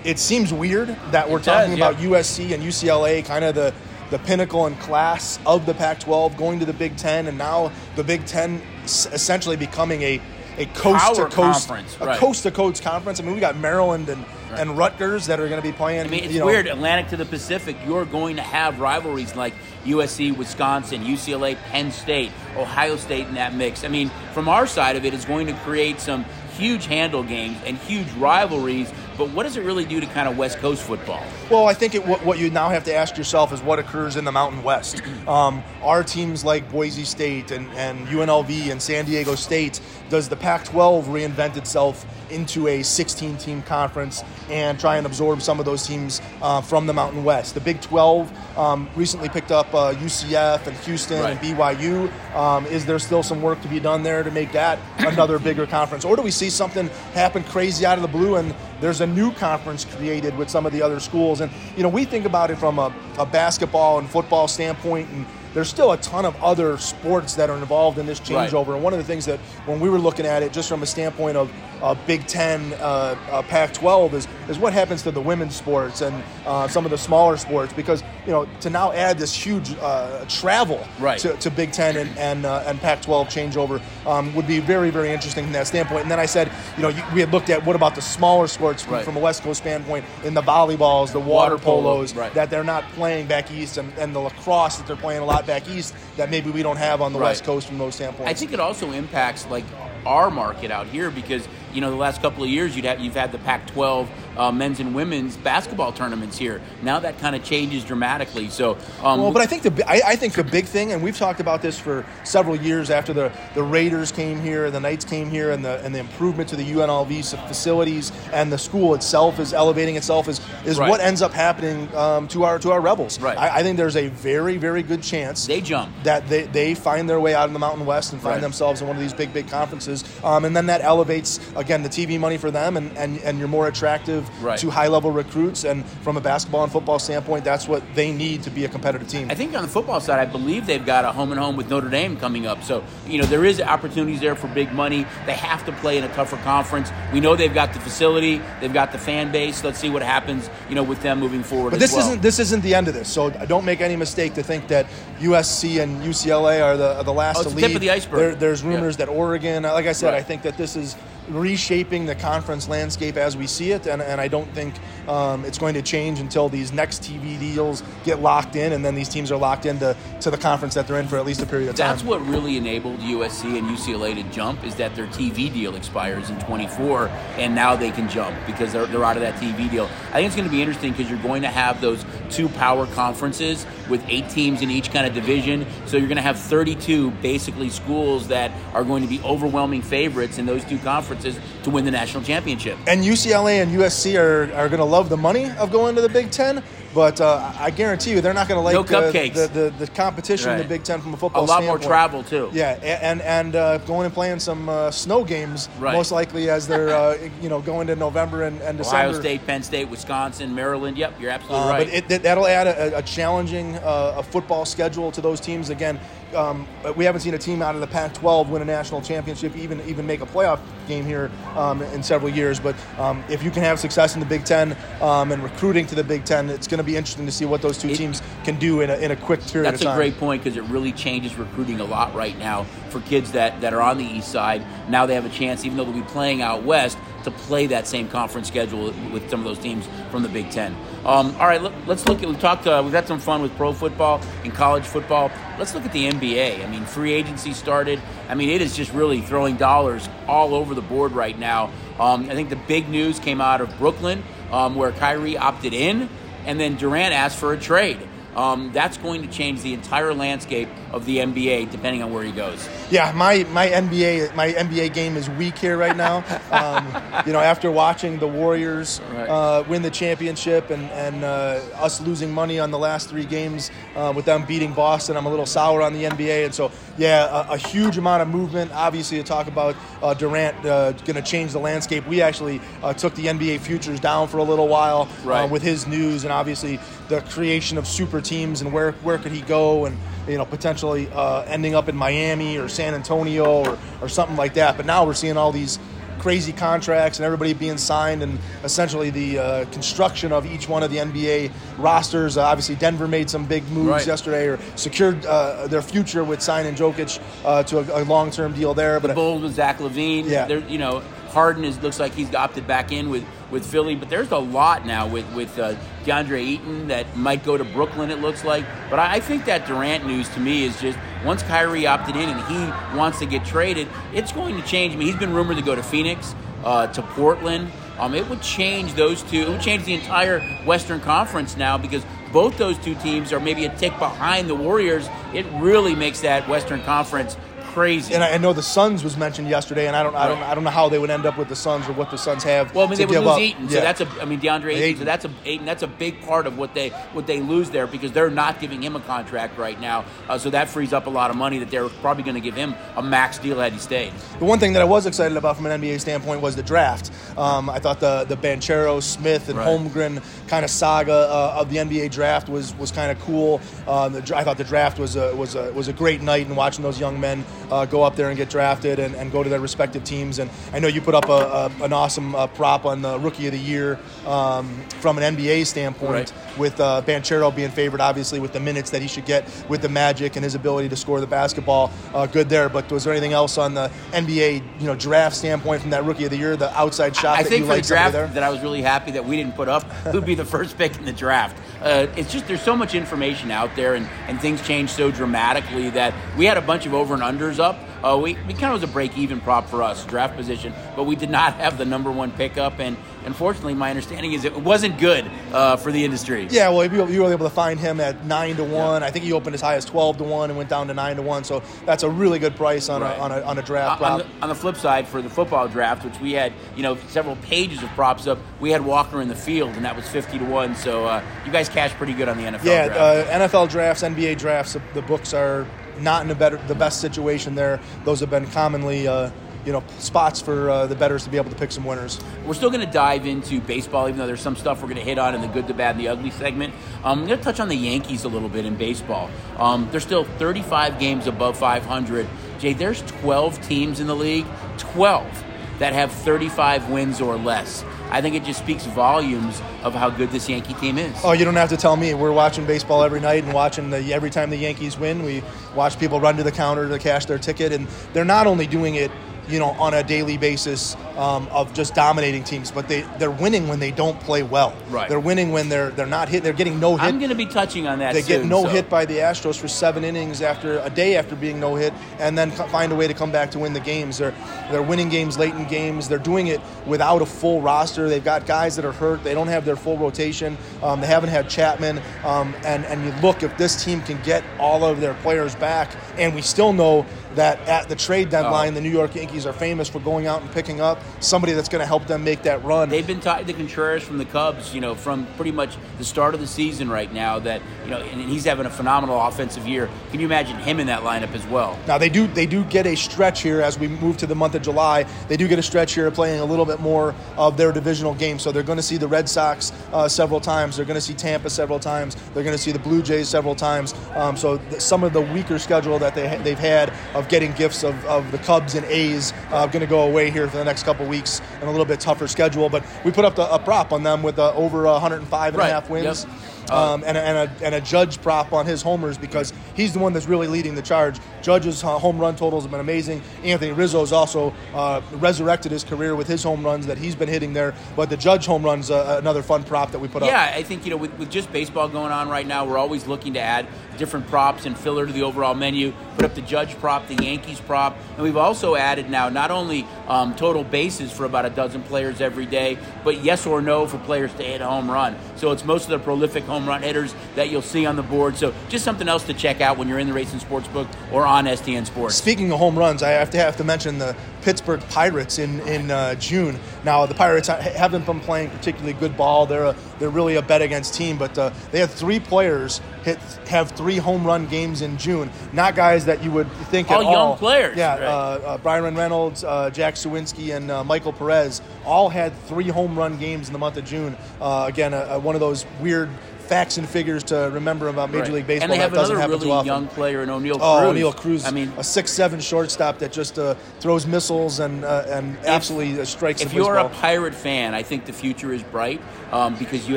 it 0.05 0.19
seems 0.21 0.53
weird 0.53 0.89
that 1.11 1.29
we're 1.29 1.39
It 1.39 1.45
does, 1.45 1.67
talking 1.67 1.79
yeah. 1.79 1.89
about 1.89 2.01
USC 2.01 2.55
and 2.55 2.63
UCLA, 2.63 3.25
kind 3.25 3.45
of 3.45 3.55
the 3.57 3.75
the 4.15 4.19
pinnacle 4.21 4.67
and 4.67 4.79
class 4.79 5.41
of 5.45 5.67
the 5.67 5.75
Pac-12, 5.75 6.37
going 6.37 6.61
to 6.61 6.65
the 6.65 6.73
Big 6.73 6.97
Ten, 6.97 7.27
and 7.27 7.37
now 7.37 7.73
the 7.97 8.05
Big 8.05 8.25
Ten 8.27 8.63
essentially 8.85 9.57
becoming 9.57 10.03
a 10.03 10.21
a 10.57 10.67
coast 10.67 11.17
to 11.17 11.25
coast, 11.25 11.67
conference, 11.67 11.97
a 12.01 12.17
coast 12.17 12.45
to 12.45 12.53
coast 12.53 12.81
conference. 12.81 13.19
I 13.19 13.25
mean, 13.25 13.35
we 13.35 13.41
got 13.41 13.57
Maryland 13.57 14.09
and, 14.09 14.25
and 14.53 14.79
Rutgers 14.79 15.27
that 15.27 15.41
are 15.41 15.49
going 15.49 15.61
to 15.61 15.69
be 15.69 15.73
playing. 15.73 16.07
I 16.07 16.09
mean, 16.09 16.23
it's 16.23 16.33
you 16.33 16.39
know, 16.39 16.47
weird. 16.47 16.69
Atlantic 16.69 17.09
to 17.09 17.17
the 17.17 17.25
Pacific, 17.25 17.77
you're 17.85 18.05
going 18.05 18.37
to 18.37 18.43
have 18.43 18.79
rivalries 18.79 19.35
like 19.35 19.53
USC, 19.85 20.37
Wisconsin, 20.37 21.03
UCLA, 21.03 21.57
Penn 21.57 21.91
State, 21.91 22.31
Ohio 22.57 22.95
State 22.95 23.27
in 23.27 23.35
that 23.35 23.53
mix. 23.53 23.83
I 23.83 23.89
mean, 23.89 24.13
from 24.33 24.49
our 24.49 24.69
side 24.69 24.95
of 24.95 25.05
it, 25.05 25.13
it's 25.13 25.25
going 25.25 25.49
to 25.49 25.55
create 25.55 25.99
some 25.99 26.25
huge 26.57 26.87
handle 26.87 27.25
games 27.25 27.59
and 27.67 27.77
huge 27.77 28.11
rivalries. 28.13 28.93
But 29.17 29.31
what 29.31 29.45
does 29.45 29.57
it 29.57 29.65
really 29.65 29.85
do 29.85 30.01
to 30.01 30.07
kind 30.07 30.29
of 30.29 30.37
West 30.37 30.59
Coast 30.59 30.83
football? 30.83 31.23
Well, 31.51 31.67
I 31.67 31.75
think 31.75 31.95
it, 31.95 32.05
what, 32.05 32.25
what 32.25 32.39
you 32.39 32.51
now 32.51 32.69
have 32.69 32.85
to 32.85 32.95
ask 32.95 33.17
yourself 33.17 33.53
is 33.53 33.63
what 33.63 33.79
occurs 33.79 34.17
in 34.17 34.25
the 34.25 34.33
Mountain 34.33 34.63
West. 34.63 35.03
Um, 35.25 35.65
are 35.83 36.05
teams 36.05 36.45
like 36.45 36.71
Boise 36.71 37.05
State 37.05 37.51
and, 37.51 37.67
and 37.71 38.07
UNLV 38.09 38.71
and 38.71 38.81
San 38.81 39.07
Diego 39.07 39.35
State, 39.35 39.81
does 40.11 40.29
the 40.29 40.37
Pac 40.37 40.67
12 40.67 41.07
reinvent 41.07 41.57
itself 41.57 42.05
into 42.35 42.69
a 42.69 42.83
16 42.83 43.37
team 43.39 43.63
conference 43.63 44.23
and 44.51 44.79
try 44.79 44.97
and 44.97 45.07
absorb 45.07 45.41
some 45.41 45.59
of 45.59 45.65
those 45.65 45.87
teams 45.87 46.21
uh, 46.43 46.61
from 46.61 46.87
the 46.87 46.93
Mountain 46.93 47.25
West? 47.25 47.55
The 47.55 47.61
Big 47.61 47.81
12 47.81 48.59
um, 48.59 48.91
recently 48.97 49.29
picked 49.29 49.53
up 49.53 49.73
uh, 49.73 49.95
UCF 49.95 50.67
and 50.67 50.77
Houston 50.79 51.21
Right. 51.23 51.31
and 51.31 51.41
BYU. 51.41 52.11
Um, 52.37 52.67
is 52.67 52.85
there 52.85 52.99
still 52.99 53.23
some 53.23 53.41
work 53.41 53.63
to 53.63 53.69
be 53.69 53.81
done 53.81 54.03
there 54.03 54.23
to 54.23 54.31
make 54.31 54.53
that 54.53 54.79
another 54.99 55.39
bigger 55.39 55.67
conference? 55.67 56.05
Or 56.05 56.17
do 56.17 56.23
we 56.23 56.31
see 56.31 56.51
something 56.51 56.89
happen 57.15 57.45
crazy 57.45 57.87
out 57.87 57.97
of 57.99 58.03
the 58.03 58.09
blue 58.09 58.37
and 58.37 58.55
there's 58.81 59.01
a 59.01 59.07
new 59.07 59.33
conference 59.33 59.85
created 59.85 60.37
with 60.37 60.51
some 60.51 60.67
of 60.67 60.73
the 60.73 60.83
other 60.83 61.01
schools? 61.01 61.41
And, 61.41 61.51
you 61.77 61.83
know, 61.83 61.89
we 61.89 62.05
think 62.05 62.27
about 62.27 62.51
it 62.51 62.57
from 62.59 62.79
a, 62.79 62.93
a 63.19 63.25
basketball 63.27 63.99
and 64.01 64.09
football 64.11 64.49
standpoint 64.49 65.09
and 65.11 65.25
there's 65.55 65.69
still 65.69 65.93
a 65.93 65.97
ton 65.99 66.25
of 66.25 66.35
other 66.43 66.77
sports 66.79 67.35
that 67.35 67.49
are 67.49 67.57
involved 67.59 67.99
in 67.99 68.07
this 68.07 68.19
Right. 68.29 68.51
changeover. 68.51 68.75
And 68.75 68.83
one 68.83 68.93
of 68.93 68.99
the 68.99 69.05
things 69.05 69.25
that 69.27 69.39
when 69.67 69.79
we 69.79 69.89
were 69.89 70.01
looking 70.01 70.27
at 70.27 70.43
it, 70.43 70.53
just 70.53 70.69
from 70.69 70.83
a 70.83 70.87
standpoint 70.87 71.37
of 71.37 71.49
uh, 71.85 71.95
Big 72.07 72.27
Ten, 72.27 72.73
uh, 72.75 73.15
uh, 73.31 73.43
Pac-12, 73.43 74.15
is 74.15 74.29
is 74.49 74.59
what 74.59 74.73
happens 74.73 75.03
to 75.03 75.11
the 75.11 75.21
women's 75.21 75.55
sports 75.55 76.01
and 76.01 76.23
uh, 76.47 76.67
some 76.67 76.85
of 76.87 76.91
the 76.91 76.99
smaller 76.99 77.37
sports 77.37 77.73
because 77.75 78.03
you 78.27 78.33
know 78.33 78.47
to 78.61 78.71
now 78.71 78.91
add 78.93 79.19
this 79.19 79.35
huge 79.35 79.75
uh, 79.81 80.25
travel 80.27 80.83
Right. 80.99 81.19
to, 81.21 81.35
to 81.37 81.51
Big 81.51 81.73
Ten 81.73 81.97
and 81.97 82.19
and, 82.19 82.47
uh, 82.47 82.65
and 82.67 82.81
Pac-12 82.81 83.27
changeover 83.27 83.83
um, 84.07 84.35
would 84.35 84.47
be 84.47 84.61
very 84.61 84.89
very 84.91 85.11
interesting 85.11 85.45
from 85.45 85.53
that 85.53 85.67
standpoint. 85.67 86.03
And 86.03 86.11
then 86.11 86.19
I 86.21 86.27
said, 86.27 86.51
you 86.77 86.83
know, 86.83 86.89
you, 86.89 87.03
we 87.13 87.21
had 87.21 87.31
looked 87.33 87.51
at 87.51 87.65
what 87.67 87.77
about 87.77 87.95
the 87.95 88.03
smaller 88.03 88.47
sports 88.47 88.83
from, 88.83 88.95
Right. 88.95 89.05
from 89.05 89.17
a 89.17 89.21
West 89.21 89.43
Coast 89.43 89.61
standpoint 89.61 90.05
in 90.25 90.33
the 90.33 90.43
volleyballs, 90.43 91.13
the 91.13 91.21
water, 91.21 91.57
Water 91.57 91.59
polo, 91.59 92.05
right. 92.15 92.33
that 92.33 92.49
they're 92.49 92.65
not 92.65 92.85
playing 92.93 93.27
back 93.27 93.51
east, 93.51 93.77
and, 93.77 93.93
and 93.99 94.15
the 94.15 94.21
lacrosse 94.21 94.77
that 94.77 94.87
they're 94.87 94.97
playing 94.97 95.21
a 95.21 95.25
lot 95.25 95.47
back 95.47 95.69
east 95.69 95.95
that 96.17 96.31
maybe 96.31 96.51
we 96.51 96.63
don't 96.63 96.77
have 96.79 97.03
on 97.03 97.13
the. 97.13 97.19
West 97.19 97.45
Coast 97.45 97.67
from 97.67 97.79
those 97.79 97.95
standpoints. 97.95 98.31
I 98.31 98.35
think 98.35 98.53
it 98.53 98.61
also 98.61 98.91
impacts 98.93 99.47
like 99.47 99.65
our 100.07 100.31
market 100.31 100.71
out 100.71 100.87
here 100.87 101.11
because 101.11 101.49
you 101.75 101.81
know 101.81 101.91
the 101.91 101.97
last 101.97 102.23
couple 102.23 102.45
of 102.45 102.49
years 102.49 102.77
you'd 102.77 102.85
have, 102.85 103.01
you've 103.01 103.15
had 103.15 103.33
the 103.33 103.39
Pac-12 103.39 104.09
uh, 104.37 104.51
men's 104.53 104.81
and 104.81 104.95
women's 104.95 105.37
basketball 105.37 105.93
tournaments 105.93 106.39
here. 106.39 106.61
Now 106.83 106.99
that 107.01 107.19
kind 107.19 107.35
of 107.37 107.45
changes 107.45 107.85
dramatically. 107.85 108.49
So, 108.51 108.77
um, 109.03 109.21
Well, 109.23 109.33
but 109.33 109.43
I 109.43 109.47
think 109.47 109.63
the 109.63 109.91
I, 109.91 110.01
I 110.13 110.17
think 110.17 110.35
the 110.35 110.45
big 110.45 110.67
thing, 110.67 110.93
and 110.93 111.03
we've 111.03 111.17
talked 111.17 111.41
about 111.41 111.63
this 111.63 111.79
for 111.79 112.05
several 112.25 112.57
years 112.57 112.91
after 112.91 113.13
the, 113.13 113.33
the 113.55 113.63
Raiders 113.63 114.13
came 114.13 114.41
here, 114.41 114.71
the 114.71 114.81
Knights 114.81 115.05
came 115.05 115.31
here, 115.31 115.51
and 115.51 115.65
the 115.65 115.83
and 115.85 115.95
the 115.95 115.99
improvement 116.01 116.49
to 116.51 116.57
the 116.57 116.65
UNLV 116.65 117.25
facilities 117.49 118.13
and 118.33 118.53
the 118.53 118.59
school 118.59 118.95
itself 118.95 119.39
is 119.39 119.53
elevating 119.53 119.97
itself 119.97 120.29
is 120.29 120.41
is 120.65 120.79
Right. 120.79 120.91
what 120.91 121.01
ends 121.01 121.23
up 121.23 121.33
happening 121.33 121.95
um, 121.95 122.27
to 122.29 122.45
our 122.45 122.59
to 122.59 122.73
our 122.73 122.81
rebels. 122.81 123.21
Right. 123.21 123.39
I, 123.39 123.59
I 123.59 123.63
think 123.63 123.77
there's 123.77 123.97
a 123.97 124.09
very 124.09 124.57
very 124.57 124.83
good 124.83 125.03
chance 125.03 125.47
they 125.47 125.61
jump. 125.61 125.93
that 126.05 126.29
they, 126.29 126.43
they 126.43 126.75
find 126.75 127.09
their 127.09 127.21
way 127.21 127.35
out 127.35 127.47
in 127.49 127.53
the 127.53 127.59
Mountain 127.59 127.87
West 127.87 128.13
and 128.13 128.21
find 128.21 128.35
Right. 128.35 128.41
themselves 128.41 128.81
in 128.81 128.89
one 128.89 128.97
of 128.97 129.03
these 129.03 129.13
big, 129.15 129.33
big 129.33 129.49
conferences. 129.49 130.03
Um, 130.25 130.45
and 130.45 130.57
then 130.57 130.67
that 130.67 130.81
elevates, 130.81 131.39
again, 131.55 131.83
the 131.83 131.89
TV 131.89 132.19
money 132.19 132.37
for 132.39 132.51
them, 132.51 132.77
and, 132.77 132.97
and, 132.99 133.19
and 133.21 133.39
you're 133.39 133.47
more 133.49 133.69
attractive 133.69 134.24
Right. 134.41 134.59
to 134.59 134.71
high 134.71 134.89
level 134.89 135.11
recruits. 135.11 135.65
And 135.65 135.85
from 136.03 136.17
a 136.17 136.21
basketball 136.21 136.63
and 136.65 136.73
football 136.73 136.99
standpoint, 136.99 137.45
that's 137.45 137.67
what 137.69 137.83
they 137.95 138.13
need 138.13 138.43
to 138.45 138.51
be 138.51 138.65
a 138.65 138.69
competitive 138.69 139.09
team. 139.09 139.31
I 139.31 139.35
think 139.35 139.55
on 139.55 139.63
the 139.63 139.69
football 139.69 140.01
side, 140.01 140.19
I 140.19 140.31
believe 140.31 140.67
they've 140.67 140.85
got 140.85 141.05
a 141.05 141.13
home 141.13 141.31
and 141.33 141.41
home 141.41 141.57
with 141.57 141.69
Notre 141.71 141.89
Dame 141.89 142.17
coming 142.17 142.47
up. 142.47 142.63
So, 142.63 142.83
you 143.07 143.19
know, 143.19 143.27
there 143.27 143.45
is 143.45 143.61
opportunities 143.61 144.21
there 144.21 144.35
for 144.35 144.49
big 144.49 144.73
money. 144.73 145.07
They 145.27 145.35
have 145.35 145.65
to 145.67 145.73
play 145.73 145.99
in 145.99 146.05
a 146.05 146.13
tougher 146.15 146.37
conference. 146.39 146.91
We 147.13 147.21
know 147.21 147.37
they've 147.37 147.53
got 147.55 147.73
the 147.73 147.81
facility, 147.81 148.41
they've 148.61 148.73
got 148.73 148.93
the 148.93 148.99
fan 148.99 149.33
base. 149.33 149.63
Let's 149.65 149.79
see 149.79 149.91
what 149.91 150.03
happens, 150.03 150.49
you 150.69 150.75
know, 150.75 150.83
with 150.83 151.03
them 151.03 151.21
moving 151.21 151.43
forward. 151.43 151.71
But 151.71 151.81
this 151.81 151.93
well. 151.93 152.07
isn't 152.09 152.23
this 152.23 152.39
isn't 152.39 152.63
the 152.63 152.75
end 152.75 152.89
of 152.89 152.95
this. 152.95 153.09
So 153.09 153.31
don't 153.31 153.65
make 153.65 153.81
any 153.81 153.97
mistake 153.97 154.35
to 154.35 154.43
think 154.43 154.69
that 154.69 154.87
USC 155.21 155.83
and 155.83 156.03
UCLA 156.03 156.63
are 156.65 156.77
the 156.77 156.97
are 156.99 157.05
the 157.05 157.13
last 157.13 157.39
Oh, 157.39 157.43
to 157.45 157.49
leave. 157.51 157.59
tip 157.67 157.75
of 157.75 157.81
the 157.81 157.91
iceberg. 157.91 158.19
There, 158.19 158.35
there's 158.35 158.63
Yeah. 158.63 158.69
rumors 158.71 158.97
that 158.99 159.09
Oregon. 159.09 159.63
Like 159.63 159.87
I 159.87 159.93
said, 159.93 160.13
Right. 160.13 160.21
I 160.21 160.23
think 160.23 160.43
that 160.43 160.57
this 160.57 160.77
is 160.77 160.97
reshaping 161.29 162.07
the 162.07 162.15
conference 162.15 162.69
landscape 162.69 163.17
as 163.17 163.37
we 163.37 163.47
see 163.47 163.73
it, 163.73 163.87
and, 163.87 164.03
and 164.03 164.21
I 164.21 164.29
don't 164.29 164.51
think 164.55 164.75
um, 165.09 165.45
it's 165.45 165.59
going 165.59 165.75
to 165.75 165.83
change 165.83 166.21
until 166.21 166.49
these 166.49 166.73
next 166.73 167.03
TV 167.03 167.39
deals 167.39 167.83
get 168.05 168.21
locked 168.21 168.57
in, 168.57 168.73
and 168.73 168.85
then 168.85 168.95
these 168.95 169.09
teams 169.09 169.33
are 169.33 169.37
locked 169.37 169.67
into 169.67 169.97
to 170.21 170.31
the 170.31 170.37
conference 170.37 170.75
that 170.75 170.87
they're 170.87 171.01
in 171.01 171.09
for 171.09 171.17
at 171.17 171.27
least 171.27 171.43
a 171.43 171.47
period 171.47 171.69
of 171.69 171.77
time. 171.77 171.89
That's 171.89 172.05
what 172.05 172.25
really 172.27 172.57
enabled 172.57 172.99
USC 173.01 173.59
and 173.59 173.69
UCLA 173.69 174.15
to 174.15 174.23
jump 174.35 174.65
is 174.65 174.75
that 174.77 174.95
their 174.95 175.07
TV 175.07 175.53
deal 175.53 175.77
expires 175.77 176.31
in 176.31 176.39
24, 176.41 177.09
and 177.39 177.55
now 177.55 177.77
they 177.77 177.91
can 177.91 178.09
jump 178.09 178.37
because 178.47 178.73
they're, 178.73 178.87
they're 178.87 179.05
out 179.05 179.17
of 179.17 179.23
that 179.23 179.35
TV 179.41 179.71
deal. 179.71 179.85
I 180.11 180.15
think 180.15 180.27
it's 180.27 180.37
going 180.37 180.49
to 180.49 180.55
be 180.55 180.63
interesting 180.63 180.93
because 180.93 181.11
you're 181.11 181.23
going 181.23 181.43
to 181.43 181.49
have 181.49 181.81
those 181.81 182.05
two 182.31 182.49
power 182.51 182.87
conferences 182.89 183.67
with 183.89 184.05
eight 184.09 184.29
teams 184.31 184.63
in 184.63 184.71
each 184.71 184.91
kind 184.91 185.07
of 185.07 185.15
division. 185.15 185.67
So 185.87 185.97
you're 185.97 186.09
going 186.09 186.17
to 186.17 186.23
have 186.23 186.39
32 186.39 187.11
basically 187.23 187.71
schools 187.71 188.29
that 188.29 188.51
are 188.75 188.85
going 188.85 189.03
to 189.03 189.09
be 189.09 189.21
overwhelming 189.23 189.83
favorites 189.83 190.39
in 190.39 190.47
those 190.47 190.65
two 190.65 190.79
conferences 190.79 191.39
to 191.65 191.71
win 191.71 191.85
the 191.85 191.91
national 191.91 192.23
championship. 192.23 192.79
and 192.87 193.03
UCLA 193.03 193.63
and 193.63 193.71
USC 193.73 194.19
are, 194.19 194.53
are 194.55 194.69
going 194.69 194.79
to 194.79 194.85
love 194.85 195.09
the 195.09 195.17
money 195.17 195.51
of 195.53 195.71
going 195.71 195.95
to 195.97 196.01
the 196.01 196.09
Big 196.09 196.31
Ten, 196.31 196.63
but 196.95 197.21
uh, 197.21 197.53
I 197.59 197.71
guarantee 197.71 198.13
you 198.13 198.21
they're 198.21 198.33
not 198.33 198.49
going 198.49 198.59
to 198.59 198.63
like 198.65 198.75
No 198.75 198.83
the, 198.83 199.11
the, 199.35 199.49
the, 199.49 199.75
the 199.79 199.87
competition 199.89 200.51
in 200.53 200.59
the 200.59 200.65
Big 200.65 200.85
Ten 200.85 201.01
from 201.01 201.13
a 201.15 201.17
football. 201.17 201.47
Standpoint. 201.47 201.67
A 201.69 201.73
lot 201.73 201.81
more 201.81 201.89
travel 201.89 202.23
too. 202.23 202.51
Yeah, 202.53 202.79
and 202.83 203.21
and 203.23 203.57
uh, 203.57 203.79
going 203.79 204.05
and 204.07 204.15
playing 204.15 204.39
some 204.39 204.69
uh, 204.69 204.91
snow 204.91 205.25
games 205.25 205.69
Right. 205.79 205.93
most 205.95 206.13
likely 206.13 206.49
as 206.51 206.67
they're 206.69 206.91
uh, 206.95 207.19
you 207.43 207.49
know 207.49 207.61
going 207.61 207.87
to 207.89 207.97
November 207.97 208.43
and, 208.45 208.61
and 208.63 208.79
December. 208.79 209.09
Ohio 209.09 209.21
State, 209.21 209.47
Penn 209.47 209.63
State, 209.63 209.89
Wisconsin, 209.89 210.55
Maryland. 210.55 210.97
Yep, 210.97 211.21
you're 211.21 211.31
absolutely 211.31 211.67
Uh, 211.67 211.71
right. 211.71 211.87
But 211.87 211.95
it, 211.95 212.09
that- 212.09 212.23
that'll 212.23 212.47
add 212.47 212.67
a, 212.67 212.99
a 212.99 213.03
challenging 213.03 213.77
uh, 213.77 214.15
a 214.19 214.23
football 214.23 214.65
schedule 214.65 215.11
to 215.13 215.21
those 215.21 215.41
teams. 215.41 215.71
Again, 215.71 215.99
um, 216.35 216.67
we 216.97 217.05
haven't 217.05 217.21
seen 217.23 217.35
a 217.35 217.39
team 217.39 217.63
out 217.63 217.75
of 217.75 217.81
the 217.81 217.87
Pac-12 217.87 218.49
win 218.49 218.63
a 218.63 218.65
national 218.65 219.01
championship, 219.03 219.57
even 219.57 219.81
even 219.87 220.07
make 220.07 220.21
a 220.21 220.27
playoff 220.27 220.61
game 220.87 221.05
here 221.05 221.31
um, 221.57 221.83
in 221.83 222.03
several 222.03 222.31
years. 222.31 222.61
But 222.61 222.77
um, 222.99 223.23
if 223.29 223.43
you 223.43 223.51
can 223.51 223.63
have 223.63 223.79
success 223.79 224.15
in 224.15 224.21
the 224.21 224.27
Big 224.27 224.45
Ten 224.45 224.77
um, 225.01 225.33
and 225.33 225.43
recruiting 225.43 225.87
to 225.87 225.95
the 225.95 226.05
Big 226.05 226.25
Ten, 226.25 226.51
it's 226.51 226.67
going 226.67 226.79
to 226.79 226.85
be 226.85 226.97
interesting 226.97 227.27
to 227.27 227.33
see 227.33 227.45
what 227.45 227.63
those 227.63 227.79
two 227.79 227.89
It- 227.89 227.97
teams 227.97 228.23
can 228.45 228.59
do 228.59 228.81
in 228.81 228.91
a, 228.91 228.97
in 228.97 229.11
a 229.11 229.17
quick 229.17 229.41
period 229.47 229.73
That's 229.73 229.85
a 229.85 229.95
great 229.95 230.19
point 230.19 230.43
because 230.43 230.57
it 230.57 230.65
really 230.65 230.93
changes 230.93 231.37
recruiting 231.37 231.81
a 231.81 231.85
lot 231.85 232.15
right 232.15 232.39
now 232.39 232.65
for 232.91 233.01
kids 233.01 233.33
that, 233.33 233.61
that 233.61 233.73
are 233.73 233.81
on 233.81 233.99
the 233.99 234.05
east 234.05 234.31
side. 234.31 234.65
Now 234.89 235.07
they 235.07 235.15
have 235.15 235.25
a 235.25 235.31
chance, 235.31 235.65
even 235.65 235.77
though 235.77 235.85
they'll 235.85 235.95
be 235.95 236.03
playing 236.03 236.43
out 236.43 236.63
west, 236.63 236.99
to 237.25 237.31
play 237.31 237.67
that 237.67 237.87
same 237.87 238.09
conference 238.09 238.49
schedule 238.49 238.93
with 239.13 239.29
some 239.29 239.41
of 239.41 239.47
those 239.47 239.59
teams 239.59 239.87
from 240.11 240.23
the 240.23 240.29
Big 240.29 240.51
Ten. 240.51 240.75
Um, 241.05 241.35
all 241.37 241.47
right, 241.47 241.61
let, 241.61 241.73
us 241.89 242.07
look 242.07 242.23
at. 242.23 242.29
We 242.29 242.37
talked. 242.37 242.67
Uh, 242.67 242.81
we've 242.85 242.95
had 242.95 243.07
some 243.07 243.21
fun 243.21 243.43
with 243.43 243.55
pro 243.57 243.73
football 243.73 244.21
and 244.43 244.55
college 244.55 244.85
football. 244.85 245.31
Let's 245.59 245.75
look 245.75 245.85
at 245.85 245.93
the 245.93 246.11
NBA. 246.11 246.65
I 246.65 246.71
mean, 246.71 246.85
free 246.85 247.13
agency 247.13 247.53
started. 247.53 248.01
I 248.29 248.35
mean, 248.35 248.49
it 248.49 248.63
is 248.63 248.77
just 248.77 248.93
really 248.93 249.21
throwing 249.21 249.57
dollars 249.57 250.09
all 250.27 250.55
over 250.55 250.75
the 250.75 250.83
board 250.83 251.13
right 251.13 251.39
now. 251.39 251.71
Um, 251.99 252.31
I 252.31 252.35
think 252.35 252.49
the 252.49 252.57
big 252.57 252.89
news 252.89 253.19
came 253.19 253.41
out 253.41 253.61
of 253.61 253.77
Brooklyn, 253.79 254.23
um, 254.51 254.75
where 254.75 254.93
Kyrie 254.93 255.37
opted 255.37 255.75
in, 255.75 256.09
and 256.47 256.59
then 256.59 256.77
Durant 256.77 257.15
asked 257.15 257.39
for 257.39 257.53
a 257.53 257.59
trade. 257.59 257.99
Um, 258.37 258.71
that's 258.73 258.97
going 258.97 259.23
to 259.23 259.29
change 259.29 259.63
the 259.63 259.75
entire 259.75 260.13
landscape 260.15 260.69
of 260.93 261.05
the 261.07 261.19
NBA, 261.19 261.71
depending 261.71 262.03
on 262.03 262.13
where 262.13 262.23
he 262.25 262.33
goes. 262.33 262.69
Yeah, 262.91 263.13
my, 263.13 263.45
my 263.53 263.69
NBA 263.69 264.35
my 264.35 264.53
NBA 264.53 264.93
game 264.95 265.17
is 265.17 265.29
weak 265.31 265.57
here 265.59 265.77
right 265.77 265.97
now. 265.97 266.25
Um, 266.51 266.87
you 267.27 267.33
know, 267.33 267.41
after 267.41 267.71
watching 267.71 268.19
the 268.19 268.27
Warriors 268.29 269.01
Right. 269.13 269.29
uh, 269.29 269.65
win 269.69 269.83
the 269.83 269.91
championship 269.91 270.71
and 270.71 270.91
and 270.91 271.25
uh, 271.25 271.61
us 271.77 272.01
losing 272.01 272.33
money 272.33 272.59
on 272.59 272.71
the 272.71 272.79
last 272.79 273.09
three 273.09 273.25
games 273.25 273.71
uh, 273.97 274.13
with 274.15 274.25
them 274.25 274.45
beating 274.47 274.73
Boston, 274.73 275.17
I'm 275.17 275.27
a 275.27 275.31
little 275.31 275.47
sour 275.47 275.83
on 275.83 275.93
the 275.93 276.05
NBA. 276.05 276.45
And 276.47 276.55
so, 276.55 276.71
yeah, 276.99 277.47
a, 277.49 277.53
a 277.53 277.57
huge 277.57 277.99
amount 277.99 278.23
of 278.23 278.29
movement. 278.29 278.73
Obviously, 278.73 279.19
to 279.19 279.25
talk 279.25 279.47
about 279.47 279.77
uh, 280.03 280.15
Durant 280.15 280.57
uh, 280.67 280.93
going 280.93 281.17
to 281.17 281.23
change 281.23 281.53
the 281.53 281.59
landscape. 281.61 282.07
We 282.07 282.21
actually 282.23 282.61
uh, 282.83 282.93
took 282.95 283.15
the 283.15 283.27
NBA 283.27 283.61
futures 283.61 284.01
down 284.01 284.29
for 284.29 284.39
a 284.39 284.43
little 284.45 284.69
while 284.69 285.09
Right. 285.25 285.49
with 285.51 285.63
his 285.63 285.87
news 285.87 286.25
and 286.25 286.33
obviously 286.33 286.79
the 287.09 287.21
creation 287.23 287.77
of 287.79 287.87
super 287.87 288.21
teams 288.21 288.61
and 288.63 288.73
where 288.73 288.93
where 289.03 289.19
could 289.19 289.33
he 289.33 289.43
go 289.43 289.85
and 289.85 289.97
you 290.29 290.39
know 290.39 290.45
potentially 290.45 291.09
uh, 291.13 291.43
ending 291.43 291.75
up 291.75 291.89
in 291.89 291.97
Miami 291.97 292.57
or 292.59 292.69
San 292.69 292.95
Antonio 292.95 293.65
or, 293.65 293.79
or 294.01 294.09
something 294.09 294.37
like 294.37 294.55
that. 294.55 294.77
But 294.77 294.87
now 294.87 295.05
we're 295.05 295.15
seeing 295.15 295.37
all 295.37 295.53
these 295.53 295.79
crazy 296.21 296.53
contracts 296.53 297.19
and 297.19 297.27
everybody 297.27 297.53
being 297.53 297.77
signed 297.77 298.23
and 298.23 298.39
essentially 298.63 299.11
the 299.11 299.39
uh, 299.39 299.65
construction 299.67 300.33
of 300.33 300.47
each 300.47 300.67
one 300.67 300.83
of 300.83 300.91
the 300.91 300.97
NBA 300.97 301.53
rosters. 301.77 302.39
Uh, 302.39 302.45
obviously, 302.45 302.77
Denver 302.77 303.07
made 303.07 303.29
some 303.29 303.45
big 303.45 303.69
moves 303.71 303.89
Right. 303.91 304.07
yesterday 304.07 304.47
or 304.47 304.59
secured 304.77 305.27
uh, 305.27 305.67
their 305.67 305.83
future 305.83 306.25
with 306.25 306.41
signing 306.41 306.75
Jokic 306.75 307.21
uh, 307.45 307.63
to 307.65 307.79
a, 307.95 308.03
a 308.03 308.05
long 308.05 308.31
term 308.31 308.55
deal 308.55 308.73
there. 308.73 308.99
But 309.01 309.15
Bulls 309.15 309.43
with 309.43 309.53
Zach 309.55 309.79
LaVine. 309.79 310.25
Yeah. 310.27 310.47
You 310.49 310.79
know, 310.79 311.01
Harden 311.29 311.65
is 311.65 311.83
looks 311.83 312.01
like 312.01 312.15
he's 312.15 312.33
opted 312.35 312.67
back 312.67 312.91
in 312.93 313.11
with, 313.11 313.25
with 313.55 313.65
Philly, 313.65 313.95
but 313.95 314.11
there's 314.11 314.33
a 314.33 314.37
lot 314.39 314.85
now 314.85 315.07
with 315.07 315.25
with 315.33 315.59
uh, 315.59 315.77
DeAndre 316.05 316.41
Ayton 316.41 316.89
that 316.89 317.17
might 317.17 317.45
go 317.45 317.57
to 317.57 317.65
Brooklyn. 317.65 318.11
It 318.11 318.21
looks 318.21 318.45
like, 318.45 318.67
but 318.91 318.99
I, 318.99 319.15
I 319.15 319.21
think 319.21 319.47
that 319.47 319.67
Durant 319.67 320.05
news 320.05 320.29
to 320.31 320.41
me 320.41 320.65
is 320.65 320.79
just 320.81 320.99
once 321.25 321.43
Kyrie 321.45 321.87
opted 321.87 322.17
in 322.17 322.29
and 322.29 322.41
he 322.49 322.99
wants 322.99 323.21
to 323.21 323.27
get 323.27 323.45
traded, 323.47 323.89
it's 324.13 324.33
going 324.33 324.61
to 324.61 324.67
change. 324.67 324.93
I 324.93 324.97
mean, 324.97 325.07
he's 325.07 325.17
been 325.17 325.33
rumored 325.33 325.57
to 325.57 325.63
go 325.63 325.75
to 325.75 325.83
Phoenix, 325.83 326.35
uh, 326.65 326.89
to 326.89 327.01
Portland. 327.01 327.71
Um, 327.99 328.13
it 328.13 328.29
would 328.29 328.43
change 328.43 328.95
those 328.95 329.23
two. 329.23 329.43
It 329.43 329.49
would 329.49 329.61
change 329.61 329.85
the 329.85 329.95
entire 329.95 330.41
Western 330.65 331.01
Conference 331.01 331.57
now 331.57 331.79
because 331.79 332.05
both 332.33 332.59
those 332.59 332.77
two 332.79 332.97
teams 332.97 333.33
are 333.33 333.39
maybe 333.39 333.65
a 333.67 333.77
tick 333.77 333.97
behind 334.01 334.51
the 334.51 334.55
Warriors. 334.57 335.09
It 335.33 335.47
really 335.53 335.95
makes 335.95 336.21
that 336.23 336.49
Western 336.49 336.83
Conference 336.83 337.37
crazy. 337.75 338.15
And 338.15 338.23
I, 338.25 338.35
I 338.35 338.39
know 338.39 338.53
the 338.53 338.63
Suns 338.63 339.05
was 339.05 339.17
mentioned 339.17 339.49
yesterday, 339.49 339.87
and 339.87 339.95
I 339.97 340.03
don't, 340.03 340.15
I 340.15 340.29
don't, 340.29 340.43
I 340.43 340.55
don't 340.55 340.65
know 340.65 340.71
how 340.71 340.89
they 340.89 340.99
would 340.99 341.11
end 341.11 341.27
up 341.27 341.37
with 341.37 341.49
the 341.49 341.57
Suns 341.57 341.89
or 341.89 341.93
what 341.93 342.11
the 342.11 342.17
Suns 342.17 342.43
have. 342.45 342.75
Well, 342.75 342.87
I 342.87 342.91
mean, 342.91 342.99
they 342.99 343.07
would 343.07 343.19
lose 343.19 343.27
up. 343.27 343.39
Ayton, 343.39 343.69
so 343.69 343.75
Yeah. 343.75 343.81
that's 343.83 344.01
a. 344.01 344.09
I 344.23 344.25
mean, 344.25 344.41
DeAndre 344.41 344.71
Ayton, 344.73 344.83
Ayton. 344.83 344.99
so 345.01 345.05
that's 345.05 345.25
a 345.25 345.31
Ayton. 345.45 345.67
That's 345.67 345.83
a 345.83 345.87
big 345.87 346.23
part 346.23 346.47
of 346.47 346.57
what 346.57 346.75
they 346.75 346.91
what 347.13 347.27
they 347.27 347.41
lose 347.41 347.71
there 347.71 347.87
because 347.87 348.13
they're 348.13 348.31
not 348.31 348.61
giving 348.61 348.83
him 348.83 348.97
a 348.97 349.01
contract 349.01 349.59
right 349.59 349.79
now. 349.81 350.05
Uh, 350.29 350.39
so 350.39 350.51
that 350.51 350.69
frees 350.69 350.93
up 350.93 351.07
a 351.07 351.11
lot 351.11 351.31
of 351.31 351.37
money 351.37 351.59
that 351.59 351.71
they're 351.71 351.89
probably 351.89 352.23
going 352.23 352.35
to 352.37 352.41
give 352.41 352.55
him 352.55 352.75
a 352.97 353.03
max 353.03 353.39
deal 353.39 353.59
had 353.59 353.73
he 353.73 353.79
stayed. 353.79 354.13
The 354.39 354.45
one 354.45 354.59
thing 354.59 354.73
that 354.75 354.83
I 354.83 354.87
was 354.87 355.07
excited 355.07 355.37
about 355.37 355.57
from 355.57 355.67
an 355.67 355.81
NBA 355.81 356.01
standpoint 356.01 356.41
was 356.41 356.57
the 356.57 356.63
draft. 356.63 357.11
Um, 357.37 357.69
I 357.69 357.79
thought 357.81 358.01
the 358.01 358.25
the 358.25 358.37
Banchero, 358.37 359.03
Smith, 359.03 359.49
and 359.49 359.59
Right. 359.59 359.67
Holmgren 359.67 360.23
kind 360.49 360.65
of 360.65 360.71
saga 360.71 361.13
uh, 361.13 361.57
of 361.59 361.71
the 361.71 361.77
NBA 361.79 362.11
draft 362.11 362.49
was 362.49 362.75
was 362.77 362.91
kind 362.93 363.11
of 363.11 363.19
cool. 363.21 363.61
Um, 363.89 364.13
the, 364.13 364.37
I 364.37 364.45
thought 364.45 364.59
the 364.59 364.65
draft 364.65 364.99
was 364.99 365.17
a 365.17 365.35
was 365.35 365.55
a 365.55 365.73
was 365.73 365.89
a 365.89 365.93
great 365.93 366.23
night, 366.23 366.47
and 366.47 366.57
watching 366.57 366.83
those 366.83 367.01
young 367.01 367.19
men 367.21 367.45
uh, 367.71 367.85
go 367.87 368.03
up 368.03 368.17
there 368.17 368.29
and 368.29 368.37
get 368.37 368.51
drafted 368.51 368.99
and, 368.99 369.15
and 369.15 369.31
go 369.33 369.43
to 369.43 369.49
their 369.49 369.61
respective 369.61 370.05
teams. 370.05 370.39
And 370.39 370.51
I 370.73 370.79
know 370.79 370.89
you 370.89 371.01
put 371.01 371.15
up 371.15 371.29
a, 371.29 371.71
a, 371.81 371.85
an 371.85 371.93
awesome 371.93 372.35
uh, 372.35 372.47
prop 372.47 372.85
on 372.85 373.03
the 373.03 373.19
Rookie 373.19 373.47
of 373.47 373.53
the 373.53 373.59
Year 373.59 373.99
um, 374.27 374.69
from 375.01 375.19
an 375.19 375.37
NBA 375.37 375.67
standpoint 375.67 376.11
Right. 376.11 376.33
with 376.59 376.81
uh, 376.81 377.03
Banchero 377.05 377.55
being 377.55 377.71
favored, 377.71 378.01
obviously, 378.01 378.41
with 378.41 378.53
the 378.53 378.61
minutes 378.61 378.91
that 378.91 379.03
he 379.03 379.09
should 379.09 379.25
get 379.27 379.49
with 379.69 379.83
the 379.83 379.89
Magic 379.89 380.37
and 380.37 380.45
his 380.45 380.55
ability 380.55 380.89
to 380.91 380.97
score 380.97 381.21
the 381.21 381.27
basketball. 381.27 381.91
Uh, 382.13 382.27
good 382.27 382.49
there. 382.49 382.69
But 382.69 382.91
was 382.91 383.05
there 383.05 383.13
anything 383.13 383.33
else 383.33 383.59
on 383.59 383.75
the 383.75 383.91
NBA, 384.13 384.63
you 384.81 384.87
know, 384.87 384.95
draft 384.95 385.37
standpoint 385.37 385.81
from 385.83 385.91
that 385.91 386.05
Rookie 386.05 386.25
of 386.25 386.31
the 386.31 386.37
Year, 386.37 386.57
the 386.57 386.75
outside 386.79 387.15
shot 387.17 387.39
I 387.39 387.43
that 387.43 387.49
think 387.49 387.65
you 387.67 387.71
for 387.71 387.77
the 387.77 387.83
draft 387.83 388.13
there? 388.13 388.27
that 388.29 388.43
I 388.43 388.51
was 388.51 388.61
really 388.61 388.83
happy 388.83 389.11
that 389.13 389.25
we 389.25 389.37
didn't 389.37 389.55
put 389.57 389.69
up 389.69 389.83
who'd 390.13 390.25
be 390.27 390.35
the 390.35 390.45
first 390.45 390.77
pick 390.79 390.97
in 390.97 391.05
the 391.05 391.13
draft. 391.13 391.57
Uh, 391.83 392.07
it's 392.17 392.33
just 392.33 392.47
there's 392.49 392.63
so 392.63 392.75
much 392.77 392.95
information 392.95 393.51
out 393.51 393.75
there, 393.77 393.95
and, 393.95 394.09
and 394.29 394.41
things 394.41 394.63
change 394.67 394.91
so 394.91 395.11
dramatically 395.11 395.91
that 395.91 396.15
we 396.37 396.45
had 396.47 396.57
a 396.57 396.63
bunch 396.63 396.87
of 396.87 396.95
over 396.95 397.13
and 397.15 397.23
unders 397.23 397.54
up. 397.61 397.79
Uh, 398.03 398.19
we, 398.19 398.35
we 398.47 398.53
kind 398.53 398.65
of 398.67 398.73
was 398.73 398.83
a 398.83 398.93
break 398.93 399.17
even 399.17 399.41
prop 399.41 399.69
for 399.69 399.83
us 399.83 400.05
draft 400.05 400.37
position, 400.37 400.73
but 400.95 401.05
we 401.05 401.17
did 401.17 401.31
not 401.31 401.55
have 401.65 401.79
the 401.79 401.85
number 401.85 402.11
one 402.13 402.31
pickup, 402.33 402.79
and 402.79 402.97
unfortunately, 403.25 403.73
my 403.75 403.89
understanding 403.89 404.33
is 404.35 404.45
it 404.45 404.55
wasn't 404.61 404.99
good 404.99 405.25
uh, 405.53 405.77
for 405.77 405.91
the 405.91 406.05
industry. 406.05 406.47
Yeah, 406.51 406.69
well, 406.69 406.85
you 407.11 407.23
were 407.23 407.33
able 407.33 407.47
to 407.49 407.55
find 407.55 407.81
him 407.81 408.01
at 408.01 408.25
nine 408.27 408.57
to 408.57 408.65
one. 408.65 409.03
I 409.03 409.11
think 409.11 409.25
he 409.25 409.33
opened 409.33 409.55
as 409.55 409.61
high 409.63 409.77
as 409.77 409.85
twelve 409.87 410.19
to 410.19 410.25
one 410.25 410.51
and 410.51 410.57
went 410.59 410.69
down 410.69 410.89
to 410.89 410.95
nine 410.95 411.17
to 411.17 411.23
one. 411.23 411.45
So 411.45 411.63
that's 411.87 412.03
a 412.03 412.11
really 412.11 412.39
good 412.39 412.57
price 412.57 412.89
on 412.91 413.01
Right. 413.01 413.17
a 413.17 413.21
on 413.21 413.33
a, 413.33 413.41
on 413.43 413.59
a 413.59 413.63
draft 413.63 414.03
Uh, 414.03 414.05
on, 414.05 414.19
the, 414.19 414.27
on 414.43 414.49
the 414.51 414.55
flip 414.55 414.77
side, 414.77 415.09
for 415.09 415.23
the 415.23 415.31
football 415.31 415.67
draft, 415.69 416.05
which 416.05 416.19
we 416.21 416.33
had, 416.33 416.53
you 416.77 416.83
know, 416.83 416.97
several 417.09 417.37
pages 417.37 417.83
of 417.83 417.89
props 417.91 418.27
up, 418.27 418.39
we 418.61 418.71
had 418.71 418.85
Walker 418.85 419.23
in 419.23 419.29
the 419.29 419.35
field, 419.35 419.75
and 419.77 419.85
that 419.87 419.97
was 419.97 420.07
fifty 420.09 420.39
to 420.39 420.45
one. 420.45 420.75
So 420.77 421.07
uh, 421.07 421.23
you 421.47 421.53
guys 421.53 421.71
cashed 421.71 421.95
pretty 421.97 422.13
good 422.13 422.29
on 422.29 422.37
the 422.37 422.43
NFL 422.43 422.65
Yeah, 422.65 422.87
draft. 422.89 423.31
uh, 423.31 423.49
NFL 423.49 423.71
drafts, 423.71 424.03
NBA 424.03 424.37
drafts, 424.39 424.77
the 424.93 425.03
books 425.03 425.33
are 425.33 425.67
not 426.01 426.23
in 426.23 426.29
the 426.29 426.35
better, 426.35 426.57
the 426.69 426.75
best 426.75 427.01
situation 427.01 427.55
there. 427.55 427.81
Those 428.05 428.21
have 428.21 428.31
been 428.31 428.47
commonly, 428.49 429.07
uh, 429.09 429.31
you 429.65 429.73
know, 429.73 429.83
spots 429.99 430.41
for 430.41 430.71
uh, 430.71 430.87
the 430.87 430.95
betters 430.95 431.25
to 431.25 431.31
be 431.31 431.37
able 431.37 431.51
to 431.51 431.57
pick 431.57 431.73
some 431.73 431.85
winners. 431.85 432.21
We're 432.47 432.55
still 432.55 432.71
going 432.71 432.85
to 432.85 432.93
dive 432.93 433.27
into 433.27 433.61
baseball, 433.61 434.09
even 434.09 434.19
though 434.19 434.27
there's 434.27 434.43
some 434.43 434.57
stuff 434.57 434.83
we're 434.83 434.89
going 434.89 434.99
to 434.99 435.05
hit 435.05 435.19
on 435.19 435.35
in 435.35 435.41
the 435.41 435.49
good, 435.49 435.67
the 435.67 435.75
bad, 435.75 435.97
and 435.97 436.01
the 436.05 436.09
ugly 436.09 436.31
segment. 436.31 436.75
Um, 437.03 437.21
I'm 437.21 437.27
going 437.27 437.39
to 437.39 437.45
touch 437.45 437.61
on 437.61 437.69
the 437.69 437.77
Yankees 437.77 438.25
a 438.25 438.29
little 438.29 438.49
bit 438.49 438.65
in 438.65 438.77
baseball. 438.77 439.31
Um, 439.57 439.89
they're 439.91 440.01
still 440.01 440.25
35 440.25 440.99
games 440.99 441.27
above 441.27 441.57
500. 441.57 442.27
Jay, 442.59 442.73
there's 442.73 443.03
12 443.03 443.67
teams 443.67 444.01
in 444.01 444.07
the 444.07 444.17
league, 444.17 444.47
12 444.79 445.45
that 445.85 445.93
have 445.93 446.11
35 446.11 446.89
wins 446.89 447.21
or 447.21 447.37
less. 447.37 447.85
I 448.11 448.23
think 448.23 448.35
it 448.35 448.43
just 448.43 448.59
speaks 448.59 448.87
volumes 448.87 449.61
of 449.83 449.93
how 449.93 450.09
good 450.09 450.31
this 450.31 450.49
Yankee 450.49 450.73
team 450.73 450.97
is. 450.97 451.15
Oh, 451.23 451.33
you 451.33 451.45
don't 451.45 451.57
have 451.57 451.69
to 451.69 451.77
tell 451.77 451.95
me. 451.95 452.15
We're 452.15 452.33
watching 452.33 452.65
baseball 452.65 453.03
every 453.03 453.21
night 453.21 453.45
and 453.45 453.53
watching 453.53 453.91
the, 453.91 453.99
every 454.15 454.31
time 454.31 454.49
the 454.49 454.57
Yankees 454.57 454.97
win. 454.97 455.23
We 455.25 455.43
watch 455.75 455.99
people 455.99 456.21
run 456.21 456.39
to 456.39 456.43
the 456.43 456.51
counter 456.51 456.89
to 456.89 456.99
cash 456.99 457.27
their 457.27 457.37
ticket, 457.37 457.71
and 457.71 457.87
they're 458.15 458.25
not 458.25 458.47
only 458.47 458.67
doing 458.67 458.95
it, 458.95 459.11
you 459.49 459.59
know, 459.59 459.71
on 459.71 459.95
a 459.95 460.03
daily 460.03 460.37
basis 460.39 460.97
um, 461.17 461.47
of 461.51 461.73
just 461.75 461.95
dominating 461.95 462.45
teams, 462.45 462.71
but 462.71 462.89
they 462.89 463.03
they're 463.19 463.31
winning 463.31 463.69
when 463.69 463.79
they 463.79 463.91
don't 463.91 464.19
play 464.21 464.43
well. 464.43 464.75
Right. 464.89 465.09
They're 465.09 465.21
winning 465.21 465.53
when 465.53 465.69
they're 465.69 465.91
they're 465.91 466.07
not 466.07 466.29
hit. 466.29 466.43
They're 466.43 466.53
getting 466.53 466.81
no 466.81 466.97
hit. 466.97 467.05
I'm 467.07 467.19
going 467.19 467.29
to 467.31 467.35
be 467.37 467.47
touching 467.47 467.87
on 467.87 467.99
that 467.99 468.15
They 468.15 468.23
get 468.23 468.45
no 468.47 468.63
so- 468.63 468.69
hit 468.69 468.89
by 468.89 469.05
the 469.05 469.19
Astros 469.19 469.59
for 469.59 469.69
seven 469.69 470.05
innings 470.05 470.41
after 470.43 470.79
a 470.81 470.91
day 470.91 471.17
after 471.17 471.37
being 471.37 471.61
no 471.61 471.75
hit, 471.75 471.93
and 472.19 472.37
then 472.39 472.51
find 472.51 472.91
a 472.93 472.95
way 472.95 473.07
to 473.07 473.15
come 473.15 473.31
back 473.31 473.51
to 473.53 473.59
win 473.59 473.73
the 473.73 473.81
games. 473.81 474.19
They're 474.19 474.35
they're 474.71 474.83
winning 474.83 475.09
games 475.09 475.37
late 475.39 475.55
in 475.55 475.67
games. 475.67 476.09
They're 476.09 476.19
doing 476.19 476.47
it 476.47 476.61
without 476.87 477.21
a 477.23 477.27
full 477.27 477.61
roster. 477.61 478.09
They've 478.09 478.25
got 478.25 478.47
guys 478.47 478.77
that 478.77 478.85
are 478.85 478.93
hurt. 478.93 479.23
They 479.25 479.35
don't 479.35 479.49
have 479.49 479.65
their 479.65 479.77
full 479.77 479.99
rotation. 479.99 480.57
Um, 480.83 481.01
they 481.01 481.07
haven't 481.07 481.31
had 481.31 481.49
Chapman. 481.51 482.01
Um, 482.25 482.55
and 482.65 482.85
and 482.87 483.05
you 483.05 483.13
look 483.21 483.43
if 483.43 483.57
this 483.59 483.85
team 483.85 484.01
can 484.03 484.21
get 484.23 484.43
all 484.59 484.85
of 484.85 485.01
their 485.01 485.15
players 485.15 485.55
back, 485.55 485.91
and 486.17 486.35
we 486.35 486.41
still 486.43 486.73
know 486.73 487.05
that 487.35 487.59
at 487.69 487.89
the 487.89 487.97
trade 487.97 488.31
deadline, 488.31 488.73
Oh. 488.73 488.75
the 488.77 488.81
New 488.81 488.91
York 488.91 489.17
Yankees 489.17 489.34
are 489.35 489.53
famous 489.53 489.89
for 489.89 489.99
going 490.01 490.27
out 490.27 490.41
and 490.41 490.51
picking 490.53 490.81
up 490.81 490.99
somebody 491.21 491.53
that's 491.53 491.69
going 491.69 491.81
to 491.81 491.87
help 491.87 492.07
them 492.07 492.23
make 492.23 492.43
that 492.43 492.63
run. 492.65 492.89
They've 492.89 493.07
been 493.07 493.21
tied 493.21 493.47
to 493.49 493.53
Contreras 493.53 494.03
from 494.03 494.19
the 494.19 494.25
Cubs, 494.25 494.75
you 494.75 494.81
know, 494.81 494.95
from 494.95 495.27
pretty 495.35 495.51
much 495.51 495.77
the 495.99 496.05
start 496.05 496.35
of 496.35 496.41
the 496.41 496.47
season 496.47 496.89
right 496.89 497.13
now. 497.13 497.39
That 497.39 497.61
you 497.85 497.91
know, 497.91 497.99
and 497.99 498.31
he's 498.31 498.45
having 498.45 498.67
a 498.67 498.71
phenomenal 498.71 499.21
offensive 499.21 499.67
year. 499.67 499.91
Can 500.11 500.21
you 500.21 500.27
imagine 500.27 500.59
him 500.59 500.79
in 500.81 500.87
that 500.87 501.03
lineup 501.03 501.35
as 501.35 501.45
well? 501.47 501.79
Now 501.87 501.99
they 501.99 502.09
do 502.09 502.27
they 502.29 502.47
do 502.47 502.65
get 502.65 502.87
a 502.87 502.95
stretch 502.95 503.43
here 503.43 503.61
as 503.61 503.79
we 503.79 503.89
move 503.89 504.17
to 504.19 504.27
the 504.27 504.35
month 504.35 504.55
of 504.55 504.63
July. 504.63 505.05
They 505.29 505.37
do 505.37 505.49
get 505.49 505.59
a 505.59 505.63
stretch 505.63 505.95
here 505.95 506.11
playing 506.11 506.41
a 506.41 506.45
little 506.45 506.65
bit 506.65 506.81
more 506.81 507.15
of 507.37 507.57
their 507.57 507.73
divisional 507.73 508.15
games. 508.15 508.43
So 508.43 508.53
they're 508.53 508.63
going 508.63 508.77
to 508.77 508.83
see 508.83 508.97
the 508.97 509.09
Red 509.09 509.29
Sox 509.29 509.73
uh, 509.93 510.09
several 510.09 510.41
times. 510.41 510.77
They're 510.77 510.85
going 510.85 510.97
to 510.97 511.01
see 511.01 511.15
Tampa 511.15 511.51
several 511.51 511.79
times. 511.79 512.17
They're 512.35 512.45
going 512.45 512.57
to 512.57 512.63
see 512.63 512.73
the 512.73 512.79
Blue 512.79 513.03
Jays 513.03 513.29
several 513.29 513.55
times. 513.55 513.95
Um, 514.15 514.37
so 514.37 514.59
th- 514.59 514.81
some 514.81 515.05
of 515.05 515.13
the 515.13 515.21
weaker 515.21 515.59
schedule 515.59 515.99
that 515.99 516.15
they 516.15 516.29
ha- 516.29 516.43
they've 516.43 516.59
had 516.59 516.93
of 517.15 517.29
getting 517.29 517.53
gifts 517.53 517.83
of, 517.83 518.05
of 518.05 518.31
the 518.33 518.39
Cubs 518.39 518.75
and 518.75 518.85
A's 518.87 519.24
uh, 519.51 519.67
going 519.67 519.81
to 519.81 519.87
go 519.87 520.03
away 520.03 520.31
here 520.31 520.49
for 520.49 520.57
the 520.59 520.65
next 520.65 520.83
couple 520.83 521.07
weeks 521.07 521.41
and 521.55 521.65
a 521.65 521.71
little 521.71 521.87
bit 521.87 522.01
tougher 522.01 522.29
schedule. 522.29 522.69
But 522.69 522.85
we 523.05 523.11
put 523.11 523.25
up 523.25 523.37
the, 523.37 523.53
a 523.53 523.59
prop 523.59 523.93
on 523.93 524.03
them 524.03 524.23
with 524.23 524.39
uh, 524.39 524.53
over 524.55 524.85
105 524.85 525.55
and 525.55 525.63
a 525.63 525.65
half 525.73 525.89
wins. 525.91 526.25
Yep. 526.25 526.33
Uh, 526.71 526.95
Um, 526.95 527.03
and, 527.07 527.17
a, 527.17 527.21
and, 527.21 527.37
a, 527.39 527.65
and 527.65 527.75
a 527.75 527.81
judge 527.81 528.21
prop 528.23 528.53
on 528.53 528.67
his 528.67 528.83
homers 528.83 529.19
because 529.19 529.53
he's 529.75 529.93
the 529.93 529.99
one 529.99 530.13
that's 530.13 530.27
really 530.27 530.47
leading 530.49 530.75
the 530.75 530.83
charge. 530.83 531.19
Judge's 531.43 531.83
uh, 531.83 531.99
home 531.99 532.19
run 532.19 532.37
totals 532.37 532.65
have 532.65 532.71
been 532.71 532.81
amazing. 532.81 533.23
Anthony 533.43 533.73
Rizzo's 533.73 534.13
also 534.13 534.53
uh, 534.75 535.01
resurrected 535.13 535.73
his 535.73 535.83
career 535.83 536.15
with 536.15 536.27
his 536.29 536.43
home 536.43 536.65
runs 536.65 536.87
that 536.87 536.99
he's 536.99 537.15
been 537.15 537.29
hitting 537.29 537.53
there. 537.53 537.75
But 537.97 538.11
the 538.11 538.17
judge 538.17 538.47
home 538.47 538.65
runs 538.65 538.91
uh, 538.91 539.17
another 539.19 539.43
fun 539.43 539.65
prop 539.65 539.91
that 539.93 539.99
we 539.99 540.09
put 540.09 540.23
up. 540.23 540.29
Yeah, 540.29 540.53
I 540.55 540.63
think 540.63 540.85
you 540.85 540.91
know 540.91 540.97
with, 540.97 541.13
with 541.19 541.31
just 541.31 541.53
baseball 541.53 541.89
going 541.89 542.13
on 542.13 542.29
right 542.29 542.47
now, 542.47 542.65
we're 542.65 542.79
always 542.79 543.07
looking 543.07 543.35
to 543.35 543.41
add 543.41 543.67
different 543.97 544.27
props 544.29 544.67
and 544.67 544.77
filler 544.77 545.07
to 545.07 545.13
the 545.13 545.23
overall 545.23 545.55
menu. 545.55 545.93
Put 546.17 546.25
up 546.25 546.35
the 546.35 546.43
Judge 546.43 546.75
prop, 546.79 547.07
the 547.09 547.23
Yankees 547.23 547.61
prop, 547.61 547.97
and 548.15 548.23
we've 548.23 548.37
also 548.37 548.75
added 548.75 549.11
now 549.11 549.29
not 549.29 549.51
only 549.51 549.87
um, 550.09 550.35
total 550.35 550.65
bases 550.65 551.13
for 551.13 551.25
about 551.25 551.45
a 551.45 551.51
dozen 551.51 551.83
players 551.83 552.21
every 552.21 552.47
day, 552.47 552.79
but 553.03 553.23
yes 553.23 553.47
or 553.47 553.63
no 553.63 553.87
for 553.87 553.99
players 553.99 554.33
to 554.35 554.43
hit 554.43 554.61
a 554.61 554.67
home 554.67 554.91
run. 554.91 555.17
So 555.37 555.53
it's 555.53 555.65
most 555.65 555.85
of 555.85 555.91
the 555.91 555.99
prolific 555.99 556.45
home 556.45 556.67
run 556.69 556.83
hitters 556.83 557.15
that 557.35 557.51
you'll 557.51 557.63
see 557.63 557.87
on 557.87 557.97
the 557.97 558.03
board. 558.03 558.37
So 558.37 558.55
just 558.69 558.85
something 558.85 559.09
else 559.09 559.25
to 559.25 559.35
check 559.35 559.61
out 559.61 559.79
when 559.79 559.89
you're 559.89 559.99
in 559.99 560.07
the 560.07 560.13
Racing 560.13 560.41
Sportsbook 560.41 560.89
or 561.13 561.27
on 561.27 561.45
STN 561.47 561.87
Sports. 561.87 562.15
Speaking 562.17 562.53
of 562.53 562.59
home 562.59 562.79
runs, 562.79 563.03
I 563.03 563.11
have 563.11 563.31
to 563.31 563.39
have 563.39 563.57
to 563.57 563.65
mention 563.65 563.99
the 563.99 564.17
Pittsburgh 564.45 564.81
Pirates 564.91 565.39
in 565.39 565.61
in 565.61 565.91
uh, 565.91 566.15
June. 566.17 566.59
Now 566.85 567.07
the 567.07 567.15
Pirates 567.15 567.49
haven't 567.49 568.07
been 568.07 568.21
playing 568.21 568.51
particularly 568.51 568.93
good 568.93 569.17
ball. 569.17 569.47
They're 569.47 569.65
a, 569.65 569.77
they're 569.99 570.11
really 570.11 570.37
a 570.37 570.43
bet 570.43 570.63
against 570.63 570.95
team, 570.95 571.17
but 571.19 571.37
uh, 571.39 571.51
they 571.73 571.81
had 571.81 571.91
three 571.91 572.21
players 572.21 572.81
hit 573.05 573.19
have 573.49 573.71
three 573.73 573.97
home 573.97 574.27
run 574.27 574.47
games 574.47 574.83
in 574.83 574.99
June. 574.99 575.31
Not 575.53 575.75
guys 575.75 576.05
that 576.07 576.23
you 576.23 576.31
would 576.31 576.51
think 576.71 576.91
All 576.91 576.99
at 576.99 577.05
young 577.05 577.15
all. 577.15 577.37
players, 577.37 577.77
Yeah, 577.77 577.93
right. 577.95 578.03
uh, 578.03 578.09
uh, 578.09 578.59
Byron 578.59 578.95
Reynolds, 578.97 579.45
uh, 579.45 579.71
Jack 579.71 579.95
Suwinski, 579.95 580.55
and 580.57 580.71
uh, 580.71 580.85
Michael 580.85 581.13
Perez 581.13 581.63
all 581.85 582.09
had 582.09 582.33
three 582.47 582.69
home 582.69 582.99
run 582.99 583.19
games 583.19 583.49
in 583.49 583.53
the 583.53 583.59
month 583.59 583.77
of 583.79 583.85
June. 583.85 584.17
Uh, 584.41 584.67
again, 584.69 584.93
one 585.23 585.35
of 585.35 585.41
those 585.41 585.65
weird 585.81 586.09
facts 586.45 586.79
and 586.79 586.89
figures 586.89 587.25
to 587.25 587.51
remember 587.53 587.89
about 587.89 588.11
Major 588.11 588.25
Right. 588.25 588.33
League 588.33 588.47
Baseball 588.47 588.65
and 588.65 588.73
they 588.73 588.79
have 588.79 588.91
that 588.93 588.97
doesn't 588.97 589.17
another 589.17 589.33
happen 589.33 589.49
really 589.49 589.67
young 589.67 589.89
player 589.89 590.23
in 590.23 590.29
Oneil 590.29 590.53
Cruz. 590.53 590.63
Oh, 590.63 590.93
Oneil 590.93 591.17
Cruz. 591.17 591.45
I 591.45 591.51
mean, 591.51 591.73
a 591.77 591.85
six-seven 591.85 592.41
shortstop 592.41 592.99
that 592.99 593.13
just 593.13 593.39
uh, 593.39 593.55
throws 593.81 594.07
missiles 594.07 594.61
and 594.61 594.85
uh, 594.85 595.05
and 595.09 595.37
absolutely 595.45 596.01
uh, 596.01 596.05
strikes. 596.05 596.41
If 596.41 596.53
you're 596.53 596.77
a. 596.77 596.95
Pirate 596.95 597.35
fan, 597.35 597.75
I 597.75 597.83
think 597.83 598.07
the 598.07 598.13
future 598.13 598.53
is 598.53 598.63
bright 598.63 599.01
um, 599.33 599.57
because 599.57 599.89
you 599.89 599.97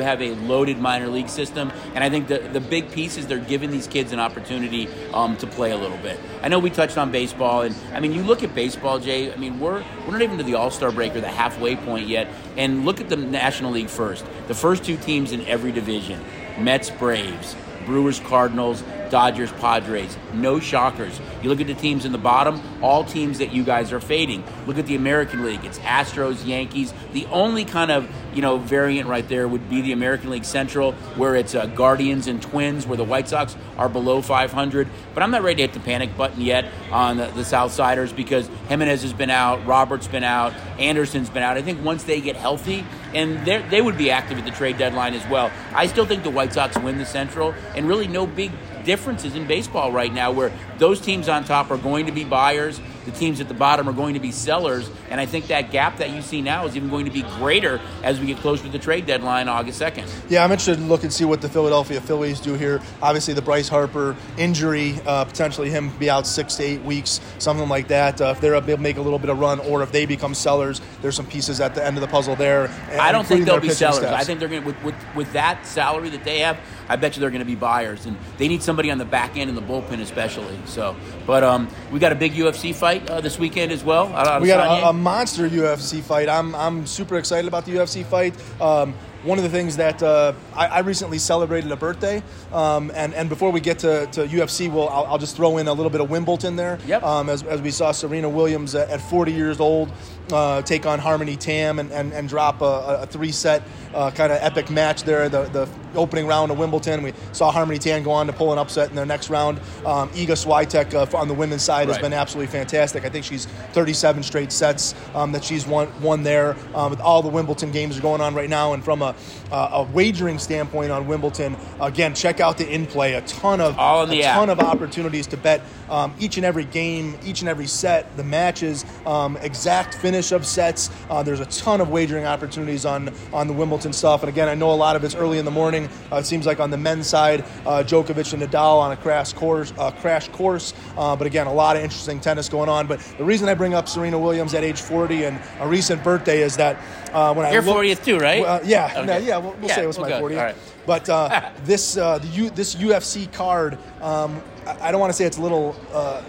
have 0.00 0.20
a 0.20 0.34
loaded 0.34 0.78
minor 0.78 1.06
league 1.06 1.28
system, 1.28 1.70
and 1.94 2.02
I 2.02 2.10
think 2.10 2.28
the 2.28 2.38
the 2.38 2.60
big 2.60 2.90
piece 2.90 3.16
is 3.16 3.26
they're 3.26 3.38
giving 3.38 3.70
these 3.70 3.86
kids 3.86 4.12
an 4.12 4.18
opportunity 4.18 4.88
um, 5.14 5.36
to 5.38 5.46
play 5.46 5.70
a 5.70 5.76
little 5.76 5.96
bit. 5.98 6.18
I 6.42 6.48
know 6.48 6.58
we 6.58 6.70
touched 6.70 6.98
on 6.98 7.10
baseball, 7.10 7.62
and 7.62 7.74
I 7.94 8.00
mean, 8.00 8.12
you 8.12 8.22
look 8.22 8.42
at 8.42 8.54
baseball, 8.54 8.98
Jay. 8.98 9.32
I 9.32 9.36
mean, 9.36 9.60
we're 9.60 9.84
we're 10.06 10.12
not 10.12 10.22
even 10.22 10.38
to 10.38 10.44
the 10.44 10.54
All 10.54 10.70
Star 10.70 10.90
break 10.92 11.14
or 11.14 11.20
the 11.20 11.28
halfway 11.28 11.76
point 11.76 12.08
yet, 12.08 12.28
and 12.56 12.84
look 12.84 13.00
at 13.00 13.08
the 13.08 13.16
National 13.16 13.70
League 13.70 13.88
first. 13.88 14.24
The 14.48 14.54
first 14.54 14.84
two 14.84 14.96
teams 14.96 15.32
in 15.32 15.46
every 15.46 15.72
division: 15.72 16.22
Mets, 16.60 16.90
Braves. 16.90 17.56
Brewers, 17.86 18.20
Cardinals, 18.20 18.82
Dodgers, 19.10 19.52
Padres. 19.52 20.16
No 20.34 20.60
shockers. 20.60 21.20
You 21.42 21.48
look 21.48 21.60
at 21.60 21.66
the 21.66 21.74
teams 21.74 22.04
in 22.04 22.12
the 22.12 22.18
bottom, 22.18 22.60
all 22.82 23.04
teams 23.04 23.38
that 23.38 23.52
you 23.52 23.64
guys 23.64 23.92
are 23.92 24.00
fading. 24.00 24.44
Look 24.66 24.78
at 24.78 24.86
the 24.86 24.96
American 24.96 25.44
League. 25.44 25.64
It's 25.64 25.78
Astros, 25.80 26.46
Yankees. 26.46 26.92
The 27.12 27.26
only 27.26 27.64
kind 27.64 27.90
of 27.90 28.10
you 28.34 28.42
know 28.42 28.58
variant 28.58 29.08
right 29.08 29.26
there 29.28 29.48
would 29.48 29.68
be 29.68 29.80
the 29.80 29.92
American 29.92 30.30
League 30.30 30.44
Central, 30.44 30.92
where 31.16 31.34
it's 31.34 31.54
uh, 31.54 31.66
Guardians 31.66 32.26
and 32.26 32.40
Twins, 32.40 32.86
where 32.86 32.96
the 32.96 33.04
White 33.04 33.28
Sox 33.28 33.56
are 33.76 33.88
below 33.88 34.20
500. 34.20 34.88
But 35.14 35.22
I'm 35.22 35.30
not 35.30 35.42
ready 35.42 35.56
to 35.56 35.62
hit 35.62 35.72
the 35.72 35.80
panic 35.80 36.16
button 36.16 36.40
yet 36.40 36.66
on 36.90 37.16
the, 37.16 37.26
the 37.26 37.42
Southsiders 37.42 38.14
because 38.14 38.48
Jimenez 38.68 39.02
has 39.02 39.12
been 39.12 39.30
out, 39.30 39.64
Roberts 39.66 40.08
been 40.08 40.24
out, 40.24 40.52
Anderson's 40.78 41.30
been 41.30 41.42
out. 41.42 41.56
I 41.56 41.62
think 41.62 41.84
once 41.84 42.04
they 42.04 42.20
get 42.20 42.36
healthy, 42.36 42.84
and 43.14 43.44
they 43.46 43.80
would 43.80 43.96
be 43.96 44.10
active 44.10 44.38
at 44.38 44.44
the 44.44 44.50
trade 44.50 44.78
deadline 44.78 45.14
as 45.14 45.26
well. 45.28 45.50
I 45.74 45.86
still 45.86 46.06
think 46.06 46.22
the 46.22 46.30
White 46.30 46.52
Sox 46.52 46.78
win 46.78 46.98
the 46.98 47.06
Central, 47.06 47.54
and 47.74 47.88
really 47.88 48.06
no 48.06 48.26
big 48.26 48.52
differences 48.88 49.34
in 49.34 49.46
baseball 49.46 49.92
right 49.92 50.14
now 50.14 50.32
where 50.32 50.50
those 50.78 50.98
teams 50.98 51.28
on 51.28 51.44
top 51.44 51.70
are 51.70 51.76
going 51.76 52.06
to 52.06 52.12
be 52.12 52.24
buyers 52.24 52.80
the 53.10 53.18
teams 53.18 53.40
at 53.40 53.48
the 53.48 53.54
bottom 53.54 53.88
are 53.88 53.92
going 53.92 54.14
to 54.14 54.20
be 54.20 54.30
sellers. 54.30 54.90
And 55.10 55.20
I 55.20 55.26
think 55.26 55.46
that 55.46 55.70
gap 55.70 55.98
that 55.98 56.10
you 56.10 56.20
see 56.20 56.42
now 56.42 56.66
is 56.66 56.76
even 56.76 56.90
going 56.90 57.06
to 57.06 57.10
be 57.10 57.22
greater 57.22 57.80
as 58.02 58.20
we 58.20 58.26
get 58.26 58.36
closer 58.38 58.64
to 58.64 58.68
the 58.68 58.78
trade 58.78 59.06
deadline 59.06 59.48
August 59.48 59.80
2nd. 59.80 60.06
Yeah, 60.28 60.44
I'm 60.44 60.50
interested 60.50 60.76
to 60.76 60.82
look 60.82 61.02
and 61.04 61.12
see 61.12 61.24
what 61.24 61.40
the 61.40 61.48
Philadelphia 61.48 62.00
Phillies 62.00 62.40
do 62.40 62.54
here. 62.54 62.82
Obviously, 63.00 63.32
the 63.34 63.42
Bryce 63.42 63.68
Harper 63.68 64.14
injury, 64.36 65.00
uh, 65.06 65.24
potentially 65.24 65.70
him 65.70 65.90
be 65.98 66.10
out 66.10 66.26
six 66.26 66.56
to 66.56 66.62
eight 66.62 66.82
weeks, 66.82 67.20
something 67.38 67.68
like 67.68 67.88
that. 67.88 68.20
Uh, 68.20 68.26
if 68.26 68.40
they're 68.40 68.54
able 68.54 68.66
to 68.66 68.76
make 68.76 68.98
a 68.98 69.02
little 69.02 69.18
bit 69.18 69.30
of 69.30 69.38
run, 69.38 69.60
or 69.60 69.82
if 69.82 69.90
they 69.90 70.04
become 70.04 70.34
sellers, 70.34 70.80
there's 71.00 71.16
some 71.16 71.26
pieces 71.26 71.60
at 71.60 71.74
the 71.74 71.84
end 71.84 71.96
of 71.96 72.02
the 72.02 72.08
puzzle 72.08 72.36
there. 72.36 72.68
I 72.98 73.10
don't 73.12 73.26
think 73.26 73.46
they'll 73.46 73.60
be 73.60 73.70
sellers. 73.70 73.98
Steps. 73.98 74.12
I 74.12 74.24
think 74.24 74.38
they're 74.38 74.48
going 74.48 74.62
to, 74.62 74.66
with, 74.66 74.82
with, 74.84 74.94
with 75.16 75.32
that 75.32 75.66
salary 75.66 76.10
that 76.10 76.24
they 76.24 76.40
have, 76.40 76.58
I 76.88 76.96
bet 76.96 77.16
you 77.16 77.20
they're 77.20 77.30
going 77.30 77.40
to 77.40 77.46
be 77.46 77.54
buyers, 77.54 78.06
and 78.06 78.16
they 78.36 78.48
need 78.48 78.62
somebody 78.62 78.90
on 78.90 78.98
the 78.98 79.04
back 79.04 79.36
end 79.36 79.48
in 79.48 79.56
the 79.56 79.62
bullpen 79.62 80.00
especially. 80.00 80.58
So, 80.66 80.96
but 81.26 81.42
um, 81.42 81.68
we 81.90 81.98
got 81.98 82.12
a 82.12 82.16
big 82.16 82.32
UFC 82.32 82.74
fight 82.74 82.97
uh, 83.08 83.20
this 83.20 83.38
weekend 83.38 83.72
as 83.72 83.84
well. 83.84 84.06
we 84.40 84.48
got 84.48 84.82
a, 84.82 84.88
a, 84.88 84.92
monster 84.92 85.48
UFC 85.48 86.02
fight. 86.02 86.28
I'm 86.28 86.54
I'm 86.54 86.86
super 86.86 87.18
excited 87.18 87.48
about 87.48 87.64
the 87.64 87.72
UFC 87.72 88.04
fight. 88.04 88.34
Um, 88.60 88.94
one 89.22 89.38
of 89.38 89.44
the 89.44 89.50
things 89.50 89.76
that 89.76 90.02
uh, 90.02 90.32
I, 90.54 90.66
I, 90.66 90.78
recently 90.80 91.18
celebrated 91.18 91.72
a 91.72 91.76
birthday, 91.76 92.22
um, 92.52 92.92
and 92.94 93.12
and 93.14 93.28
before 93.28 93.50
we 93.50 93.60
get 93.60 93.80
to, 93.80 94.06
to 94.12 94.26
UFC, 94.26 94.72
we'll 94.72 94.88
I'll, 94.88 95.06
I'll, 95.06 95.18
just 95.18 95.36
throw 95.36 95.58
in 95.58 95.66
a 95.66 95.72
little 95.72 95.90
bit 95.90 96.00
of 96.00 96.08
Wimbledon 96.08 96.56
there. 96.56 96.78
Yep. 96.86 97.02
Um, 97.02 97.28
as, 97.28 97.42
as 97.42 97.60
we 97.60 97.70
saw 97.70 97.92
Serena 97.92 98.28
Williams 98.28 98.74
at, 98.74 98.88
at 98.90 99.00
40 99.00 99.32
years 99.32 99.60
old 99.60 99.90
uh, 100.32 100.62
take 100.62 100.86
on 100.86 100.98
Harmony 100.98 101.36
Tan 101.36 101.78
and, 101.78 101.90
and, 101.92 102.12
and 102.12 102.28
drop 102.28 102.60
a, 102.60 103.00
a 103.02 103.06
three 103.06 103.32
set 103.32 103.62
uh, 103.94 104.10
kind 104.10 104.32
of 104.32 104.38
epic 104.42 104.70
match 104.70 105.02
there. 105.02 105.28
The, 105.28 105.44
the 105.44 105.68
opening 105.94 106.26
round 106.26 106.50
of 106.50 106.58
Wimbledon, 106.58 107.02
we 107.02 107.12
saw 107.32 107.50
Harmony 107.50 107.78
Tan 107.78 108.02
go 108.02 108.10
on 108.10 108.26
to 108.26 108.32
pull 108.32 108.52
an 108.52 108.58
upset 108.58 108.90
in 108.90 108.96
their 108.96 109.06
next 109.06 109.30
round. 109.30 109.58
Um, 109.84 110.10
Iga 110.10 110.36
Swiatek 110.36 110.94
uh, 110.94 111.16
on 111.16 111.28
the 111.28 111.34
women's 111.34 111.62
side 111.62 111.88
right. 111.88 111.94
has 111.94 112.02
been 112.02 112.12
absolutely 112.12 112.52
fantastic. 112.52 113.04
I 113.04 113.08
think 113.08 113.24
she's 113.24 113.46
37 113.72 114.22
straight 114.22 114.52
sets 114.52 114.94
um, 115.14 115.32
that 115.32 115.44
she's 115.44 115.66
won 115.66 115.88
won 116.00 116.22
there. 116.22 116.56
Um, 116.74 116.90
with 116.90 117.00
all 117.00 117.22
the 117.22 117.28
Wimbledon 117.28 117.72
games 117.72 117.98
are 117.98 118.02
going 118.02 118.20
on 118.20 118.34
right 118.34 118.50
now, 118.50 118.74
and 118.74 118.84
from 118.84 119.02
a, 119.02 119.07
a 119.50 119.82
wagering 119.92 120.38
standpoint 120.38 120.90
on 120.90 121.06
Wimbledon, 121.06 121.56
again, 121.80 122.14
check 122.14 122.40
out 122.40 122.58
the 122.58 122.68
in 122.68 122.86
play. 122.86 123.14
A 123.14 123.20
ton 123.22 123.60
of 123.60 123.78
all 123.78 124.04
in 124.04 124.10
the 124.10 124.20
a 124.22 124.24
app. 124.24 124.36
ton 124.38 124.50
of 124.50 124.60
opportunities 124.60 125.26
to 125.28 125.36
bet 125.36 125.60
um, 125.88 126.14
each 126.18 126.36
and 126.36 126.44
every 126.44 126.64
game, 126.64 127.18
each 127.24 127.40
and 127.40 127.48
every 127.48 127.66
set, 127.66 128.14
the 128.16 128.24
matches, 128.24 128.84
um, 129.06 129.36
exact 129.38 129.94
finish 129.94 130.32
of 130.32 130.46
sets. 130.46 130.90
Uh, 131.08 131.22
there's 131.22 131.40
a 131.40 131.46
ton 131.46 131.80
of 131.80 131.88
wagering 131.90 132.24
opportunities 132.26 132.84
on 132.84 133.12
on 133.32 133.46
the 133.46 133.52
Wimbledon 133.54 133.92
stuff. 133.92 134.22
And 134.22 134.28
again, 134.28 134.48
I 134.48 134.54
know 134.54 134.70
a 134.70 134.74
lot 134.74 134.96
of 134.96 135.04
it's 135.04 135.14
early 135.14 135.38
in 135.38 135.44
the 135.44 135.50
morning. 135.50 135.88
Uh, 136.12 136.16
it 136.16 136.26
seems 136.26 136.46
like 136.46 136.60
on 136.60 136.70
the 136.70 136.76
men's 136.76 137.06
side, 137.06 137.44
uh, 137.66 137.82
Djokovic 137.86 138.32
and 138.32 138.42
Nadal 138.42 138.78
on 138.80 138.92
a 138.92 138.96
crash 138.96 139.32
course. 139.32 139.72
Uh, 139.78 139.90
crash 139.90 140.28
course. 140.28 140.74
Uh, 140.96 141.16
but 141.16 141.26
again, 141.26 141.46
a 141.46 141.52
lot 141.52 141.76
of 141.76 141.82
interesting 141.82 142.20
tennis 142.20 142.48
going 142.48 142.68
on. 142.68 142.86
But 142.86 143.00
the 143.18 143.24
reason 143.24 143.48
I 143.48 143.54
bring 143.54 143.74
up 143.74 143.88
Serena 143.88 144.18
Williams 144.18 144.54
at 144.54 144.64
age 144.64 144.80
40 144.80 145.24
and 145.24 145.38
a 145.60 145.66
recent 145.68 146.02
birthday 146.04 146.42
is 146.42 146.56
that 146.56 146.76
uh, 147.12 147.32
when 147.34 147.50
You're 147.52 147.62
I 147.62 147.64
look, 147.64 147.76
40th 147.78 148.04
too, 148.04 148.18
right? 148.18 148.64
yeah, 148.64 148.97
okay. 148.98 149.06
no, 149.06 149.18
yeah. 149.18 149.38
We'll, 149.38 149.52
we'll 149.52 149.68
yeah, 149.68 149.74
say 149.74 149.84
it 149.84 149.86
was 149.86 149.98
we'll 149.98 150.08
my 150.08 150.20
40th. 150.20 150.56
But 150.86 151.08
uh, 151.08 151.50
this 151.64 151.96
uh, 151.96 152.18
the 152.18 152.28
U, 152.28 152.50
this 152.50 152.74
UFC 152.74 153.32
card, 153.32 153.78
um, 154.00 154.42
I, 154.66 154.88
I, 154.88 154.92
don't 154.92 155.00
want 155.00 155.10
to 155.10 155.16
say 155.16 155.24
it's 155.24 155.38
a 155.38 155.42
little 155.42 155.76
uh, 155.92 156.22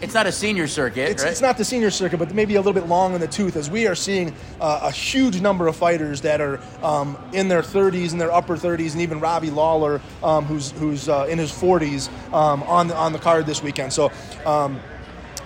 it's 0.00 0.14
not 0.14 0.26
a 0.26 0.32
senior 0.32 0.68
circuit, 0.68 1.10
it's, 1.10 1.22
right? 1.22 1.30
it's, 1.32 1.40
not 1.40 1.56
the 1.58 1.64
senior 1.64 1.90
circuit, 1.90 2.18
but 2.18 2.32
maybe 2.32 2.54
a 2.54 2.60
little 2.60 2.72
bit 2.72 2.86
long 2.86 3.14
in 3.14 3.20
the 3.20 3.26
tooth, 3.26 3.56
as 3.56 3.70
we 3.70 3.86
are 3.86 3.94
seeing 3.94 4.34
uh, 4.60 4.80
a 4.84 4.92
huge 4.92 5.40
number 5.40 5.66
of 5.66 5.74
fighters 5.74 6.20
that 6.20 6.40
are 6.40 6.60
um, 6.82 7.18
in 7.32 7.48
their 7.48 7.62
30s, 7.62 8.12
in 8.12 8.18
their 8.18 8.32
upper 8.32 8.56
30s, 8.56 8.92
and 8.92 9.02
even 9.02 9.18
Robbie 9.18 9.50
Lawler, 9.50 10.00
um, 10.22 10.44
who's 10.44 10.70
who's 10.72 11.08
uh, 11.08 11.26
in 11.28 11.38
his 11.38 11.50
40s, 11.50 12.08
um, 12.32 12.62
on 12.64 12.88
the, 12.88 12.96
on 12.96 13.12
the 13.12 13.18
card 13.18 13.46
this 13.46 13.62
weekend. 13.62 13.92
So 13.92 14.12
um, 14.46 14.80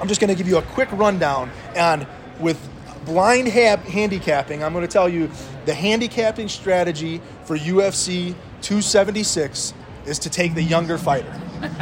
I'm 0.01 0.09
just 0.09 0.20
going 0.20 0.29
to 0.29 0.37
give 0.37 0.48
you 0.48 0.59
a 0.59 0.62
quick 0.62 0.90
rundown, 0.92 1.51
and 1.75 2.07
with 2.38 2.61
blind 3.05 3.49
ha- 3.49 3.77
handicapping, 3.77 4.62
I'm 4.62 4.73
going 4.73 4.87
to 4.87 4.93
tell 4.93 5.09
you 5.09 5.31
the 5.65 5.75
handicapping 5.75 6.49
strategy 6.49 7.21
for 7.45 7.57
UFC 7.57 8.35
276 8.62 9.75
is 10.07 10.19
to 10.21 10.31
take 10.31 10.55
the 10.55 10.62
younger 10.62 10.99
fighter 10.99 11.33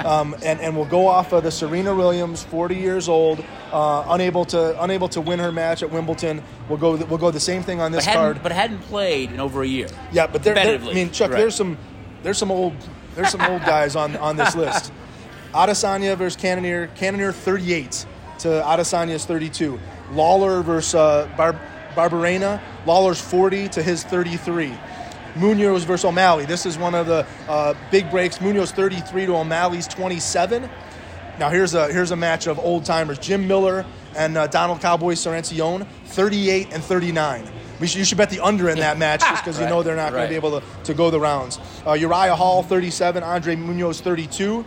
um, 0.04 0.34
and, 0.42 0.60
and 0.60 0.76
we'll 0.76 0.86
go 0.86 1.06
off 1.06 1.32
of 1.32 1.42
the 1.42 1.50
Serena 1.50 1.94
Williams, 1.94 2.42
40 2.44 2.76
years 2.76 3.08
old, 3.08 3.44
uh, 3.72 4.04
unable 4.08 4.44
to 4.46 4.82
unable 4.82 5.08
to 5.08 5.20
win 5.20 5.38
her 5.38 5.52
match 5.52 5.82
at 5.82 5.90
Wimbledon. 5.90 6.42
We'll 6.68 6.78
go 6.78 6.96
we'll 6.96 7.18
go 7.18 7.30
the 7.30 7.40
same 7.40 7.62
thing 7.62 7.80
on 7.80 7.92
this 7.92 8.04
but 8.06 8.14
card, 8.14 8.42
but 8.42 8.52
hadn't 8.52 8.80
played 8.82 9.32
in 9.32 9.40
over 9.40 9.62
a 9.62 9.66
year. 9.66 9.88
Yeah, 10.12 10.26
but 10.26 10.42
there, 10.42 10.54
there 10.54 10.80
I 10.80 10.92
mean, 10.92 11.10
Chuck, 11.10 11.30
right. 11.30 11.38
there's 11.38 11.54
some 11.54 11.78
there's 12.22 12.38
some 12.38 12.50
old 12.50 12.74
there's 13.14 13.30
some 13.30 13.42
old 13.42 13.62
guys 13.62 13.96
on 13.96 14.16
on 14.16 14.36
this 14.36 14.54
list. 14.54 14.92
Adesanya 15.52 16.16
versus 16.16 16.40
Cannonier, 16.40 16.86
Cannonier 16.94 17.32
38 17.32 18.06
to 18.38 18.48
Adesanya's 18.48 19.24
32. 19.24 19.80
Lawler 20.12 20.62
versus 20.62 20.94
uh, 20.94 21.28
Bar- 21.36 21.60
Barberena, 21.94 22.60
Lawler's 22.86 23.20
40 23.20 23.68
to 23.70 23.82
his 23.82 24.04
33. 24.04 24.72
Munoz 25.36 25.84
versus 25.84 26.04
O'Malley. 26.04 26.44
This 26.44 26.66
is 26.66 26.76
one 26.76 26.94
of 26.94 27.06
the 27.06 27.26
uh, 27.48 27.74
big 27.90 28.10
breaks. 28.10 28.40
Munoz 28.40 28.72
33 28.72 29.26
to 29.26 29.36
O'Malley's 29.36 29.86
27. 29.86 30.68
Now 31.38 31.48
here's 31.48 31.74
a 31.74 31.90
here's 31.92 32.10
a 32.10 32.16
match 32.16 32.46
of 32.46 32.58
old 32.58 32.84
timers: 32.84 33.18
Jim 33.18 33.46
Miller 33.46 33.86
and 34.16 34.36
uh, 34.36 34.46
Donald 34.48 34.80
Cowboy 34.80 35.14
Sarancione, 35.14 35.86
38 36.06 36.68
and 36.72 36.82
39. 36.82 37.48
Should, 37.80 37.94
you 37.94 38.04
should 38.04 38.18
bet 38.18 38.28
the 38.28 38.40
under 38.40 38.68
in 38.68 38.78
that 38.80 38.98
match 38.98 39.20
just 39.20 39.44
because 39.44 39.58
right, 39.58 39.64
you 39.64 39.70
know 39.70 39.82
they're 39.82 39.96
not 39.96 40.12
right. 40.12 40.18
going 40.18 40.24
to 40.24 40.28
be 40.30 40.34
able 40.34 40.60
to, 40.60 40.66
to 40.84 40.94
go 40.94 41.10
the 41.10 41.20
rounds. 41.20 41.58
Uh, 41.86 41.92
Uriah 41.92 42.34
Hall, 42.36 42.62
37. 42.62 43.22
Andre 43.22 43.56
Muniz, 43.56 44.00
32. 44.00 44.64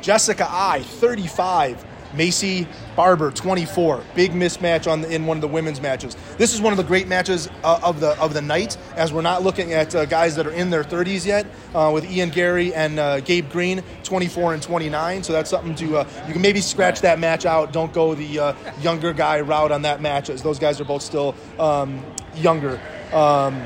Jessica 0.00 0.46
I 0.48 0.82
35. 0.82 1.84
Maycee 2.12 2.66
Barber, 2.94 3.30
24. 3.30 4.02
Big 4.14 4.32
mismatch 4.32 4.90
on 4.90 5.02
the, 5.02 5.14
in 5.14 5.26
one 5.26 5.36
of 5.36 5.40
the 5.40 5.48
women's 5.48 5.80
matches. 5.80 6.16
This 6.38 6.54
is 6.54 6.60
one 6.60 6.72
of 6.72 6.76
the 6.76 6.84
great 6.84 7.08
matches 7.08 7.48
uh, 7.62 7.80
of 7.82 8.00
the 8.00 8.18
of 8.20 8.34
the 8.34 8.42
night, 8.42 8.76
as 8.94 9.12
we're 9.12 9.22
not 9.22 9.42
looking 9.42 9.72
at 9.72 9.94
uh, 9.94 10.04
guys 10.06 10.34
that 10.36 10.46
are 10.46 10.52
in 10.52 10.70
their 10.70 10.84
30s 10.84 11.26
yet. 11.26 11.46
Uh, 11.74 11.90
with 11.92 12.10
Ian 12.10 12.30
Garry 12.30 12.72
and 12.74 12.98
uh, 12.98 13.20
Gabe 13.20 13.50
Green, 13.50 13.82
24 14.02 14.54
and 14.54 14.62
29. 14.62 15.22
So 15.22 15.32
that's 15.32 15.50
something 15.50 15.74
to 15.74 15.98
uh, 15.98 16.08
you 16.26 16.32
can 16.32 16.40
maybe 16.40 16.60
scratch 16.60 17.00
that 17.02 17.18
match 17.18 17.44
out. 17.44 17.72
Don't 17.72 17.92
go 17.92 18.14
the 18.14 18.38
uh, 18.38 18.54
younger 18.80 19.12
guy 19.12 19.40
route 19.40 19.72
on 19.72 19.82
that 19.82 20.00
match, 20.00 20.30
as 20.30 20.42
those 20.42 20.58
guys 20.58 20.80
are 20.80 20.84
both 20.84 21.02
still 21.02 21.34
um, 21.58 22.02
younger. 22.34 22.80
Um, 23.12 23.62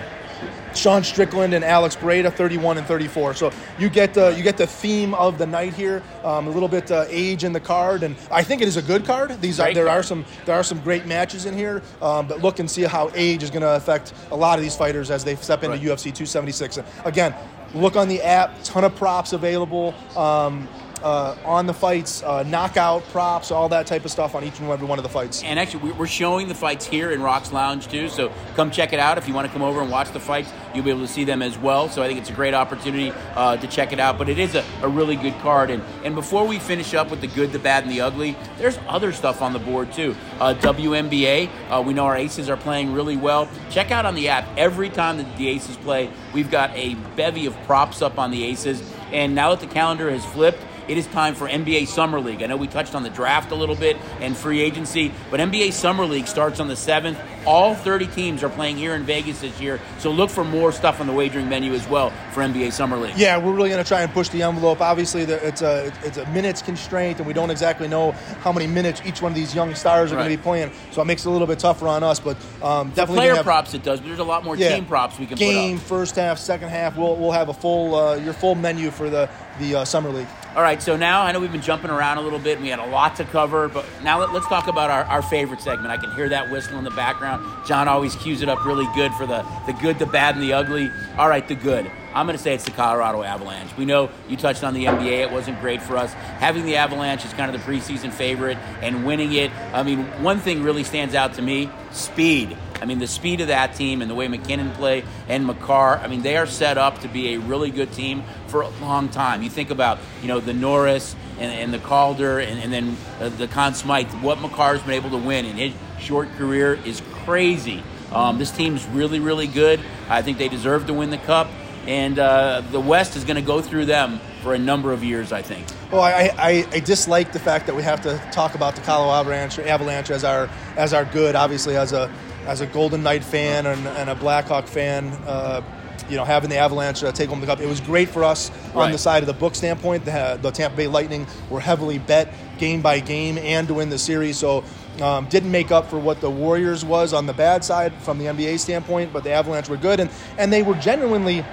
Sean 0.74 1.02
Strickland 1.02 1.54
and 1.54 1.64
Alex 1.64 1.96
Pereira, 1.96 2.30
31 2.30 2.78
and 2.78 2.86
34. 2.86 3.34
So 3.34 3.52
you 3.78 3.88
get 3.88 4.14
the 4.14 4.30
you 4.30 4.42
get 4.42 4.56
the 4.56 4.66
theme 4.66 5.14
of 5.14 5.38
the 5.38 5.46
night 5.46 5.74
here. 5.74 6.02
Um, 6.24 6.46
a 6.46 6.50
little 6.50 6.68
bit 6.68 6.90
uh, 6.90 7.04
age 7.08 7.44
in 7.44 7.52
the 7.52 7.60
card, 7.60 8.02
and 8.02 8.16
I 8.30 8.42
think 8.42 8.62
it 8.62 8.68
is 8.68 8.76
a 8.76 8.82
good 8.82 9.04
card. 9.04 9.40
These 9.40 9.60
are, 9.60 9.72
there 9.72 9.88
are 9.88 10.02
some 10.02 10.24
there 10.46 10.54
are 10.54 10.62
some 10.62 10.80
great 10.80 11.06
matches 11.06 11.46
in 11.46 11.56
here, 11.56 11.82
um, 12.02 12.26
but 12.26 12.40
look 12.40 12.58
and 12.58 12.70
see 12.70 12.82
how 12.82 13.10
age 13.14 13.42
is 13.42 13.50
going 13.50 13.62
to 13.62 13.76
affect 13.76 14.12
a 14.30 14.36
lot 14.36 14.58
of 14.58 14.62
these 14.62 14.76
fighters 14.76 15.10
as 15.10 15.24
they 15.24 15.36
step 15.36 15.62
into 15.64 15.76
right. 15.76 15.86
UFC 15.86 16.04
276. 16.04 16.78
again, 17.04 17.34
look 17.74 17.96
on 17.96 18.08
the 18.08 18.22
app, 18.22 18.54
ton 18.64 18.84
of 18.84 18.94
props 18.96 19.32
available. 19.32 19.94
Um, 20.16 20.68
uh, 21.02 21.36
on 21.44 21.66
the 21.66 21.74
fights, 21.74 22.22
uh, 22.22 22.42
knockout 22.44 23.02
props, 23.08 23.50
all 23.50 23.68
that 23.68 23.86
type 23.86 24.04
of 24.04 24.10
stuff 24.10 24.34
on 24.34 24.44
each 24.44 24.58
and 24.58 24.68
every 24.70 24.86
one 24.86 24.98
of 24.98 25.02
the 25.02 25.08
fights. 25.08 25.42
And 25.42 25.58
actually, 25.58 25.92
we're 25.92 26.06
showing 26.06 26.48
the 26.48 26.54
fights 26.54 26.86
here 26.86 27.10
in 27.10 27.22
Rock's 27.22 27.52
Lounge 27.52 27.88
too. 27.88 28.08
So 28.08 28.32
come 28.54 28.70
check 28.70 28.92
it 28.92 29.00
out 29.00 29.18
if 29.18 29.26
you 29.26 29.34
want 29.34 29.46
to 29.46 29.52
come 29.52 29.62
over 29.62 29.80
and 29.80 29.90
watch 29.90 30.10
the 30.12 30.20
fights. 30.20 30.52
You'll 30.74 30.84
be 30.84 30.90
able 30.90 31.00
to 31.00 31.08
see 31.08 31.24
them 31.24 31.42
as 31.42 31.58
well. 31.58 31.88
So 31.88 32.02
I 32.02 32.06
think 32.06 32.20
it's 32.20 32.30
a 32.30 32.34
great 32.34 32.54
opportunity 32.54 33.12
uh, 33.34 33.56
to 33.56 33.66
check 33.66 33.92
it 33.92 34.00
out. 34.00 34.18
But 34.18 34.28
it 34.28 34.38
is 34.38 34.54
a, 34.54 34.64
a 34.82 34.88
really 34.88 35.16
good 35.16 35.36
card. 35.38 35.70
And 35.70 35.82
and 36.04 36.14
before 36.14 36.46
we 36.46 36.58
finish 36.58 36.94
up 36.94 37.10
with 37.10 37.20
the 37.20 37.28
good, 37.28 37.52
the 37.52 37.58
bad, 37.58 37.84
and 37.84 37.92
the 37.92 38.00
ugly, 38.00 38.36
there's 38.58 38.78
other 38.88 39.12
stuff 39.12 39.42
on 39.42 39.52
the 39.52 39.58
board 39.58 39.92
too. 39.92 40.14
Uh, 40.38 40.54
WNBA, 40.54 41.50
uh, 41.70 41.82
we 41.82 41.94
know 41.94 42.04
our 42.04 42.16
Aces 42.16 42.48
are 42.48 42.56
playing 42.56 42.92
really 42.92 43.16
well. 43.16 43.48
Check 43.70 43.90
out 43.90 44.06
on 44.06 44.14
the 44.14 44.28
app 44.28 44.46
every 44.56 44.90
time 44.90 45.16
that 45.18 45.36
the 45.36 45.48
Aces 45.48 45.76
play. 45.78 46.10
We've 46.32 46.50
got 46.50 46.70
a 46.74 46.94
bevy 47.16 47.46
of 47.46 47.56
props 47.62 48.02
up 48.02 48.18
on 48.18 48.30
the 48.30 48.44
Aces. 48.44 48.82
And 49.12 49.34
now 49.34 49.50
that 49.50 49.60
the 49.60 49.72
calendar 49.72 50.10
has 50.10 50.24
flipped, 50.24 50.62
it 50.90 50.98
is 50.98 51.06
time 51.06 51.36
for 51.36 51.48
NBA 51.48 51.86
Summer 51.86 52.20
League. 52.20 52.42
I 52.42 52.46
know 52.46 52.56
we 52.56 52.66
touched 52.66 52.96
on 52.96 53.04
the 53.04 53.10
draft 53.10 53.52
a 53.52 53.54
little 53.54 53.76
bit 53.76 53.96
and 54.18 54.36
free 54.36 54.60
agency, 54.60 55.12
but 55.30 55.38
NBA 55.38 55.72
Summer 55.72 56.04
League 56.04 56.26
starts 56.26 56.58
on 56.58 56.66
the 56.66 56.74
7th. 56.74 57.16
All 57.46 57.76
30 57.76 58.08
teams 58.08 58.42
are 58.42 58.48
playing 58.48 58.76
here 58.76 58.96
in 58.96 59.04
Vegas 59.04 59.40
this 59.40 59.60
year, 59.60 59.78
so 60.00 60.10
look 60.10 60.30
for 60.30 60.42
more 60.42 60.72
stuff 60.72 61.00
on 61.00 61.06
the 61.06 61.12
wagering 61.12 61.48
menu 61.48 61.74
as 61.74 61.88
well 61.88 62.10
for 62.32 62.40
NBA 62.40 62.72
Summer 62.72 62.96
League. 62.96 63.16
Yeah, 63.16 63.38
we're 63.38 63.52
really 63.52 63.70
going 63.70 63.82
to 63.82 63.88
try 63.88 64.02
and 64.02 64.12
push 64.12 64.30
the 64.30 64.42
envelope. 64.42 64.80
Obviously, 64.80 65.22
it's 65.22 65.62
a 65.62 65.92
it's 66.02 66.18
a 66.18 66.28
minutes 66.30 66.60
constraint, 66.60 67.18
and 67.18 67.26
we 67.26 67.32
don't 67.32 67.50
exactly 67.50 67.86
know 67.86 68.10
how 68.42 68.52
many 68.52 68.66
minutes 68.66 69.00
each 69.06 69.22
one 69.22 69.30
of 69.30 69.36
these 69.36 69.54
young 69.54 69.74
stars 69.76 70.10
are 70.10 70.16
right. 70.16 70.22
going 70.22 70.32
to 70.32 70.36
be 70.36 70.42
playing, 70.42 70.72
so 70.90 71.00
it 71.00 71.04
makes 71.04 71.24
it 71.24 71.28
a 71.28 71.30
little 71.30 71.46
bit 71.46 71.60
tougher 71.60 71.86
on 71.86 72.02
us. 72.02 72.18
But 72.18 72.36
um, 72.62 72.88
definitely 72.90 73.18
player 73.18 73.36
have, 73.36 73.44
props 73.44 73.74
it 73.74 73.84
does, 73.84 74.00
but 74.00 74.08
there's 74.08 74.18
a 74.18 74.24
lot 74.24 74.44
more 74.44 74.56
yeah, 74.56 74.74
team 74.74 74.86
props 74.86 75.18
we 75.18 75.26
can 75.26 75.38
game 75.38 75.78
first 75.78 76.16
half, 76.16 76.38
second 76.38 76.68
half. 76.68 76.96
We'll 76.96 77.16
we'll 77.16 77.32
have 77.32 77.48
a 77.48 77.54
full 77.54 77.94
uh, 77.94 78.16
your 78.16 78.34
full 78.34 78.56
menu 78.56 78.90
for 78.90 79.08
the 79.08 79.30
the 79.60 79.76
uh, 79.76 79.84
summer 79.84 80.10
league. 80.10 80.28
All 80.56 80.62
right, 80.62 80.82
so 80.82 80.96
now 80.96 81.22
I 81.22 81.30
know 81.30 81.38
we've 81.38 81.52
been 81.52 81.62
jumping 81.62 81.92
around 81.92 82.18
a 82.18 82.22
little 82.22 82.40
bit 82.40 82.54
and 82.54 82.64
we 82.64 82.70
had 82.70 82.80
a 82.80 82.86
lot 82.86 83.14
to 83.16 83.24
cover, 83.24 83.68
but 83.68 83.86
now 84.02 84.18
let, 84.18 84.30
us 84.30 84.44
talk 84.48 84.66
about 84.66 84.90
our, 84.90 85.04
our 85.04 85.22
favorite 85.22 85.60
segment. 85.60 85.92
I 85.92 85.96
can 85.96 86.12
hear 86.16 86.28
that 86.28 86.50
whistle 86.50 86.76
in 86.76 86.82
the 86.82 86.90
background. 86.90 87.46
John 87.64 87.86
always 87.86 88.16
cues 88.16 88.42
it 88.42 88.48
up 88.48 88.64
really 88.64 88.88
good 88.96 89.12
for 89.14 89.26
the, 89.26 89.46
the 89.66 89.72
good, 89.74 90.00
the 90.00 90.06
bad, 90.06 90.34
and 90.34 90.42
the 90.42 90.52
ugly. 90.52 90.90
All 91.16 91.28
right, 91.28 91.46
the 91.46 91.54
good. 91.54 91.88
I'm 92.14 92.26
going 92.26 92.36
to 92.36 92.42
say 92.42 92.52
it's 92.52 92.64
the 92.64 92.72
Colorado 92.72 93.22
Avalanche. 93.22 93.70
We 93.76 93.84
know 93.84 94.10
you 94.28 94.36
touched 94.36 94.64
on 94.64 94.74
the 94.74 94.86
NBA. 94.86 95.20
It 95.20 95.30
wasn't 95.30 95.60
great 95.60 95.80
for 95.80 95.96
us. 95.96 96.12
Having 96.14 96.64
the 96.64 96.74
Avalanche 96.74 97.24
is 97.24 97.32
kind 97.34 97.54
of 97.54 97.64
the 97.64 97.70
preseason 97.70 98.10
favorite 98.10 98.58
and 98.82 99.06
winning 99.06 99.32
it. 99.34 99.52
I 99.72 99.84
mean, 99.84 100.02
one 100.20 100.40
thing 100.40 100.64
really 100.64 100.82
stands 100.82 101.14
out 101.14 101.34
to 101.34 101.42
me 101.42 101.70
speed. 101.92 102.56
I 102.80 102.86
mean, 102.86 102.98
the 102.98 103.06
speed 103.06 103.40
of 103.40 103.48
that 103.48 103.74
team 103.74 104.02
and 104.02 104.10
the 104.10 104.14
way 104.14 104.28
MacKinnon 104.28 104.72
play 104.72 105.04
and 105.28 105.46
Makar, 105.46 105.98
I 105.98 106.06
mean, 106.06 106.22
they 106.22 106.36
are 106.36 106.46
set 106.46 106.78
up 106.78 107.00
to 107.00 107.08
be 107.08 107.34
a 107.34 107.40
really 107.40 107.70
good 107.70 107.92
team 107.92 108.24
for 108.46 108.62
a 108.62 108.68
long 108.80 109.08
time. 109.08 109.42
You 109.42 109.50
think 109.50 109.70
about, 109.70 109.98
you 110.22 110.28
know, 110.28 110.40
the 110.40 110.54
Norris 110.54 111.14
and, 111.38 111.52
and 111.52 111.74
the 111.74 111.78
Calder 111.78 112.38
and, 112.38 112.60
and 112.60 112.72
then 112.72 112.96
uh, 113.20 113.28
the 113.28 113.48
Conn 113.48 113.74
Smythe. 113.74 114.10
What 114.22 114.38
Makar's 114.38 114.82
been 114.82 114.94
able 114.94 115.10
to 115.10 115.18
win 115.18 115.44
in 115.44 115.56
his 115.56 115.74
short 115.98 116.30
career 116.32 116.74
is 116.84 117.02
crazy. 117.24 117.82
Um, 118.12 118.38
this 118.38 118.50
team's 118.50 118.86
really, 118.86 119.20
really 119.20 119.46
good. 119.46 119.80
I 120.08 120.22
think 120.22 120.38
they 120.38 120.48
deserve 120.48 120.86
to 120.86 120.94
win 120.94 121.10
the 121.10 121.18
cup. 121.18 121.48
And 121.86 122.18
uh, 122.18 122.62
the 122.70 122.80
West 122.80 123.16
is 123.16 123.24
going 123.24 123.36
to 123.36 123.42
go 123.42 123.62
through 123.62 123.86
them 123.86 124.20
for 124.42 124.54
a 124.54 124.58
number 124.58 124.92
of 124.92 125.02
years, 125.02 125.32
I 125.32 125.42
think. 125.42 125.66
Well, 125.90 126.02
I, 126.02 126.30
I, 126.38 126.66
I, 126.72 126.80
dislike 126.80 127.32
the 127.32 127.38
fact 127.38 127.66
that 127.66 127.74
we 127.74 127.82
have 127.82 128.02
to 128.02 128.18
talk 128.32 128.54
about 128.54 128.74
the 128.74 128.82
Colorado 128.82 129.20
Avalanche, 129.20 129.58
Avalanche 129.58 130.10
as 130.10 130.24
our 130.24 130.48
as 130.76 130.92
our 130.92 131.04
good. 131.04 131.34
Obviously, 131.34 131.76
as 131.76 131.92
a 131.92 132.10
as 132.46 132.60
a 132.60 132.66
Golden 132.66 133.02
Knight 133.02 133.24
fan 133.24 133.66
and, 133.66 133.86
and 133.86 134.10
a 134.10 134.14
Blackhawk 134.14 134.66
fan, 134.66 135.08
uh, 135.26 135.62
you 136.08 136.16
know, 136.16 136.24
having 136.24 136.50
the 136.50 136.56
Avalanche 136.56 137.02
uh, 137.04 137.12
take 137.12 137.28
home 137.28 137.40
the 137.40 137.46
cup, 137.46 137.60
it 137.60 137.66
was 137.66 137.80
great 137.80 138.08
for 138.08 138.24
us 138.24 138.50
right. 138.74 138.84
on 138.84 138.92
the 138.92 138.98
side 138.98 139.22
of 139.22 139.26
the 139.26 139.32
book 139.32 139.54
standpoint. 139.54 140.04
The, 140.04 140.38
the, 140.40 140.50
Tampa 140.50 140.76
Bay 140.76 140.88
Lightning 140.88 141.26
were 141.48 141.60
heavily 141.60 141.98
bet 141.98 142.34
game 142.58 142.82
by 142.82 143.00
game 143.00 143.38
and 143.38 143.68
to 143.68 143.74
win 143.74 143.90
the 143.90 143.98
series, 143.98 144.36
so 144.36 144.64
um, 145.00 145.26
didn't 145.26 145.50
make 145.50 145.70
up 145.70 145.88
for 145.88 145.98
what 145.98 146.20
the 146.20 146.30
Warriors 146.30 146.84
was 146.84 147.12
on 147.12 147.26
the 147.26 147.32
bad 147.32 147.64
side 147.64 147.94
from 148.02 148.18
the 148.18 148.26
NBA 148.26 148.58
standpoint. 148.58 149.12
But 149.12 149.24
the 149.24 149.30
Avalanche 149.30 149.68
were 149.68 149.76
good, 149.76 150.00
and 150.00 150.10
and 150.36 150.52
they 150.52 150.62
were 150.62 150.74
genuinely 150.74 151.44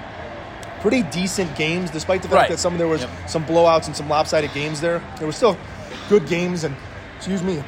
pretty 0.80 1.02
decent 1.04 1.54
games, 1.56 1.90
despite 1.90 2.22
the 2.22 2.28
fact 2.28 2.36
right. 2.40 2.50
that 2.50 2.58
some 2.58 2.78
there 2.78 2.88
was 2.88 3.02
yep. 3.02 3.10
some 3.28 3.44
blowouts 3.44 3.86
and 3.86 3.96
some 3.96 4.08
lopsided 4.08 4.52
games 4.52 4.80
there. 4.80 5.02
There 5.18 5.26
were 5.26 5.32
still 5.32 5.56
good 6.08 6.26
games, 6.26 6.64
and 6.64 6.74
excuse 7.16 7.42
me, 7.42 7.62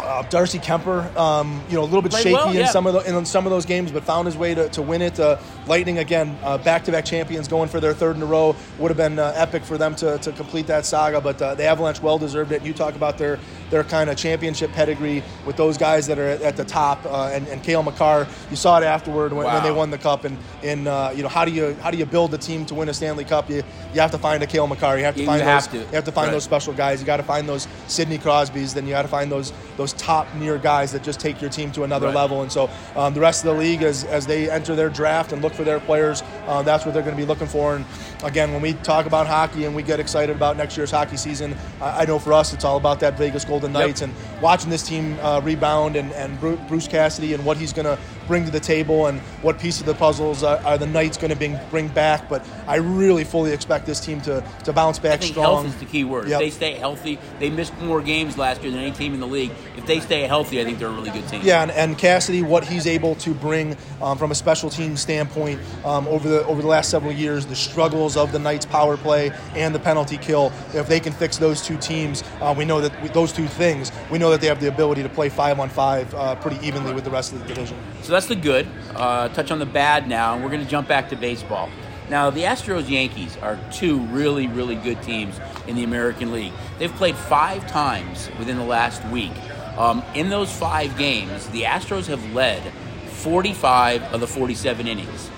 uh, 0.00 0.22
Darcy 0.28 0.58
Kuemper, 0.58 1.14
um, 1.16 1.62
you 1.68 1.74
know, 1.74 1.82
a 1.82 1.84
little 1.84 2.02
bit 2.02 2.12
Played 2.12 2.22
shaky 2.22 2.34
well, 2.34 2.54
yeah. 2.54 2.60
in 2.62 2.66
some 2.68 2.86
of 2.86 2.92
the, 2.94 3.16
in 3.16 3.24
some 3.24 3.46
of 3.46 3.50
those 3.50 3.66
games, 3.66 3.90
but 3.90 4.04
found 4.04 4.26
his 4.26 4.36
way 4.36 4.54
to, 4.54 4.68
to 4.70 4.82
win 4.82 5.02
it. 5.02 5.18
Uh, 5.18 5.38
Lightning 5.66 5.98
again, 5.98 6.38
uh, 6.42 6.56
back-to-back 6.56 7.04
champions, 7.04 7.46
going 7.46 7.68
for 7.68 7.78
their 7.78 7.92
third 7.92 8.16
in 8.16 8.22
a 8.22 8.26
row. 8.26 8.56
Would 8.78 8.88
have 8.88 8.96
been 8.96 9.18
uh, 9.18 9.32
epic 9.36 9.64
for 9.64 9.76
them 9.76 9.94
to, 9.96 10.16
to 10.18 10.32
complete 10.32 10.66
that 10.68 10.86
saga, 10.86 11.20
but 11.20 11.40
uh, 11.42 11.54
the 11.54 11.64
Avalanche 11.64 12.00
well 12.00 12.18
deserved 12.18 12.52
it. 12.52 12.62
You 12.62 12.72
talk 12.72 12.94
about 12.94 13.18
their 13.18 13.38
their 13.70 13.84
kind 13.84 14.08
of 14.08 14.16
championship 14.16 14.72
pedigree 14.72 15.22
with 15.44 15.56
those 15.56 15.76
guys 15.76 16.06
that 16.06 16.18
are 16.18 16.28
at, 16.28 16.56
the 16.56 16.64
top, 16.64 17.04
uh, 17.04 17.30
and, 17.34 17.46
and 17.48 17.62
Cale 17.62 17.82
Makar. 17.82 18.26
You 18.48 18.56
saw 18.56 18.78
it 18.78 18.84
afterward 18.84 19.34
when, 19.34 19.44
wow. 19.44 19.54
when 19.56 19.62
they 19.62 19.70
won 19.70 19.90
the 19.90 19.98
cup, 19.98 20.24
and 20.24 20.38
in 20.62 20.78
you 20.78 21.22
know 21.22 21.28
how 21.28 21.44
do 21.44 21.50
you 21.50 21.74
how 21.82 21.90
do 21.90 21.98
you 21.98 22.06
build 22.06 22.32
a 22.32 22.38
team 22.38 22.64
to 22.66 22.74
win 22.74 22.88
a 22.88 22.94
Stanley 22.94 23.24
Cup? 23.24 23.50
You 23.50 23.62
you 23.92 24.00
have 24.00 24.10
to 24.12 24.18
find 24.18 24.42
a 24.42 24.46
Cale 24.46 24.66
Makar. 24.66 24.96
You 24.98 25.04
have 25.04 25.14
to 25.14 25.20
you 25.20 25.26
find 25.26 25.42
have 25.42 25.70
those. 25.70 25.82
To. 25.82 25.86
You 25.88 25.94
have 25.94 26.04
to 26.04 26.12
find 26.12 26.28
right. 26.28 26.32
those 26.32 26.44
special 26.44 26.72
guys. 26.72 27.00
You 27.00 27.06
got 27.06 27.18
to 27.18 27.22
find 27.22 27.48
those 27.48 27.68
Sidney 27.86 28.18
Crosbys. 28.18 28.74
Then 28.74 28.86
you 28.86 28.92
got 28.92 29.02
to 29.02 29.08
find 29.08 29.30
those 29.30 29.52
those 29.78 29.94
top 29.94 30.32
near 30.34 30.58
guys 30.58 30.92
that 30.92 31.02
just 31.02 31.20
take 31.20 31.40
your 31.40 31.48
team 31.48 31.70
to 31.72 31.84
another 31.84 32.08
right. 32.08 32.16
level. 32.16 32.42
And 32.42 32.52
so 32.52 32.68
um, 32.96 33.14
the 33.14 33.20
rest 33.20 33.44
of 33.44 33.54
the 33.54 33.58
league, 33.58 33.82
as, 33.82 34.04
as 34.04 34.26
they 34.26 34.50
enter 34.50 34.74
their 34.74 34.90
draft 34.90 35.32
and 35.32 35.40
look 35.40 35.54
for 35.54 35.64
their 35.64 35.80
players, 35.80 36.22
uh, 36.46 36.62
that's 36.62 36.84
what 36.84 36.92
they're 36.92 37.02
going 37.02 37.16
to 37.16 37.22
be 37.22 37.26
looking 37.26 37.46
for. 37.46 37.76
And 37.76 37.86
again, 38.24 38.52
when 38.52 38.60
we 38.60 38.74
talk 38.74 39.06
about 39.06 39.26
hockey 39.26 39.64
and 39.64 39.74
we 39.74 39.82
get 39.82 40.00
excited 40.00 40.34
about 40.36 40.56
next 40.56 40.76
year's 40.76 40.90
hockey 40.90 41.16
season, 41.16 41.56
I, 41.80 42.02
I 42.02 42.04
know 42.04 42.18
for 42.18 42.32
us 42.32 42.52
it's 42.52 42.64
all 42.64 42.76
about 42.76 43.00
that 43.00 43.16
Vegas 43.16 43.44
Golden 43.44 43.72
Knights 43.72 44.00
yep. 44.00 44.10
and 44.10 44.42
watching 44.42 44.68
this 44.68 44.82
team 44.82 45.16
uh, 45.20 45.40
rebound 45.40 45.94
and, 45.94 46.12
and 46.12 46.38
Bruce 46.40 46.88
Cassidy 46.88 47.34
and 47.34 47.44
what 47.46 47.56
he's 47.56 47.72
going 47.72 47.86
to 47.86 47.98
bring 48.28 48.44
to 48.44 48.50
the 48.50 48.60
table 48.60 49.06
and 49.06 49.18
what 49.42 49.58
piece 49.58 49.80
of 49.80 49.86
the 49.86 49.94
puzzles 49.94 50.42
are, 50.44 50.58
are 50.58 50.78
the 50.78 50.86
Knights 50.86 51.16
going 51.16 51.30
to 51.30 51.36
bring, 51.36 51.58
bring 51.70 51.88
back. 51.88 52.28
But 52.28 52.46
I 52.68 52.76
really 52.76 53.24
fully 53.24 53.52
expect 53.52 53.86
this 53.86 53.98
team 53.98 54.20
to, 54.22 54.44
to 54.64 54.72
bounce 54.72 54.98
back 54.98 55.14
I 55.14 55.16
think 55.16 55.32
strong. 55.32 55.64
Health 55.64 55.66
is 55.66 55.80
the 55.80 55.86
key 55.86 56.04
word. 56.04 56.28
Yep. 56.28 56.40
If 56.40 56.46
they 56.46 56.50
stay 56.50 56.72
healthy, 56.74 57.18
they 57.40 57.50
missed 57.50 57.76
more 57.80 58.00
games 58.00 58.38
last 58.38 58.62
year 58.62 58.70
than 58.70 58.80
any 58.80 58.92
team 58.92 59.14
in 59.14 59.20
the 59.20 59.26
league. 59.26 59.50
If 59.76 59.86
they 59.86 60.00
stay 60.00 60.22
healthy, 60.22 60.60
I 60.60 60.64
think 60.64 60.78
they're 60.78 60.88
a 60.88 60.92
really 60.92 61.10
good 61.10 61.26
team. 61.28 61.40
Yeah, 61.42 61.62
and, 61.62 61.70
and 61.70 61.98
Cassidy, 61.98 62.42
what 62.42 62.64
he's 62.64 62.86
able 62.86 63.14
to 63.16 63.34
bring 63.34 63.76
um, 64.02 64.18
from 64.18 64.30
a 64.30 64.34
special 64.34 64.70
team 64.70 64.96
standpoint 64.96 65.60
um, 65.84 66.06
over 66.08 66.28
the 66.28 66.44
over 66.46 66.60
the 66.60 66.68
last 66.68 66.90
several 66.90 67.12
years, 67.12 67.46
the 67.46 67.56
struggles 67.56 68.16
of 68.16 68.32
the 68.32 68.38
Knights 68.38 68.66
power 68.66 68.96
play 68.96 69.32
and 69.54 69.74
the 69.74 69.78
penalty 69.78 70.18
kill. 70.18 70.52
If 70.74 70.88
they 70.88 71.00
can 71.00 71.12
fix 71.12 71.38
those 71.38 71.62
two 71.62 71.78
teams, 71.78 72.22
uh, 72.40 72.54
we 72.56 72.64
know 72.64 72.80
that 72.80 73.14
those 73.14 73.32
two 73.32 73.46
things, 73.46 73.90
we 74.10 74.18
know 74.18 74.30
that 74.30 74.40
they 74.40 74.46
have 74.48 74.60
the 74.60 74.68
ability 74.68 75.02
to 75.02 75.08
play 75.08 75.28
five 75.28 75.58
on 75.58 75.68
five 75.68 76.12
uh, 76.14 76.34
pretty 76.36 76.64
evenly 76.66 76.92
with 76.92 77.04
the 77.04 77.10
rest 77.10 77.32
of 77.32 77.40
the 77.40 77.46
division. 77.46 77.78
So 78.02 78.12
that's 78.18 78.26
the 78.26 78.34
good. 78.34 78.66
Uh, 78.96 79.28
touch 79.28 79.52
on 79.52 79.60
the 79.60 79.66
bad 79.66 80.08
now, 80.08 80.34
and 80.34 80.42
we're 80.42 80.50
going 80.50 80.64
to 80.64 80.68
jump 80.68 80.88
back 80.88 81.10
to 81.10 81.16
baseball. 81.16 81.70
Now, 82.10 82.30
the 82.30 82.42
Astros 82.42 82.88
Yankees 82.88 83.36
are 83.36 83.56
two 83.70 84.00
really, 84.06 84.48
really 84.48 84.74
good 84.74 85.00
teams 85.04 85.38
in 85.68 85.76
the 85.76 85.84
American 85.84 86.32
League. 86.32 86.52
They've 86.80 86.92
played 86.92 87.14
five 87.14 87.68
times 87.68 88.28
within 88.36 88.56
the 88.56 88.64
last 88.64 89.04
week. 89.06 89.30
Um, 89.76 90.02
in 90.16 90.30
those 90.30 90.50
five 90.50 90.98
games, 90.98 91.46
the 91.50 91.62
Astros 91.62 92.08
have 92.08 92.34
led 92.34 92.60
45 93.06 94.02
of 94.14 94.18
the 94.18 94.26
47 94.26 94.88
innings, 94.88 95.30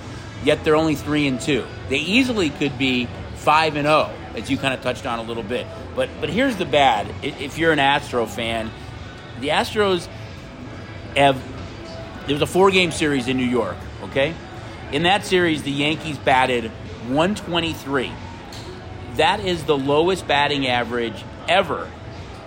yet 0.43 0.65
they're 0.65 0.77
only 0.77 0.95
3 0.95 1.27
and 1.27 1.39
2. 1.39 1.67
They 1.91 1.99
easily 1.99 2.49
could 2.49 2.79
be 2.79 3.09
5 3.35 3.77
and 3.77 3.85
0, 3.85 4.11
as 4.37 4.51
you 4.51 4.57
kind 4.57 4.73
of 4.73 4.81
touched 4.81 5.05
on 5.05 5.19
a 5.19 5.23
little 5.23 5.43
bit. 5.43 5.67
But, 5.95 6.09
but 6.19 6.31
here's 6.31 6.57
the 6.57 6.65
bad 6.65 7.13
if 7.23 7.59
you're 7.59 7.73
an 7.73 7.79
Astro 7.79 8.25
fan, 8.25 8.71
the 9.41 9.49
Astros 9.49 10.09
have 11.15 11.37
there 12.31 12.37
was 12.37 12.43
a 12.43 12.47
four 12.47 12.71
game 12.71 12.93
series 12.93 13.27
in 13.27 13.37
New 13.37 13.43
York, 13.43 13.77
okay? 14.05 14.33
In 14.93 15.03
that 15.03 15.27
series, 15.27 15.65
the 15.65 15.71
Yankees 15.73 16.17
batted 16.17 16.71
123. 17.09 18.13
That 19.17 19.41
is 19.41 19.65
the 19.65 19.77
lowest 19.77 20.29
batting 20.29 20.69
average 20.69 21.25
ever 21.49 21.91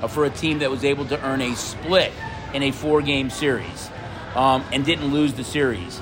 for 0.08 0.24
a 0.24 0.30
team 0.30 0.60
that 0.60 0.72
was 0.72 0.86
able 0.86 1.04
to 1.08 1.22
earn 1.26 1.42
a 1.42 1.54
split 1.58 2.14
in 2.54 2.64
a 2.64 2.72
four 2.72 3.02
game 3.02 3.30
series 3.30 3.90
um, 4.36 4.64
and 4.72 4.86
didn't 4.86 5.12
lose 5.12 5.34
the 5.34 5.44
series. 5.44 6.00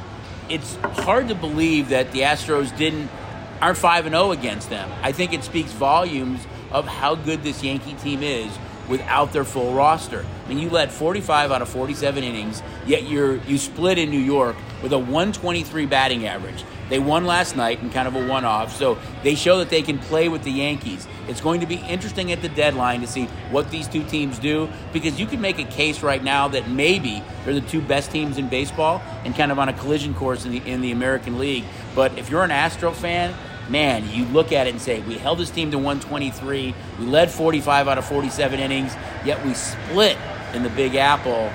It's 0.47 0.75
hard 0.75 1.29
to 1.29 1.33
believe 1.33 1.89
that 1.89 2.11
the 2.11 2.19
Astros 2.19 2.77
didn't 2.77 3.09
aren't 3.63 3.79
5 3.79 4.05
and 4.05 4.13
0 4.13 4.29
against 4.29 4.69
them. 4.69 4.91
I 5.01 5.11
think 5.11 5.33
it 5.33 5.43
speaks 5.43 5.71
volumes 5.71 6.45
of 6.71 6.85
how 6.85 7.15
good 7.15 7.41
this 7.41 7.63
Yankee 7.63 7.95
team 7.95 8.21
is 8.21 8.55
without 8.91 9.31
their 9.31 9.45
full 9.45 9.73
roster. 9.73 10.25
I 10.45 10.49
mean, 10.49 10.59
you 10.59 10.69
led 10.69 10.91
45 10.91 11.51
out 11.51 11.61
of 11.61 11.69
47 11.69 12.23
innings, 12.23 12.61
yet 12.85 13.03
you're 13.03 13.37
you 13.43 13.57
split 13.57 13.97
in 13.97 14.11
New 14.11 14.19
York 14.19 14.57
with 14.83 14.91
a 14.91 14.99
123 14.99 15.85
batting 15.85 16.27
average. 16.27 16.63
They 16.89 16.99
won 16.99 17.25
last 17.25 17.55
night 17.55 17.81
in 17.81 17.89
kind 17.89 18.05
of 18.05 18.15
a 18.17 18.27
one-off, 18.27 18.75
so 18.75 18.99
they 19.23 19.33
show 19.33 19.59
that 19.59 19.69
they 19.69 19.81
can 19.81 19.97
play 19.97 20.27
with 20.27 20.43
the 20.43 20.51
Yankees. 20.51 21.07
It's 21.29 21.39
going 21.39 21.61
to 21.61 21.65
be 21.65 21.75
interesting 21.75 22.33
at 22.33 22.41
the 22.41 22.49
deadline 22.49 22.99
to 22.99 23.07
see 23.07 23.27
what 23.49 23.71
these 23.71 23.87
two 23.87 24.03
teams 24.03 24.37
do 24.37 24.67
because 24.91 25.17
you 25.17 25.25
can 25.25 25.39
make 25.39 25.57
a 25.57 25.63
case 25.63 26.03
right 26.03 26.21
now 26.21 26.49
that 26.49 26.69
maybe 26.69 27.23
they're 27.45 27.53
the 27.53 27.61
two 27.61 27.79
best 27.79 28.11
teams 28.11 28.37
in 28.37 28.49
baseball 28.49 29.01
and 29.23 29.33
kind 29.33 29.53
of 29.53 29.59
on 29.59 29.69
a 29.69 29.73
collision 29.73 30.13
course 30.13 30.43
in 30.43 30.51
the 30.51 30.57
in 30.69 30.81
the 30.81 30.91
American 30.91 31.39
League. 31.39 31.63
But 31.95 32.17
if 32.17 32.29
you're 32.29 32.43
an 32.43 32.51
Astro 32.51 32.91
fan, 32.91 33.33
man, 33.71 34.09
you 34.09 34.25
look 34.25 34.51
at 34.51 34.67
it 34.67 34.71
and 34.71 34.81
say, 34.81 34.99
we 34.99 35.15
held 35.15 35.39
this 35.39 35.49
team 35.49 35.71
to 35.71 35.77
123. 35.77 36.75
We 36.99 37.05
led 37.05 37.31
45 37.31 37.87
out 37.87 37.97
of 37.97 38.05
47 38.05 38.59
innings, 38.59 38.95
yet 39.25 39.43
we 39.45 39.53
split 39.53 40.17
in 40.53 40.63
the 40.63 40.69
Big 40.69 40.95
Apple. 40.95 41.51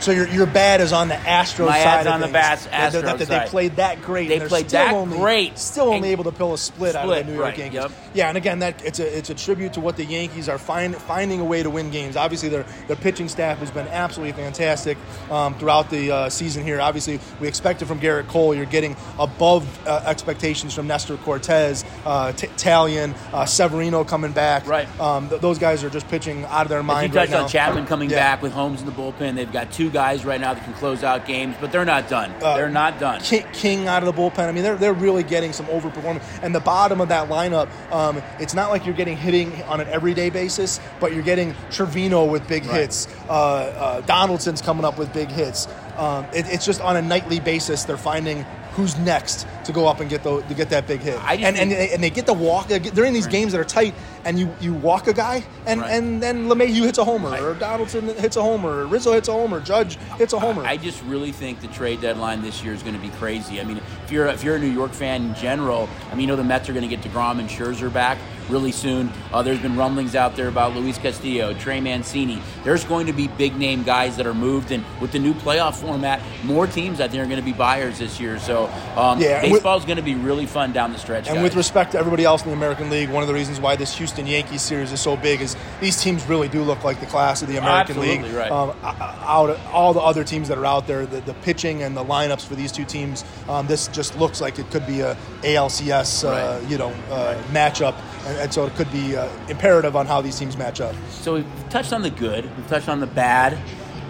So 0.00 0.10
your, 0.10 0.26
your 0.28 0.46
bad 0.46 0.80
is 0.80 0.92
on 0.92 1.06
the 1.06 1.14
Astros 1.14 1.68
My 1.68 1.82
side 1.82 2.06
on 2.08 2.20
the 2.20 2.26
things. 2.26 2.32
Bas- 2.32 2.64
that, 2.64 2.92
that, 2.92 3.04
Astros 3.04 3.18
that 3.18 3.28
side. 3.28 3.46
they 3.46 3.50
played 3.50 3.76
that 3.76 4.02
great. 4.02 4.28
They 4.28 4.40
played 4.40 4.68
still 4.68 4.84
that 4.84 4.94
only, 4.94 5.18
great. 5.18 5.58
Still 5.58 5.90
only 5.90 6.10
able 6.10 6.24
to 6.24 6.32
pull 6.32 6.54
a 6.54 6.58
split, 6.58 6.96
out 6.96 7.08
of 7.08 7.10
the 7.14 7.24
New 7.24 7.34
York 7.38 7.50
right, 7.50 7.58
Yankees. 7.58 7.82
yep. 7.82 7.92
Yeah, 8.14 8.28
and 8.28 8.36
again, 8.36 8.58
that 8.58 8.84
it's 8.84 8.98
a 8.98 9.18
it's 9.18 9.30
a 9.30 9.34
tribute 9.34 9.72
to 9.74 9.80
what 9.80 9.96
the 9.96 10.04
Yankees 10.04 10.48
are 10.48 10.58
find, 10.58 10.94
finding 10.94 11.40
a 11.40 11.44
way 11.44 11.62
to 11.62 11.70
win 11.70 11.90
games. 11.90 12.16
Obviously, 12.16 12.48
their 12.50 12.64
their 12.86 12.96
pitching 12.96 13.28
staff 13.28 13.58
has 13.58 13.70
been 13.70 13.88
absolutely 13.88 14.32
fantastic 14.32 14.98
um, 15.30 15.54
throughout 15.58 15.88
the 15.90 16.10
uh, 16.10 16.28
season 16.28 16.62
here. 16.64 16.80
Obviously, 16.80 17.20
we 17.40 17.48
expect 17.48 17.80
it 17.80 17.86
from 17.86 18.00
Gerrit 18.00 18.28
Cole. 18.28 18.54
You're 18.54 18.66
getting 18.66 18.96
above 19.18 19.66
uh, 19.86 20.02
expectations 20.06 20.74
from 20.74 20.86
Nestor 20.86 21.16
Cortes, 21.16 21.84
uh, 22.04 22.32
T- 22.32 22.48
Taillon, 22.48 23.14
uh, 23.32 23.46
Severino 23.46 24.04
coming 24.04 24.32
back. 24.32 24.66
Right. 24.66 24.88
Um, 25.00 25.28
th- 25.30 25.40
those 25.40 25.58
guys 25.58 25.82
are 25.82 25.90
just 25.90 26.06
pitching 26.08 26.44
out 26.44 26.62
of 26.66 26.68
their 26.68 26.78
As 26.80 26.82
you 26.84 26.86
mind 26.88 27.14
right 27.14 27.22
touched 27.28 27.34
on 27.34 27.42
now. 27.42 27.48
Chapman 27.48 27.86
coming 27.86 28.10
Yeah. 28.10 28.16
back 28.18 28.42
with 28.42 28.52
Holmes 28.52 28.80
in 28.80 28.86
the 28.86 28.92
bullpen. 28.92 29.36
They've 29.36 29.50
got 29.50 29.72
two 29.72 29.88
guys 29.90 30.24
right 30.26 30.40
now 30.40 30.52
that 30.54 30.64
can 30.64 30.74
close 30.74 31.02
out 31.02 31.24
games, 31.26 31.56
but 31.60 31.72
they're 31.72 31.84
not 31.86 32.08
done. 32.10 32.30
Uh, 32.42 32.56
they're 32.56 32.68
not 32.68 33.00
done. 33.00 33.20
King, 33.22 33.46
King 33.54 33.88
out 33.88 34.02
of 34.02 34.14
the 34.14 34.20
bullpen. 34.20 34.48
I 34.48 34.52
mean, 34.52 34.62
they're, 34.64 34.76
they're 34.76 34.92
really 34.92 35.22
getting 35.22 35.52
some 35.54 35.66
overperformance. 35.66 36.22
And 36.42 36.54
the 36.54 36.60
bottom 36.60 37.00
of 37.00 37.08
that 37.08 37.28
lineup, 37.30 37.68
um, 37.92 38.01
it's 38.40 38.54
not 38.54 38.70
like 38.70 38.84
you're 38.86 38.94
getting 38.94 39.16
hitting 39.16 39.62
on 39.64 39.80
an 39.80 39.88
everyday 39.88 40.30
basis, 40.30 40.80
but 41.00 41.12
you're 41.12 41.22
getting 41.22 41.54
Trevino 41.70 42.24
with 42.24 42.46
big 42.48 42.64
Right. 42.66 42.80
hits. 42.80 43.08
Uh, 43.28 43.32
uh, 43.32 44.00
Donaldson's 44.02 44.60
coming 44.62 44.84
up 44.84 44.98
with 44.98 45.12
big 45.12 45.30
hits. 45.30 45.68
Um, 45.96 46.24
it, 46.34 46.46
it's 46.48 46.64
just 46.66 46.80
on 46.80 46.96
a 46.96 47.02
nightly 47.02 47.40
basis. 47.40 47.84
They're 47.84 47.96
finding 47.96 48.44
who's 48.72 48.96
next 48.98 49.46
to 49.64 49.72
go 49.72 49.86
up 49.86 50.00
and 50.00 50.08
get 50.10 50.22
the 50.22 50.40
to 50.42 50.54
get 50.54 50.70
that 50.70 50.86
big 50.86 51.00
hit. 51.00 51.18
I 51.22 51.34
And, 51.34 51.56
and, 51.56 51.70
they, 51.70 51.90
and 51.90 52.02
they 52.02 52.10
get 52.10 52.26
the 52.26 52.32
walk. 52.32 52.68
They're 52.68 53.04
in 53.04 53.12
these 53.12 53.26
games 53.26 53.52
that 53.52 53.60
are 53.60 53.64
tight, 53.64 53.94
and 54.24 54.38
you, 54.38 54.54
you 54.60 54.72
walk 54.74 55.06
a 55.08 55.12
guy, 55.12 55.44
and, 55.66 55.80
Right. 55.80 55.90
and 55.92 56.22
then 56.22 56.48
LeMahieu 56.48 56.82
hits 56.84 56.98
a 56.98 57.04
homer, 57.04 57.30
Right. 57.30 57.42
or 57.42 57.54
Donaldson 57.54 58.08
hits 58.16 58.36
a 58.36 58.42
homer, 58.42 58.70
or 58.82 58.86
Rizzo 58.86 59.12
hits 59.12 59.28
a 59.28 59.32
homer, 59.32 59.60
Judge 59.60 59.96
hits 60.18 60.32
a 60.32 60.38
homer. 60.40 60.64
I 60.64 60.76
just 60.76 61.02
really 61.04 61.32
think 61.32 61.60
the 61.60 61.68
trade 61.68 62.00
deadline 62.00 62.42
this 62.42 62.64
year 62.64 62.72
is 62.72 62.82
going 62.82 62.94
to 62.94 63.00
be 63.00 63.10
crazy. 63.10 63.60
I 63.60 63.64
mean, 63.64 63.80
if 64.04 64.10
you're 64.10 64.26
if 64.26 64.42
you're 64.42 64.56
a 64.56 64.60
New 64.60 64.72
York 64.72 64.92
fan 64.92 65.22
in 65.22 65.34
general, 65.34 65.88
I 66.10 66.14
mean, 66.14 66.22
you 66.22 66.26
know 66.28 66.36
the 66.36 66.44
Mets 66.44 66.68
are 66.68 66.72
going 66.72 66.88
to 66.88 66.94
get 66.96 67.04
deGrom 67.04 67.38
and 67.40 67.48
Scherzer 67.48 67.92
back 67.92 68.18
really 68.48 68.72
soon. 68.72 69.10
Uh, 69.32 69.42
there's 69.42 69.58
been 69.60 69.76
rumblings 69.76 70.14
out 70.14 70.36
there 70.36 70.48
about 70.48 70.74
Luis 70.74 70.98
Castillo, 70.98 71.54
Trey 71.54 71.80
Mancini. 71.80 72.40
There's 72.64 72.84
going 72.84 73.06
to 73.06 73.12
be 73.12 73.28
big 73.28 73.56
name 73.56 73.82
guys 73.82 74.16
that 74.16 74.26
are 74.26 74.34
moved, 74.34 74.70
and 74.70 74.84
with 75.00 75.12
the 75.12 75.18
new 75.18 75.34
playoff 75.34 75.74
format, 75.76 76.20
more 76.44 76.66
teams 76.66 77.00
I 77.00 77.08
think 77.08 77.22
are 77.22 77.26
going 77.26 77.40
to 77.40 77.44
be 77.44 77.52
buyers 77.52 77.98
this 77.98 78.20
year. 78.20 78.38
So 78.38 78.66
um, 78.96 79.20
Yeah, 79.20 79.40
baseball 79.42 79.78
is 79.78 79.84
going 79.84 79.96
to 79.96 80.02
be 80.02 80.14
really 80.14 80.46
fun 80.46 80.72
down 80.72 80.92
the 80.92 80.98
stretch. 80.98 81.26
And 81.28 81.36
guys. 81.36 81.44
with 81.44 81.56
respect 81.56 81.92
to 81.92 81.98
everybody 81.98 82.24
else 82.24 82.42
in 82.42 82.48
the 82.50 82.56
American 82.56 82.90
League, 82.90 83.10
one 83.10 83.22
of 83.22 83.28
the 83.28 83.34
reasons 83.34 83.60
why 83.60 83.76
this 83.76 83.96
Houston 83.98 84.26
Yankees 84.26 84.62
series 84.62 84.92
is 84.92 85.00
so 85.00 85.16
big 85.16 85.40
is 85.40 85.56
these 85.80 86.00
teams 86.00 86.24
really 86.26 86.48
do 86.48 86.62
look 86.62 86.84
like 86.84 87.00
the 87.00 87.06
class 87.06 87.42
of 87.42 87.48
the 87.48 87.56
American 87.56 87.96
Absolutely, 87.96 88.28
League. 88.28 88.34
right. 88.36 88.50
Um, 88.50 88.72
out 88.82 89.50
of 89.50 89.66
all 89.72 89.92
the 89.92 90.00
other 90.00 90.24
teams 90.24 90.48
that 90.48 90.58
are 90.58 90.66
out 90.66 90.86
there, 90.86 91.06
the, 91.06 91.20
the 91.22 91.34
pitching 91.34 91.82
and 91.82 91.96
the 91.96 92.04
lineups 92.04 92.46
for 92.46 92.54
these 92.54 92.72
two 92.72 92.84
teams, 92.84 93.24
um, 93.48 93.66
this 93.66 93.88
just 93.88 94.16
looks 94.18 94.40
like 94.40 94.58
it 94.58 94.70
could 94.70 94.86
be 94.86 95.00
a 95.00 95.16
ALCS, 95.42 96.24
uh, 96.24 96.58
Right. 96.60 96.70
you 96.70 96.78
know, 96.78 96.90
uh, 97.10 97.40
matchup, 97.52 97.94
and, 98.26 98.38
and 98.38 98.54
so 98.54 98.66
it 98.66 98.74
could 98.74 98.90
be 98.92 99.16
uh, 99.16 99.28
imperative 99.48 99.96
on 99.96 100.06
how 100.06 100.20
these 100.20 100.38
teams 100.38 100.56
match 100.56 100.80
up. 100.80 100.94
so 101.10 101.34
we've 101.34 101.68
touched 101.70 101.92
on 101.92 102.02
the 102.02 102.10
good, 102.10 102.44
we've 102.56 102.68
touched 102.68 102.88
on 102.88 103.00
the 103.00 103.06
bad, 103.06 103.58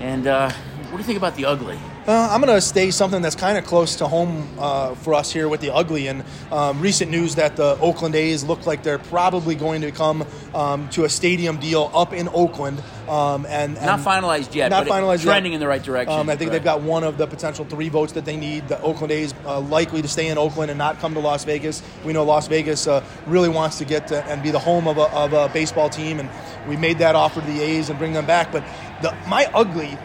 and 0.00 0.26
uh, 0.26 0.50
what 0.50 0.92
do 0.92 0.98
you 0.98 1.04
think 1.04 1.18
about 1.18 1.36
the 1.36 1.44
ugly? 1.44 1.78
Uh, 2.04 2.30
I'm 2.32 2.40
going 2.40 2.52
to 2.52 2.60
stay 2.60 2.90
something 2.90 3.22
that's 3.22 3.36
kind 3.36 3.56
of 3.56 3.64
close 3.64 3.94
to 3.96 4.08
home 4.08 4.48
uh, 4.58 4.96
for 4.96 5.14
us 5.14 5.30
here 5.32 5.48
with 5.48 5.60
the 5.60 5.72
ugly. 5.72 6.08
And 6.08 6.24
um, 6.50 6.80
recent 6.80 7.12
news 7.12 7.36
that 7.36 7.54
the 7.54 7.78
Oakland 7.78 8.16
A's 8.16 8.42
look 8.42 8.66
like 8.66 8.82
they're 8.82 8.98
probably 8.98 9.54
going 9.54 9.82
to 9.82 9.92
come 9.92 10.26
um, 10.52 10.88
to 10.90 11.04
a 11.04 11.08
stadium 11.08 11.58
deal 11.60 11.92
up 11.94 12.12
in 12.12 12.28
Oakland. 12.34 12.82
Um, 13.08 13.46
and, 13.46 13.74
Not 13.74 14.00
finalized 14.00 14.52
yet, 14.52 14.70
Not 14.72 14.88
finalized 14.88 15.22
trending 15.22 15.52
yet. 15.52 15.56
in 15.56 15.60
the 15.60 15.68
right 15.68 15.82
direction. 15.82 16.12
Um, 16.18 16.28
I 16.28 16.34
think 16.34 16.50
Right. 16.50 16.54
they've 16.54 16.64
got 16.64 16.82
one 16.82 17.04
of 17.04 17.18
the 17.18 17.26
potential 17.28 17.64
three 17.66 17.88
votes 17.88 18.14
that 18.14 18.24
they 18.24 18.36
need. 18.36 18.66
The 18.66 18.80
Oakland 18.82 19.12
A's 19.12 19.32
uh, 19.46 19.60
likely 19.60 20.02
to 20.02 20.08
stay 20.08 20.26
in 20.26 20.38
Oakland 20.38 20.72
and 20.72 20.78
not 20.78 20.98
come 20.98 21.14
to 21.14 21.20
Las 21.20 21.44
Vegas. 21.44 21.84
We 22.04 22.12
know 22.12 22.24
Las 22.24 22.48
Vegas 22.48 22.88
uh, 22.88 23.04
really 23.28 23.48
wants 23.48 23.78
to 23.78 23.84
get 23.84 24.08
to, 24.08 24.24
and 24.24 24.42
be 24.42 24.50
the 24.50 24.58
home 24.58 24.88
of 24.88 24.98
a, 24.98 25.02
of 25.12 25.32
a 25.34 25.48
baseball 25.50 25.88
team, 25.88 26.18
and 26.18 26.28
we 26.68 26.76
made 26.76 26.98
that 26.98 27.14
offer 27.14 27.40
to 27.40 27.46
the 27.46 27.60
A's 27.60 27.90
and 27.90 27.98
bring 27.98 28.12
them 28.12 28.26
back. 28.26 28.50
But 28.50 28.64
the, 29.02 29.14
my 29.28 29.48
ugly 29.54 29.96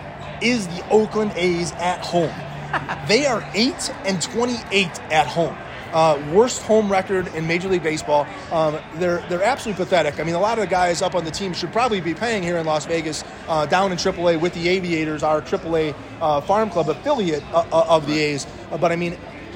is 0.42 0.68
the 0.68 0.88
Oakland 0.90 1.34
A's 1.36 1.72
at 1.74 2.00
home. 2.06 2.34
they 3.08 3.26
are 3.26 3.48
eight 3.54 3.92
and 4.06 4.22
twenty-eight 4.22 5.00
at 5.12 5.28
home. 5.28 5.56
Uh, 5.94 6.22
worst 6.34 6.62
home 6.64 6.92
record 6.92 7.28
in 7.34 7.48
Major 7.48 7.70
League 7.70 7.82
Baseball. 7.84 8.28
Um, 8.52 8.78
they're 8.96 9.26
they're 9.30 9.44
absolutely 9.44 9.84
pathetic. 9.86 10.20
I 10.20 10.24
mean, 10.24 10.36
a 10.36 10.40
lot 10.40 10.60
of 10.60 10.66
the 10.66 10.70
guys 10.70 11.02
up 11.02 11.16
on 11.16 11.24
the 11.24 11.32
team 11.32 11.54
should 11.54 11.72
probably 11.72 12.02
be 12.02 12.14
paying 12.14 12.44
here 12.44 12.58
in 12.58 12.66
Las 12.66 12.86
Vegas, 12.86 13.24
uh, 13.48 13.66
down 13.66 13.92
in 13.94 13.98
AAA 13.98 14.40
with 14.40 14.54
the 14.54 14.68
Aviators, 14.68 15.24
our 15.24 15.42
AAA 15.42 15.96
uh, 16.20 16.42
Farm 16.42 16.70
Club 16.70 16.90
affiliate 16.90 17.44
uh, 17.54 17.66
uh, 17.72 17.86
of 17.88 18.06
the 18.06 18.20
A's. 18.20 18.46
Uh, 18.70 18.78
but 18.78 18.92
I 18.92 18.98
mean, 18.98 19.14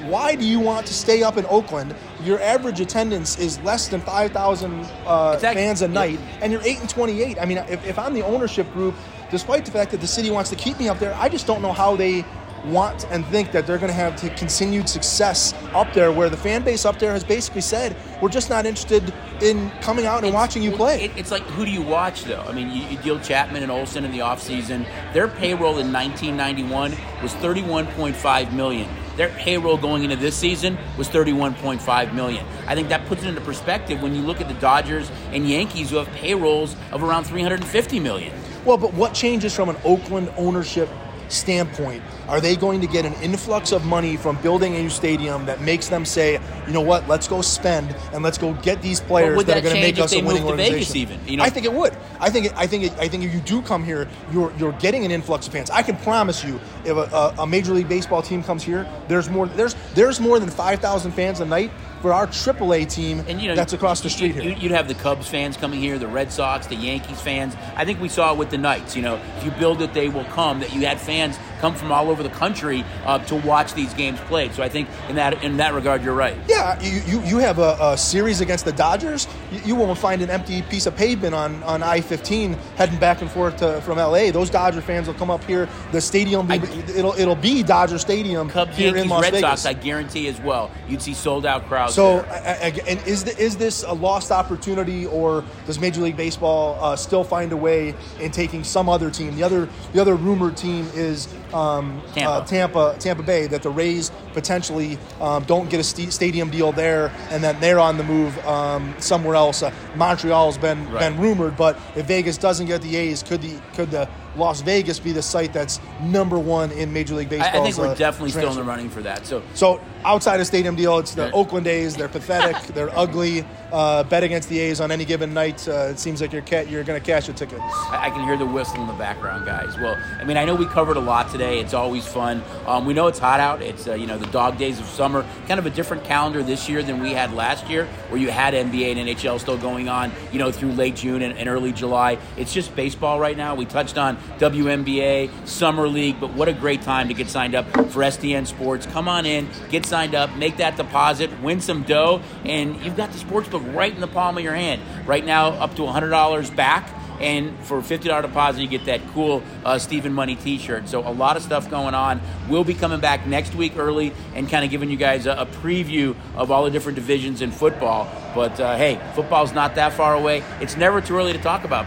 why 0.08 0.34
do 0.34 0.44
you 0.44 0.58
want 0.58 0.86
to 0.86 0.94
stay 0.94 1.22
up 1.22 1.36
in 1.36 1.44
Oakland? 1.46 1.94
Your 2.24 2.40
average 2.40 2.80
attendance 2.80 3.38
is 3.38 3.60
less 3.60 3.88
than 3.88 4.00
five 4.00 4.32
thousand 4.32 4.84
uh, 5.06 5.32
It's 5.34 5.42
fans 5.42 5.82
a 5.82 5.86
yeah. 5.86 5.92
night, 5.92 6.20
and 6.40 6.50
you're 6.50 6.62
eight 6.62 6.80
and 6.80 6.88
twenty-eight. 6.88 7.38
I 7.38 7.44
mean, 7.44 7.58
if, 7.58 7.84
if 7.86 7.98
I'm 7.98 8.14
the 8.14 8.22
ownership 8.24 8.72
group, 8.72 8.94
despite 9.32 9.64
the 9.64 9.72
fact 9.72 9.90
that 9.90 10.00
the 10.00 10.06
city 10.06 10.30
wants 10.30 10.50
to 10.50 10.56
keep 10.56 10.78
me 10.78 10.88
up 10.88 11.00
there, 11.00 11.14
I 11.16 11.28
just 11.28 11.46
don't 11.48 11.62
know 11.62 11.72
how 11.72 11.96
they 11.96 12.24
want 12.64 13.04
and 13.10 13.26
think 13.26 13.50
that 13.50 13.66
they're 13.66 13.76
going 13.78 13.88
to 13.88 13.92
have 13.94 14.14
to 14.14 14.28
continued 14.36 14.88
success 14.88 15.52
up 15.74 15.92
there 15.94 16.12
where 16.12 16.30
the 16.30 16.36
fan 16.36 16.62
base 16.62 16.84
up 16.84 16.96
there 17.00 17.12
has 17.12 17.24
basically 17.24 17.60
said 17.60 17.96
we're 18.20 18.28
just 18.28 18.48
not 18.48 18.66
interested 18.66 19.12
in 19.40 19.68
coming 19.80 20.06
out 20.06 20.18
and 20.18 20.26
It's- 20.26 20.34
watching 20.40 20.62
you 20.62 20.70
play 20.70 21.06
it- 21.06 21.10
it's 21.16 21.32
like 21.32 21.42
who 21.42 21.64
do 21.64 21.72
you 21.72 21.82
watch 21.82 22.22
though? 22.22 22.44
I 22.48 22.52
mean, 22.52 22.70
you, 22.70 22.84
you 22.86 22.96
deal 22.98 23.18
Chapman 23.18 23.64
and 23.64 23.72
Olson 23.72 24.04
in 24.04 24.12
the 24.12 24.20
offseason. 24.20 24.86
Their 25.12 25.26
payroll 25.26 25.78
in 25.78 25.90
1991 25.92 26.94
was 27.20 27.32
31.5 27.34 28.52
million. 28.52 28.88
Their 29.16 29.30
payroll 29.30 29.76
going 29.76 30.04
into 30.04 30.14
this 30.16 30.36
season 30.36 30.78
was 30.96 31.08
31.5 31.08 32.14
million. 32.14 32.46
I 32.68 32.76
think 32.76 32.88
that 32.90 33.06
puts 33.06 33.24
it 33.24 33.28
into 33.28 33.40
perspective 33.40 34.00
when 34.00 34.14
you 34.14 34.22
look 34.22 34.40
at 34.40 34.46
the 34.46 34.54
Dodgers 34.54 35.10
and 35.32 35.48
Yankees 35.48 35.90
who 35.90 35.96
have 35.96 36.08
payrolls 36.12 36.76
of 36.92 37.02
around 37.02 37.24
350 37.24 37.98
million. 37.98 38.32
Well, 38.64 38.76
but 38.78 38.94
what 38.94 39.12
changes 39.14 39.54
from 39.54 39.68
an 39.68 39.76
Oakland 39.84 40.32
ownership 40.36 40.88
standpoint? 41.28 42.02
Are 42.28 42.40
they 42.40 42.54
going 42.56 42.80
to 42.82 42.86
get 42.86 43.04
an 43.04 43.14
influx 43.14 43.72
of 43.72 43.84
money 43.84 44.16
from 44.16 44.36
building 44.42 44.76
a 44.76 44.82
new 44.82 44.90
stadium 44.90 45.46
that 45.46 45.60
makes 45.60 45.88
them 45.88 46.04
say, 46.04 46.34
you 46.66 46.72
know 46.72 46.80
what, 46.80 47.08
let's 47.08 47.26
go 47.26 47.40
spend 47.42 47.94
and 48.12 48.22
let's 48.22 48.38
go 48.38 48.52
get 48.54 48.80
these 48.82 49.00
players 49.00 49.36
would 49.36 49.46
that, 49.46 49.58
are 49.58 49.60
going 49.62 49.74
to 49.74 49.80
make 49.80 49.98
us 49.98 50.12
a 50.12 50.20
winning 50.20 50.46
to 50.46 50.54
Vegas 50.56 50.70
organization? 50.90 50.96
even? 50.96 51.20
You 51.26 51.36
know- 51.38 51.44
I 51.44 51.50
think 51.50 51.66
it 51.66 51.72
would. 51.72 51.96
I 52.20 52.30
think 52.30 52.46
it, 52.46 52.52
I 52.54 52.66
think 52.66 52.84
it, 52.84 52.92
I 52.98 53.08
think 53.08 53.24
if 53.24 53.34
you 53.34 53.40
do 53.40 53.62
come 53.62 53.82
here, 53.82 54.08
you're 54.32 54.52
you're 54.58 54.72
getting 54.72 55.04
an 55.04 55.10
influx 55.10 55.46
of 55.46 55.52
fans. 55.52 55.70
I 55.70 55.82
can 55.82 55.96
promise 55.96 56.44
you, 56.44 56.60
if 56.84 56.96
a, 56.96 57.14
a, 57.14 57.34
a 57.42 57.46
major 57.46 57.72
league 57.72 57.88
baseball 57.88 58.22
team 58.22 58.42
comes 58.44 58.62
here, 58.62 58.86
there's 59.08 59.28
more 59.28 59.46
there's 59.48 59.74
there's 59.94 60.20
more 60.20 60.38
than 60.38 60.50
five 60.50 60.80
thousand 60.80 61.12
fans 61.12 61.40
a 61.40 61.44
night 61.44 61.70
for 62.02 62.12
our 62.12 62.26
AAA 62.26 62.90
team 62.90 63.24
And 63.28 63.40
you 63.40 63.48
know 63.48 63.54
that's 63.54 63.72
across 63.72 64.00
the 64.00 64.10
street 64.10 64.34
you, 64.34 64.42
here. 64.42 64.58
You'd 64.58 64.72
have 64.72 64.88
the 64.88 64.94
Cubs 64.94 65.28
fans 65.28 65.56
coming 65.56 65.80
here, 65.80 65.98
the 65.98 66.08
Red 66.08 66.32
Sox, 66.32 66.66
the 66.66 66.74
Yankees 66.74 67.20
fans. 67.20 67.54
I 67.76 67.84
think 67.84 68.00
we 68.00 68.08
saw 68.08 68.32
it 68.32 68.38
with 68.38 68.50
the 68.50 68.58
Knights. 68.58 68.96
You 68.96 69.02
know, 69.02 69.20
if 69.38 69.44
you 69.44 69.52
build 69.52 69.80
it, 69.80 69.94
they 69.94 70.08
will 70.08 70.24
come. 70.24 70.60
That 70.60 70.74
you 70.74 70.84
had 70.84 71.00
fans 71.00 71.38
come 71.62 71.74
from 71.76 71.92
all 71.92 72.10
over 72.10 72.24
the 72.24 72.28
country 72.28 72.84
uh, 73.06 73.20
to 73.20 73.36
watch 73.36 73.72
these 73.72 73.94
games 73.94 74.18
played. 74.22 74.52
So 74.52 74.64
I 74.64 74.68
think 74.68 74.88
in 75.08 75.14
that 75.14 75.42
in 75.44 75.56
that 75.58 75.72
regard, 75.74 76.02
you're 76.02 76.12
right. 76.12 76.36
Yeah, 76.48 76.78
you, 76.82 77.00
you, 77.06 77.22
you 77.22 77.38
have 77.38 77.60
a, 77.60 77.76
a 77.80 77.96
series 77.96 78.40
against 78.40 78.64
the 78.64 78.72
Dodgers. 78.72 79.28
You, 79.52 79.60
you 79.66 79.74
won't 79.76 79.96
find 79.96 80.20
an 80.22 80.28
empty 80.28 80.62
piece 80.62 80.86
of 80.86 80.96
pavement 80.96 81.34
on, 81.36 81.62
on 81.62 81.82
I 81.84 82.00
15 82.00 82.54
heading 82.76 82.98
back 82.98 83.22
and 83.22 83.30
forth 83.30 83.58
to, 83.58 83.80
from 83.82 83.98
LA. 83.98 84.32
Those 84.32 84.50
Dodger 84.50 84.80
fans 84.82 85.06
will 85.06 85.14
come 85.14 85.30
up 85.30 85.44
here. 85.44 85.68
The 85.92 86.00
stadium, 86.00 86.48
be, 86.48 86.54
I- 86.54 86.64
it'll 86.96 87.14
it'll 87.14 87.36
be 87.36 87.62
Dodger 87.62 87.98
Stadium 87.98 88.50
Cubs, 88.50 88.76
here 88.76 88.86
Yankees, 88.86 89.04
in 89.04 89.08
Las 89.08 89.22
Red 89.22 89.32
Vegas. 89.34 89.62
Sox, 89.62 89.66
I 89.66 89.72
guarantee 89.74 90.26
as 90.26 90.40
well. 90.40 90.68
You'd 90.88 91.00
see 91.00 91.14
sold 91.14 91.46
out 91.46 91.66
crowds. 91.68 91.94
So. 91.94 92.20
I- 92.20 92.58
I- 92.66 92.72
and 92.88 93.06
is 93.06 93.22
the, 93.24 93.38
is 93.38 93.56
this 93.56 93.84
a 93.84 93.92
lost 93.92 94.32
opportunity, 94.32 95.06
or 95.06 95.44
does 95.66 95.78
Major 95.78 96.00
League 96.00 96.16
Baseball 96.16 96.76
uh, 96.82 96.96
still 96.96 97.22
find 97.22 97.52
a 97.52 97.56
way 97.56 97.94
in 98.18 98.32
taking 98.32 98.64
some 98.64 98.88
other 98.88 99.10
team? 99.10 99.36
The 99.36 99.44
other 99.44 99.68
the 99.92 100.00
other 100.00 100.16
rumored 100.16 100.56
team 100.56 100.88
is 100.94 101.28
um, 101.54 102.02
Tampa. 102.14 102.30
Uh, 102.30 102.44
Tampa 102.46 102.96
Tampa 102.98 103.22
Bay. 103.22 103.46
That 103.46 103.62
the 103.62 103.70
Rays 103.70 104.10
potentially 104.32 104.98
um, 105.20 105.44
don't 105.44 105.68
get 105.70 105.80
a 105.80 105.84
st- 105.84 106.12
stadium 106.12 106.50
deal 106.50 106.72
there, 106.72 107.12
and 107.30 107.42
then 107.42 107.58
they're 107.60 107.78
on 107.80 107.96
the 107.98 108.04
move 108.04 108.36
um, 108.46 108.94
somewhere 108.98 109.34
else. 109.34 109.62
Uh, 109.62 109.70
Montreal's 109.96 110.58
been 110.58 110.90
Right. 110.92 111.00
been 111.00 111.18
rumored, 111.20 111.56
but 111.56 111.78
if 111.96 112.06
Vegas 112.06 112.36
doesn't 112.38 112.66
get 112.66 112.82
the 112.82 112.96
A's, 112.96 113.22
could 113.22 113.42
the 113.42 113.54
could 113.74 113.90
the 113.90 114.08
Las 114.36 114.60
Vegas 114.62 114.98
be 114.98 115.12
the 115.12 115.22
site 115.22 115.52
that's 115.52 115.80
number 116.00 116.38
one 116.38 116.70
in 116.72 116.92
Major 116.92 117.14
League 117.14 117.28
Baseball? 117.28 117.60
I 117.60 117.64
think 117.64 117.76
we're 117.76 117.94
definitely 117.94 118.30
still 118.30 118.50
in 118.50 118.56
the 118.56 118.62
running 118.62 118.90
for 118.90 119.02
that. 119.02 119.26
So 119.26 119.42
So 119.54 119.80
outside 120.04 120.40
of 120.40 120.46
stadium 120.46 120.76
deal. 120.76 120.98
It's 120.98 121.14
the 121.14 121.30
Oakland 121.32 121.66
A's. 121.66 121.96
They're 121.96 122.08
pathetic. 122.08 122.56
they're 122.74 122.96
ugly. 122.98 123.44
Uh, 123.72 124.04
bet 124.04 124.22
against 124.22 124.48
the 124.50 124.58
A's 124.58 124.80
on 124.80 124.90
any 124.90 125.04
given 125.04 125.32
night. 125.32 125.66
Uh, 125.66 125.88
it 125.90 125.98
seems 125.98 126.20
like 126.20 126.32
you're 126.32 126.42
ca- 126.42 126.66
you're 126.68 126.84
going 126.84 127.00
to 127.00 127.04
cash 127.04 127.28
a 127.28 127.32
ticket. 127.32 127.58
I 127.60 128.10
can 128.10 128.22
hear 128.24 128.36
the 128.36 128.44
whistle 128.44 128.80
in 128.82 128.86
the 128.86 128.92
background, 128.94 129.46
guys. 129.46 129.76
Well, 129.78 129.96
I 130.20 130.24
mean, 130.24 130.36
I 130.36 130.44
know 130.44 130.54
we 130.54 130.66
covered 130.66 130.98
a 130.98 131.00
lot 131.00 131.30
today. 131.30 131.58
It's 131.58 131.72
always 131.72 132.06
fun. 132.06 132.42
Um, 132.66 132.84
we 132.84 132.92
know 132.92 133.06
it's 133.06 133.18
hot 133.18 133.40
out. 133.40 133.62
It's 133.62 133.88
uh, 133.88 133.94
you 133.94 134.06
know 134.06 134.18
the 134.18 134.26
dog 134.26 134.58
days 134.58 134.78
of 134.78 134.86
summer. 134.86 135.24
Kind 135.48 135.58
of 135.58 135.66
a 135.66 135.70
different 135.70 136.04
calendar 136.04 136.42
this 136.42 136.68
year 136.68 136.82
than 136.82 137.00
we 137.00 137.12
had 137.12 137.32
last 137.32 137.68
year, 137.68 137.86
where 138.08 138.20
you 138.20 138.30
had 138.30 138.52
NBA 138.52 138.96
and 138.96 139.08
NHL 139.08 139.40
still 139.40 139.56
going 139.58 139.88
on. 139.88 140.12
You 140.32 140.38
know 140.38 140.52
through 140.52 140.72
late 140.72 140.96
June 140.96 141.22
and, 141.22 141.36
and 141.38 141.48
early 141.48 141.72
July. 141.72 142.18
It's 142.36 142.52
just 142.52 142.74
baseball 142.76 143.18
right 143.18 143.36
now. 143.36 143.54
We 143.54 143.64
touched 143.64 143.96
on 143.96 144.18
WNBA, 144.38 145.46
Summer 145.46 145.86
League, 145.86 146.18
but 146.18 146.32
what 146.34 146.48
a 146.48 146.52
great 146.52 146.82
time 146.82 147.08
to 147.08 147.14
get 147.14 147.28
signed 147.28 147.54
up 147.54 147.68
for 147.70 148.02
STN 148.02 148.46
Sports. 148.46 148.86
Come 148.86 149.08
on 149.08 149.26
in, 149.26 149.48
get 149.70 149.86
signed 149.86 150.14
up, 150.14 150.34
make 150.36 150.56
that 150.56 150.76
deposit, 150.76 151.30
win 151.40 151.60
some 151.60 151.82
dough, 151.82 152.22
and 152.44 152.80
you've 152.84 152.96
got 152.96 153.12
the 153.12 153.18
sports 153.18 153.48
book 153.48 153.62
right 153.66 153.94
in 153.94 154.00
the 154.00 154.08
palm 154.08 154.36
of 154.36 154.44
your 154.44 154.54
hand. 154.54 154.82
Right 155.06 155.24
now, 155.24 155.50
up 155.50 155.76
to 155.76 155.82
$100 155.82 156.56
back. 156.56 156.88
And 157.20 157.56
for 157.60 157.78
a 157.78 157.82
$50 157.82 158.22
deposit, 158.22 158.62
you 158.62 158.66
get 158.66 158.86
that 158.86 159.00
cool 159.12 159.44
uh, 159.64 159.78
Stephen 159.78 160.12
Money 160.12 160.34
t 160.34 160.58
shirt. 160.58 160.88
So, 160.88 161.06
a 161.06 161.12
lot 161.12 161.36
of 161.36 161.44
stuff 161.44 161.70
going 161.70 161.94
on. 161.94 162.20
We'll 162.48 162.64
be 162.64 162.74
coming 162.74 162.98
back 162.98 163.28
next 163.28 163.54
week 163.54 163.74
early 163.76 164.12
and 164.34 164.48
kind 164.50 164.64
of 164.64 164.72
giving 164.72 164.90
you 164.90 164.96
guys 164.96 165.26
a, 165.26 165.32
a 165.32 165.46
preview 165.46 166.16
of 166.34 166.50
all 166.50 166.64
the 166.64 166.70
different 166.70 166.96
divisions 166.96 167.40
in 167.40 167.52
football. 167.52 168.10
But 168.34 168.58
uh, 168.58 168.76
hey, 168.76 169.00
football's 169.14 169.52
not 169.52 169.76
that 169.76 169.92
far 169.92 170.16
away. 170.16 170.42
It's 170.60 170.76
never 170.76 171.00
too 171.00 171.16
early 171.16 171.32
to 171.32 171.38
talk 171.38 171.62
about. 171.62 171.86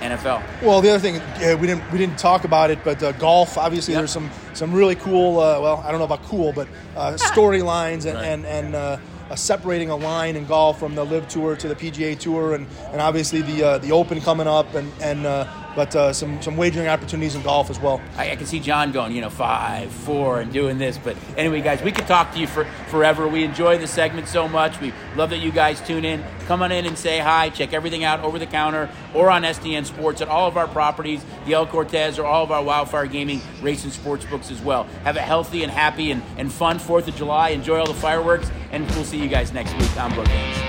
NFL. 0.00 0.62
Well, 0.62 0.80
the 0.80 0.90
other 0.90 1.00
thing 1.00 1.16
uh, 1.16 1.56
we 1.56 1.66
didn't 1.66 1.90
we 1.90 1.98
didn't 1.98 2.18
talk 2.18 2.44
about 2.44 2.70
it, 2.70 2.78
but 2.84 3.02
uh, 3.02 3.12
golf. 3.12 3.58
Obviously, 3.58 3.94
yep. 3.94 4.02
there's 4.02 4.12
some 4.12 4.30
some 4.54 4.72
really 4.72 4.94
cool. 4.94 5.40
Uh, 5.40 5.60
well, 5.60 5.82
I 5.84 5.90
don't 5.90 5.98
know 5.98 6.04
about 6.04 6.22
cool, 6.24 6.52
but 6.52 6.68
uh, 6.96 7.12
storylines 7.16 8.06
and 8.06 8.14
right. 8.14 8.24
and 8.24 8.46
and 8.46 8.74
uh, 8.74 8.98
uh, 9.30 9.34
separating 9.34 9.90
a 9.90 9.96
line 9.96 10.36
in 10.36 10.46
golf 10.46 10.78
from 10.78 10.94
the 10.94 11.04
LIV 11.04 11.28
Tour 11.28 11.56
to 11.56 11.68
the 11.68 11.74
PGA 11.74 12.18
Tour, 12.18 12.54
and, 12.54 12.66
and 12.92 13.00
obviously 13.00 13.42
the 13.42 13.62
uh, 13.62 13.78
the 13.78 13.92
Open 13.92 14.20
coming 14.20 14.46
up, 14.46 14.74
and 14.74 14.90
and 15.00 15.26
uh, 15.26 15.46
but 15.78 15.94
uh, 15.94 16.12
some 16.12 16.42
some 16.42 16.56
wagering 16.56 16.88
opportunities 16.88 17.36
in 17.36 17.42
golf 17.42 17.70
as 17.70 17.78
well. 17.78 18.00
I, 18.16 18.32
I, 18.32 18.36
can 18.36 18.46
see 18.46 18.58
John 18.58 18.90
going, 18.90 19.14
you 19.14 19.20
know, 19.20 19.30
five, 19.30 19.92
four, 19.92 20.40
and 20.40 20.52
doing 20.52 20.76
this. 20.76 20.98
But 20.98 21.16
anyway, 21.36 21.60
guys, 21.60 21.80
we 21.82 21.92
could 21.92 22.08
talk 22.08 22.32
to 22.32 22.40
you 22.40 22.48
for 22.48 22.64
forever. 22.88 23.28
We 23.28 23.44
enjoy 23.44 23.78
the 23.78 23.86
segment 23.86 24.26
so 24.26 24.48
much. 24.48 24.80
We 24.80 24.92
love 25.14 25.30
that 25.30 25.38
you 25.38 25.52
guys 25.52 25.80
tune 25.80 26.04
in. 26.04 26.24
Come 26.48 26.64
on 26.64 26.72
in 26.72 26.84
and 26.84 26.98
say 26.98 27.20
hi. 27.20 27.50
Check 27.50 27.72
everything 27.72 28.02
out 28.02 28.24
over 28.24 28.40
the 28.40 28.46
counter 28.46 28.90
or 29.14 29.30
on 29.30 29.44
STN 29.44 29.86
Sports 29.86 30.20
at 30.20 30.26
all 30.26 30.48
of 30.48 30.56
our 30.56 30.66
properties, 30.66 31.24
the 31.46 31.52
El 31.52 31.68
Cortez, 31.68 32.18
or 32.18 32.26
all 32.26 32.42
of 32.42 32.50
our 32.50 32.64
Wildfire 32.64 33.06
Gaming 33.06 33.40
racing 33.62 33.92
sports 33.92 34.24
books 34.24 34.50
as 34.50 34.60
well. 34.60 34.82
Have 35.04 35.14
a 35.14 35.22
healthy 35.22 35.62
and 35.62 35.70
happy 35.70 36.10
and, 36.10 36.24
and 36.38 36.52
fun 36.52 36.80
Fourth 36.80 37.06
of 37.06 37.14
July. 37.14 37.50
Enjoy 37.50 37.78
all 37.78 37.86
the 37.86 37.94
fireworks, 37.94 38.50
and 38.72 38.84
we'll 38.90 39.04
see 39.04 39.22
you 39.22 39.28
guys 39.28 39.52
next 39.52 39.72
week 39.74 39.96
on 39.96 40.10
Bookends. 40.10 40.67